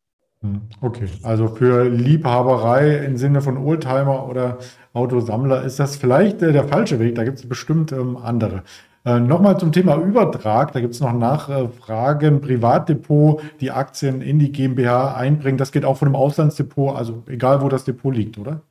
Hm, 0.45 0.61
okay, 0.81 1.07
also 1.23 1.47
für 1.47 1.89
Liebhaberei 1.89 2.97
im 3.05 3.17
Sinne 3.17 3.41
von 3.41 3.57
Oldtimer 3.57 4.29
oder 4.29 4.59
Autosammler 4.93 5.63
ist 5.63 5.79
das 5.79 5.95
vielleicht 5.95 6.41
äh, 6.43 6.51
der 6.51 6.65
falsche 6.65 6.99
Weg. 6.99 7.15
Da 7.15 7.23
gibt 7.23 7.39
es 7.39 7.49
bestimmt 7.49 7.91
ähm, 7.91 8.17
andere. 8.17 8.63
Äh, 9.05 9.19
Nochmal 9.19 9.59
zum 9.59 9.71
Thema 9.71 9.95
Übertrag. 9.97 10.71
Da 10.73 10.81
gibt 10.81 10.93
es 10.93 10.99
noch 10.99 11.13
Nachfragen. 11.13 12.41
Privatdepot, 12.41 13.41
die 13.59 13.71
Aktien 13.71 14.21
in 14.21 14.37
die 14.37 14.51
GmbH 14.51 15.15
einbringen. 15.15 15.57
Das 15.57 15.71
geht 15.71 15.83
auch 15.83 15.97
von 15.97 16.09
einem 16.09 16.15
Auslandsdepot, 16.15 16.95
also 16.95 17.23
egal 17.27 17.61
wo 17.61 17.69
das 17.69 17.83
Depot 17.83 18.15
liegt, 18.15 18.37
oder? 18.37 18.61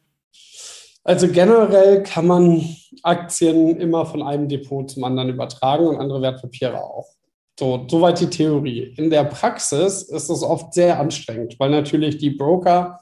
Also 1.03 1.29
generell 1.29 2.03
kann 2.05 2.27
man 2.27 2.65
Aktien 3.03 3.77
immer 3.79 4.07
von 4.07 4.23
einem 4.23 4.49
Depot 4.49 4.89
zum 4.89 5.05
anderen 5.05 5.29
übertragen 5.29 5.87
und 5.87 5.97
andere 5.97 6.23
Wertpapiere 6.23 6.83
auch. 6.83 7.14
So, 7.59 7.87
soweit 7.89 8.21
die 8.21 8.31
Theorie. 8.31 8.95
In 8.97 9.11
der 9.11 9.25
Praxis 9.25 10.03
ist 10.03 10.29
es 10.29 10.43
oft 10.43 10.75
sehr 10.75 10.99
anstrengend, 10.99 11.55
weil 11.59 11.71
natürlich 11.71 12.19
die 12.19 12.31
Broker, 12.31 12.99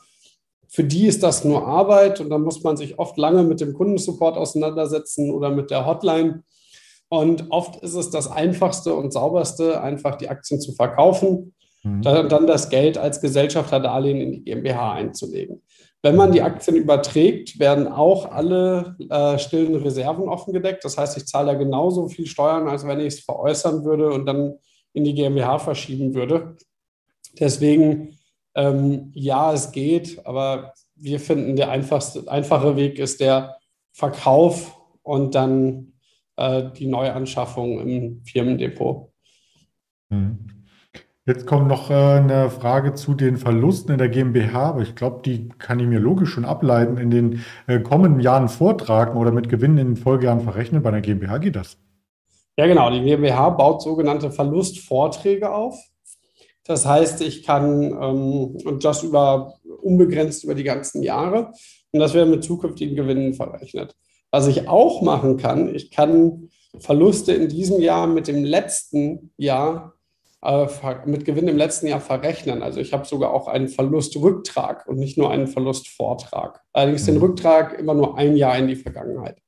für 0.69 0.85
die 0.85 1.07
ist 1.07 1.23
das 1.23 1.45
nur 1.45 1.67
Arbeit 1.67 2.21
und 2.21 2.29
dann 2.31 2.43
muss 2.43 2.63
man 2.63 2.77
sich 2.77 2.99
oft 2.99 3.17
lange 3.17 3.43
mit 3.45 3.61
dem 3.61 3.73
Kundensupport 3.73 4.37
auseinandersetzen 4.37 5.31
oder 5.31 5.51
mit 5.51 5.71
der 5.71 5.87
Hotline. 5.87 6.43
Und 7.09 7.51
oft 7.51 7.83
ist 7.83 7.95
es 7.95 8.11
das 8.11 8.31
Einfachste 8.31 8.95
und 8.95 9.13
Sauberste, 9.13 9.83
einfach 9.83 10.17
die 10.17 10.29
Aktien 10.29 10.61
zu 10.61 10.73
verkaufen, 10.73 11.55
mhm. 11.83 12.03
dann 12.03 12.47
das 12.47 12.69
Geld 12.71 12.97
als 12.97 13.21
Gesellschafterdarlehen 13.21 14.21
in 14.21 14.33
die 14.33 14.45
GmbH 14.45 14.93
einzulegen. 14.93 15.63
Wenn 16.05 16.17
man 16.17 16.33
die 16.33 16.43
Aktien 16.43 16.77
überträgt, 16.77 17.61
werden 17.61 17.87
auch 17.87 18.31
alle 18.31 18.97
äh, 19.09 19.39
stillen 19.39 19.77
Reserven 19.77 20.29
offengedeckt. 20.29 20.85
Das 20.85 20.99
heißt, 20.99 21.17
ich 21.17 21.27
zahle 21.27 21.53
ja 21.53 21.59
genauso 21.59 22.09
viel 22.09 22.27
Steuern, 22.27 22.69
als 22.69 22.85
wenn 22.87 22.99
ich 22.99 23.15
es 23.15 23.21
veräußern 23.21 23.85
würde 23.85 24.11
und 24.11 24.27
dann 24.27 24.55
in 24.93 25.05
die 25.05 25.15
GmbH 25.15 25.61
verschieben 25.61 26.15
würde. 26.15 26.57
Deswegen, 27.39 28.19
ähm, 28.57 29.13
ja, 29.15 29.53
es 29.53 29.71
geht, 29.71 30.27
aber 30.27 30.75
wir 30.97 31.21
finden, 31.21 31.55
der 31.55 31.71
einfachste, 31.71 32.29
einfache 32.29 32.77
Weg 32.77 32.99
ist 32.99 33.21
der 33.21 33.57
Verkauf 33.93 34.77
und 35.03 35.37
dann 35.37 35.93
äh, 36.37 36.65
die 36.77 36.87
Neuanschaffung 36.87 37.81
im 37.81 38.25
Firmendepot. 38.25 39.09
Mhm. 40.11 40.52
Jetzt 41.25 41.47
kommt 41.47 41.69
noch 41.69 41.89
äh, 41.89 41.95
eine 41.95 42.51
Frage 42.51 42.95
zu 42.95 43.15
den 43.15 43.37
Verlusten 43.37 43.93
in 43.93 43.99
der 43.99 44.09
GmbH, 44.09 44.71
aber 44.71 44.83
ich 44.83 44.97
glaube, 44.97 45.21
die 45.25 45.49
kann 45.59 45.79
ich 45.79 45.87
mir 45.87 46.01
logisch 46.01 46.31
schon 46.31 46.45
ableiten. 46.45 46.97
In 46.97 47.11
den 47.11 47.45
äh, 47.69 47.79
kommenden 47.79 48.21
Jahren 48.21 48.49
vortragen 48.49 49.17
oder 49.17 49.31
mit 49.31 49.49
Gewinnen 49.49 49.79
in 49.79 49.87
den 49.95 49.97
Folgejahren 49.97 50.41
verrechnen. 50.41 50.83
Bei 50.83 50.89
einer 50.89 51.01
GmbH 51.01 51.39
geht 51.39 51.55
das. 51.55 51.79
Ja, 52.57 52.67
genau. 52.67 52.91
Die 52.91 53.03
GmbH 53.03 53.51
baut 53.51 53.83
sogenannte 53.83 54.33
Verlustvorträge 54.33 55.55
auf. 55.55 55.79
Das 56.65 56.87
heißt, 56.87 57.21
ich 57.23 57.45
kann 57.45 57.93
ähm, 57.93 58.57
und 58.65 58.85
das 58.85 59.05
über 59.05 59.55
unbegrenzt 59.81 60.43
über 60.43 60.55
die 60.55 60.65
ganzen 60.65 61.03
Jahre 61.03 61.53
und 61.93 62.01
das 62.01 62.15
wird 62.15 62.29
mit 62.29 62.45
zukünftigen 62.45 62.97
Gewinnen 62.97 63.35
verrechnet. 63.35 63.95
Was 64.31 64.47
ich 64.49 64.69
auch 64.69 65.03
machen 65.03 65.37
kann, 65.37 65.75
ich 65.75 65.91
kann 65.91 66.49
Verluste 66.79 67.33
in 67.33 67.49
diesem 67.49 67.81
Jahr 67.81 68.07
mit 68.07 68.29
dem 68.29 68.45
letzten 68.45 69.33
Jahr 69.37 69.95
äh, 70.43 70.67
mit 71.07 71.25
Gewinn 71.25 71.49
im 71.49 71.57
letzten 71.57 71.87
Jahr 71.87 72.01
verrechnen. 72.01 72.63
Also 72.63 72.81
ich 72.81 72.93
habe 72.93 73.07
sogar 73.07 73.33
auch 73.33 73.49
einen 73.49 73.69
Verlustrücktrag 73.69 74.87
und 74.89 74.99
nicht 74.99 75.17
nur 75.17 75.31
einen 75.31 75.47
Verlustvortrag. 75.47 76.61
Allerdings 76.73 77.03
mhm. 77.03 77.13
den 77.13 77.17
Rücktrag 77.19 77.79
immer 77.79 77.95
nur 77.95 78.19
ein 78.19 78.37
Jahr 78.37 78.59
in 78.59 78.69
die 78.69 78.77
Vergangenheit. 78.77 79.39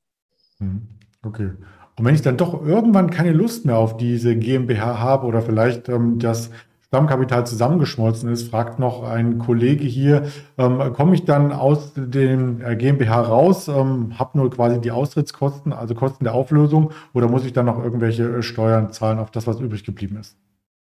Mhm. 0.59 0.87
Okay. 1.23 1.51
Und 1.97 2.05
wenn 2.05 2.15
ich 2.15 2.21
dann 2.21 2.37
doch 2.37 2.65
irgendwann 2.65 3.09
keine 3.09 3.31
Lust 3.31 3.65
mehr 3.65 3.77
auf 3.77 3.97
diese 3.97 4.35
GmbH 4.35 4.99
habe 4.99 5.27
oder 5.27 5.41
vielleicht 5.41 5.87
ähm, 5.89 6.19
das 6.19 6.49
Stammkapital 6.87 7.45
zusammengeschmolzen 7.45 8.29
ist, 8.31 8.49
fragt 8.49 8.79
noch 8.79 9.03
ein 9.03 9.37
Kollege 9.37 9.85
hier, 9.85 10.27
ähm, 10.57 10.93
komme 10.93 11.15
ich 11.15 11.25
dann 11.25 11.51
aus 11.51 11.93
dem 11.95 12.61
äh, 12.61 12.75
GmbH 12.75 13.21
raus, 13.21 13.67
ähm, 13.67 14.17
habe 14.17 14.37
nur 14.37 14.49
quasi 14.49 14.79
die 14.79 14.91
Austrittskosten, 14.91 15.73
also 15.73 15.95
Kosten 15.95 16.23
der 16.23 16.33
Auflösung, 16.33 16.91
oder 17.13 17.27
muss 17.27 17.45
ich 17.45 17.53
dann 17.53 17.65
noch 17.65 17.83
irgendwelche 17.83 18.37
äh, 18.37 18.43
Steuern 18.43 18.91
zahlen 18.91 19.19
auf 19.19 19.31
das, 19.31 19.47
was 19.47 19.59
übrig 19.59 19.83
geblieben 19.83 20.17
ist? 20.17 20.37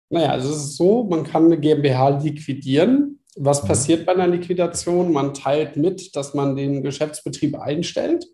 Naja, 0.09 0.30
also 0.30 0.50
es 0.50 0.57
ist 0.57 0.76
so, 0.76 1.04
man 1.04 1.24
kann 1.24 1.46
eine 1.46 1.59
GmbH 1.59 2.11
liquidieren. 2.20 3.20
Was 3.36 3.62
Mhm. 3.62 3.68
passiert 3.68 4.07
bei 4.07 4.12
einer 4.12 4.28
Liquidation? 4.28 5.12
Man 5.12 5.34
teilt 5.34 5.76
mit, 5.76 6.14
dass 6.16 6.32
man 6.34 6.57
den 6.57 6.82
Geschäftsbetrieb 6.82 7.59
einstellt. 7.59 8.26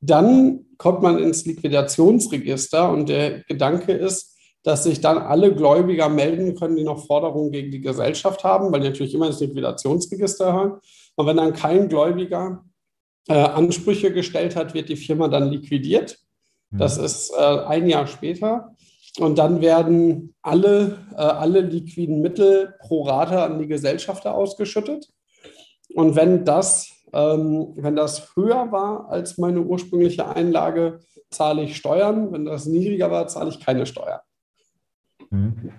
Dann 0.00 0.66
kommt 0.78 1.02
man 1.02 1.18
ins 1.18 1.44
Liquidationsregister 1.46 2.90
und 2.90 3.08
der 3.08 3.40
Gedanke 3.44 3.92
ist, 3.92 4.36
dass 4.62 4.84
sich 4.84 5.00
dann 5.00 5.18
alle 5.18 5.54
Gläubiger 5.54 6.08
melden 6.08 6.54
können, 6.54 6.76
die 6.76 6.84
noch 6.84 7.06
Forderungen 7.06 7.50
gegen 7.50 7.70
die 7.70 7.80
Gesellschaft 7.80 8.44
haben, 8.44 8.70
weil 8.72 8.80
die 8.80 8.88
natürlich 8.88 9.14
immer 9.14 9.26
ins 9.26 9.40
Liquidationsregister 9.40 10.52
hören. 10.52 10.72
Und 11.16 11.26
wenn 11.26 11.36
dann 11.38 11.54
kein 11.54 11.88
Gläubiger 11.88 12.64
äh, 13.28 13.32
Ansprüche 13.34 14.12
gestellt 14.12 14.56
hat, 14.56 14.74
wird 14.74 14.88
die 14.88 14.96
Firma 14.96 15.28
dann 15.28 15.50
liquidiert. 15.50 16.18
Das 16.70 16.98
Mhm. 16.98 17.04
ist 17.04 17.32
äh, 17.36 17.42
ein 17.42 17.88
Jahr 17.88 18.06
später. 18.06 18.74
Und 19.18 19.38
dann 19.38 19.60
werden 19.60 20.34
alle, 20.42 20.98
äh, 21.12 21.16
alle 21.16 21.60
liquiden 21.60 22.20
Mittel 22.20 22.74
pro 22.80 23.02
Rate 23.02 23.42
an 23.42 23.58
die 23.58 23.66
Gesellschafter 23.66 24.34
ausgeschüttet. 24.34 25.08
Und 25.94 26.14
wenn 26.14 26.44
das, 26.44 26.92
ähm, 27.12 27.72
wenn 27.76 27.96
das 27.96 28.34
höher 28.36 28.70
war 28.70 29.10
als 29.10 29.36
meine 29.38 29.60
ursprüngliche 29.62 30.28
Einlage, 30.28 31.00
zahle 31.30 31.62
ich 31.62 31.76
Steuern. 31.76 32.32
Wenn 32.32 32.44
das 32.44 32.66
niedriger 32.66 33.10
war, 33.10 33.26
zahle 33.26 33.50
ich 33.50 33.60
keine 33.60 33.86
Steuern. 33.86 34.20
Mhm. 35.30 35.72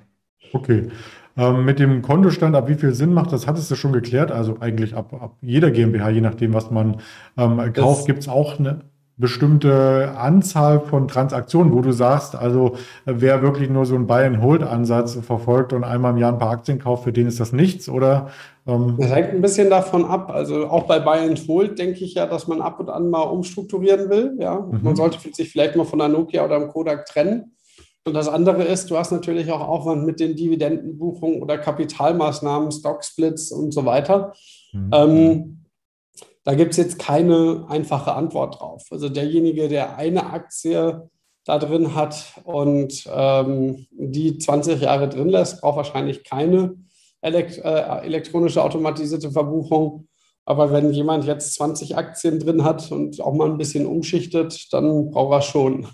Okay. 0.54 0.90
Ähm, 1.38 1.64
mit 1.64 1.80
dem 1.80 2.02
Kontostand, 2.02 2.56
ab 2.56 2.68
wie 2.68 2.76
viel 2.76 2.94
Sinn 2.94 3.14
macht 3.14 3.32
das, 3.32 3.48
hattest 3.48 3.72
du 3.72 3.76
schon 3.76 3.94
geklärt? 3.94 4.32
Also 4.32 4.58
eigentlich 4.60 4.96
ab, 4.96 5.14
ab 5.14 5.38
jeder 5.42 5.72
GmbH, 5.72 6.10
je 6.10 6.22
nachdem, 6.22 6.54
was 6.54 6.72
man 6.72 7.00
ähm, 7.38 7.72
kauft, 7.74 8.06
gibt 8.06 8.20
es 8.20 8.28
auch 8.28 8.60
eine 8.60 8.91
bestimmte 9.22 10.12
Anzahl 10.18 10.82
von 10.82 11.08
Transaktionen, 11.08 11.72
wo 11.72 11.82
du 11.82 11.94
sagst, 11.94 12.36
also 12.36 12.76
wer 13.06 13.42
wirklich 13.42 13.70
nur 13.70 13.86
so 13.86 13.96
einen 13.96 14.08
Buy-and-Hold-Ansatz 14.08 15.16
verfolgt 15.22 15.72
und 15.72 15.86
einmal 15.86 16.12
im 16.12 16.18
Jahr 16.18 16.34
ein 16.34 16.40
paar 16.40 16.50
Aktien 16.52 16.80
kauft, 16.80 17.06
für 17.06 17.14
den 17.14 17.28
ist 17.28 17.40
das 17.40 17.54
nichts, 17.54 17.88
oder? 17.88 18.30
Ähm, 18.68 18.96
Das 19.00 19.12
hängt 19.12 19.30
ein 19.30 19.42
bisschen 19.42 19.70
davon 19.70 20.04
ab. 20.04 20.30
Also 20.30 20.68
auch 20.68 20.84
bei 20.84 21.00
Buy 21.00 21.20
and 21.20 21.48
Hold 21.48 21.80
denke 21.80 22.04
ich 22.04 22.16
ja, 22.16 22.26
dass 22.26 22.48
man 22.48 22.62
ab 22.62 22.80
und 22.80 22.90
an 22.90 23.10
mal 23.10 23.22
umstrukturieren 23.22 24.10
will. 24.10 24.36
Ja, 24.40 24.60
Mhm. 24.60 24.80
man 24.84 24.96
sollte 24.96 25.18
sich 25.34 25.50
vielleicht 25.50 25.76
mal 25.78 25.86
von 25.86 26.02
einer 26.02 26.14
Nokia 26.14 26.44
oder 26.44 26.56
einem 26.58 26.68
Kodak 26.68 27.06
trennen. 27.06 27.54
Und 28.04 28.16
das 28.16 28.28
andere 28.28 28.64
ist, 28.64 28.90
du 28.90 28.98
hast 28.98 29.12
natürlich 29.12 29.52
auch 29.52 29.62
Aufwand 29.62 30.06
mit 30.08 30.20
den 30.20 30.36
Dividendenbuchungen 30.36 31.42
oder 31.42 31.60
Kapitalmaßnahmen, 31.60 32.72
Stocksplits 32.72 33.52
und 33.52 33.72
so 33.74 33.86
weiter. 33.86 34.34
mhm. 34.74 34.90
Ähm, 34.92 35.58
da 36.44 36.56
gibt 36.56 36.72
es 36.72 36.78
jetzt 36.78 37.00
keine 37.00 37.66
einfache 37.70 38.14
Antwort 38.14 38.60
drauf. 38.60 38.84
Also 38.90 39.10
derjenige, 39.10 39.68
der 39.68 39.98
eine 39.98 40.32
Aktie 40.32 41.10
da 41.46 41.58
drin 41.58 41.96
hat 41.96 42.40
und 42.44 43.04
ähm, 43.12 43.88
die 43.92 44.38
20 44.38 44.82
Jahre 44.82 45.10
drin 45.10 45.30
lässt, 45.30 45.62
braucht 45.62 45.78
wahrscheinlich 45.78 46.24
keine 46.24 46.76
elekt 47.22 47.58
äh, 47.60 48.02
elektronische 48.04 48.64
automatisierte 48.64 49.32
Verbuchung. 49.32 50.08
Aber 50.46 50.72
wenn 50.72 50.92
jemand 50.92 51.26
jetzt 51.26 51.54
20 51.54 51.96
Aktien 51.98 52.40
drin 52.40 52.64
hat 52.64 52.92
und 52.92 53.22
auch 53.22 53.34
mal 53.34 53.50
ein 53.50 53.58
bisschen 53.58 53.86
umschichtet, 53.86 54.74
dann 54.74 55.12
braucht 55.12 55.34
er 55.34 55.42
schon. 55.42 55.88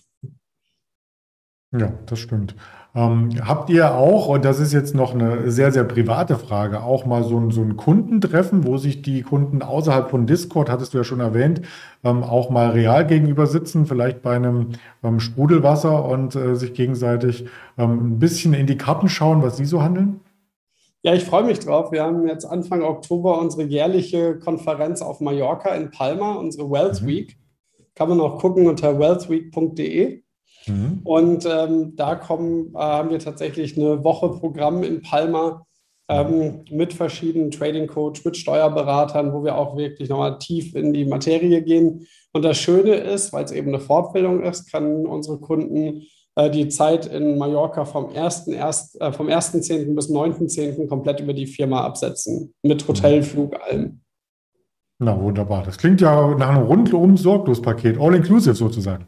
Ja, 1.78 1.94
das 2.06 2.20
stimmt. 2.20 2.56
Ähm, 2.98 3.30
habt 3.46 3.70
ihr 3.70 3.94
auch, 3.94 4.28
und 4.28 4.44
das 4.44 4.60
ist 4.60 4.74
jetzt 4.74 4.96
noch 4.96 5.14
eine 5.14 5.52
sehr, 5.52 5.72
sehr 5.72 5.84
private 5.84 6.36
Frage, 6.36 6.82
auch 6.82 7.06
mal 7.06 7.24
so 7.24 7.38
ein, 7.38 7.52
so 7.52 7.62
ein 7.62 7.78
Kundentreffen, 7.78 8.66
wo 8.66 8.78
sich 8.78 9.04
die 9.04 9.22
Kunden 9.22 9.62
außerhalb 9.62 10.10
von 10.10 10.26
Discord, 10.26 10.68
hattest 10.68 10.96
du 10.96 10.98
ja 10.98 11.04
schon 11.04 11.20
erwähnt, 11.20 11.62
ähm, 12.04 12.24
auch 12.24 12.50
mal 12.50 12.72
real 12.72 13.06
gegenüber 13.06 13.46
sitzen, 13.46 13.86
vielleicht 13.86 14.24
bei 14.24 14.36
einem 14.36 14.70
ähm, 15.04 15.20
Sprudelwasser 15.20 16.06
und 16.06 16.36
äh, 16.36 16.56
sich 16.56 16.74
gegenseitig 16.74 17.46
ähm, 17.78 18.14
ein 18.14 18.20
bisschen 18.20 18.56
in 18.56 18.66
die 18.66 18.80
Karten 18.80 19.10
schauen, 19.10 19.44
was 19.44 19.58
sie 19.58 19.66
so 19.66 19.84
handeln? 19.84 20.22
Ja, 21.04 21.14
ich 21.14 21.24
freue 21.24 21.44
mich 21.44 21.60
drauf. 21.60 21.92
Wir 21.92 22.02
haben 22.04 22.28
jetzt 22.28 22.46
Anfang 22.46 22.82
Oktober 22.82 23.40
unsere 23.40 23.62
jährliche 23.64 24.40
Konferenz 24.40 25.04
auf 25.04 25.22
Mallorca 25.22 25.70
in 25.76 25.92
Palma, 25.92 26.34
unsere 26.34 26.72
Wealth 26.72 27.04
Mhm. 27.04 27.08
Week. 27.08 27.38
Kann 27.94 28.10
man 28.10 28.20
auch 28.20 28.40
gucken 28.40 28.66
unter 28.68 28.98
wealthweek.de. 28.98 30.24
Mhm. 30.68 31.02
Und 31.04 31.46
ähm, 31.46 31.96
da 31.96 32.16
kommen, 32.16 32.74
äh, 32.74 32.80
haben 32.80 33.10
wir 33.10 33.20
tatsächlich 33.20 33.78
eine 33.78 34.04
Woche 34.04 34.30
Programm 34.30 34.84
in 34.84 35.02
Palma 35.02 35.66
ähm, 36.10 36.64
mit 36.70 36.94
verschiedenen 36.94 37.52
Trading 37.52 37.88
Coach, 37.88 38.24
mit 38.24 38.38
Steuerberatern, 38.38 39.34
wo 39.34 39.44
wir 39.44 39.58
auch 39.58 39.76
wirklich 39.76 40.10
nochmal 40.10 40.38
tief 40.40 40.74
in 40.76 40.94
die 40.94 41.06
Materie 41.06 41.62
gehen. 41.62 42.08
Und 42.32 42.44
das 42.44 42.58
Schöne 42.58 42.96
ist, 42.96 43.34
weil 43.34 43.46
es 43.46 43.52
eben 43.52 43.70
eine 43.70 43.80
Fortbildung 43.80 44.44
ist, 44.44 44.72
kann 44.72 45.06
unsere 45.06 45.40
Kunden 45.40 46.04
äh, 46.36 46.50
die 46.50 46.70
Zeit 46.70 47.08
in 47.08 47.38
Mallorca 47.38 47.84
vom 47.84 48.08
1.10. 48.08 49.00
Äh, 49.00 49.12
vom 49.12 49.28
1.10. 49.28 49.96
bis 49.96 50.10
9.10. 50.10 50.88
komplett 50.88 51.20
über 51.20 51.34
die 51.34 51.48
Firma 51.48 51.84
absetzen. 51.84 52.54
Mit 52.62 52.88
Hotel, 52.88 53.24
Flug, 53.24 53.56
allem. 53.62 54.02
Na, 55.00 55.20
wunderbar. 55.22 55.64
Das 55.64 55.78
klingt 55.78 56.02
ja 56.02 56.36
nach 56.36 56.56
einem 56.56 56.66
rundum 56.66 57.18
sorglos 57.18 57.62
Paket, 57.62 58.00
all 58.00 58.16
inclusive 58.16 58.56
sozusagen. 58.56 59.08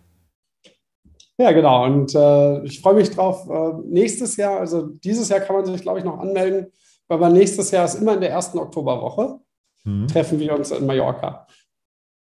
Ja, 1.40 1.52
genau. 1.54 1.86
Und 1.86 2.14
äh, 2.14 2.64
ich 2.66 2.82
freue 2.82 2.96
mich 2.96 3.12
drauf. 3.12 3.48
Äh, 3.50 3.82
nächstes 3.88 4.36
Jahr, 4.36 4.60
also 4.60 4.88
dieses 4.88 5.30
Jahr 5.30 5.40
kann 5.40 5.56
man 5.56 5.66
sich, 5.66 5.82
glaube 5.82 6.00
ich, 6.00 6.06
noch 6.06 6.20
anmelden, 6.20 6.68
aber 7.08 7.30
nächstes 7.30 7.72
Jahr 7.72 7.86
ist 7.86 7.96
immer 7.96 8.14
in 8.16 8.22
der 8.22 8.32
ersten 8.32 8.60
Oktoberwoche, 8.60 9.40
Mhm. 9.86 10.08
treffen 10.10 10.40
wir 10.40 10.54
uns 10.54 10.72
in 10.72 10.86
Mallorca. 10.86 11.48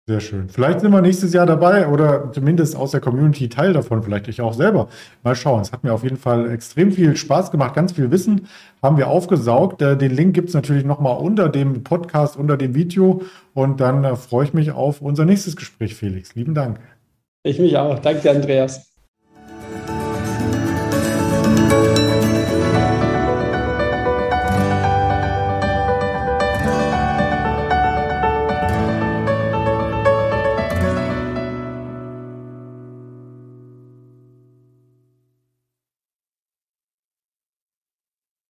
Sehr 0.08 0.20
schön. 0.20 0.50
Vielleicht 0.50 0.82
sind 0.82 0.92
wir 0.92 1.02
nächstes 1.02 1.34
Jahr 1.34 1.46
dabei 1.46 1.88
oder 1.88 2.32
zumindest 2.32 2.76
aus 2.76 2.92
der 2.92 3.02
Community 3.02 3.50
Teil 3.50 3.74
davon, 3.74 4.04
vielleicht 4.04 4.28
ich 4.28 4.42
auch 4.42 4.54
selber. 4.54 4.90
Mal 5.24 5.36
schauen. 5.36 5.62
Es 5.62 5.72
hat 5.72 5.84
mir 5.84 5.94
auf 5.94 6.04
jeden 6.04 6.18
Fall 6.18 6.52
extrem 6.52 6.92
viel 6.92 7.16
Spaß 7.16 7.50
gemacht, 7.50 7.74
ganz 7.74 7.94
viel 7.94 8.12
Wissen 8.12 8.48
haben 8.84 8.98
wir 8.98 9.08
aufgesaugt. 9.08 9.82
Äh, 9.82 9.98
Den 9.98 10.12
Link 10.12 10.36
gibt 10.36 10.50
es 10.50 10.56
natürlich 10.56 10.86
nochmal 10.86 11.18
unter 11.18 11.50
dem 11.50 11.84
Podcast, 11.84 12.38
unter 12.38 12.58
dem 12.58 12.76
Video. 12.76 13.24
Und 13.56 13.80
dann 13.80 14.04
äh, 14.04 14.16
freue 14.16 14.46
ich 14.46 14.54
mich 14.54 14.72
auf 14.72 15.02
unser 15.02 15.26
nächstes 15.26 15.56
Gespräch, 15.56 15.96
Felix. 15.96 16.36
Lieben 16.36 16.54
Dank. 16.54 16.80
Ich 17.44 17.58
mich 17.58 17.76
auch. 17.78 17.98
Danke 17.98 18.30
Andreas. 18.30 18.91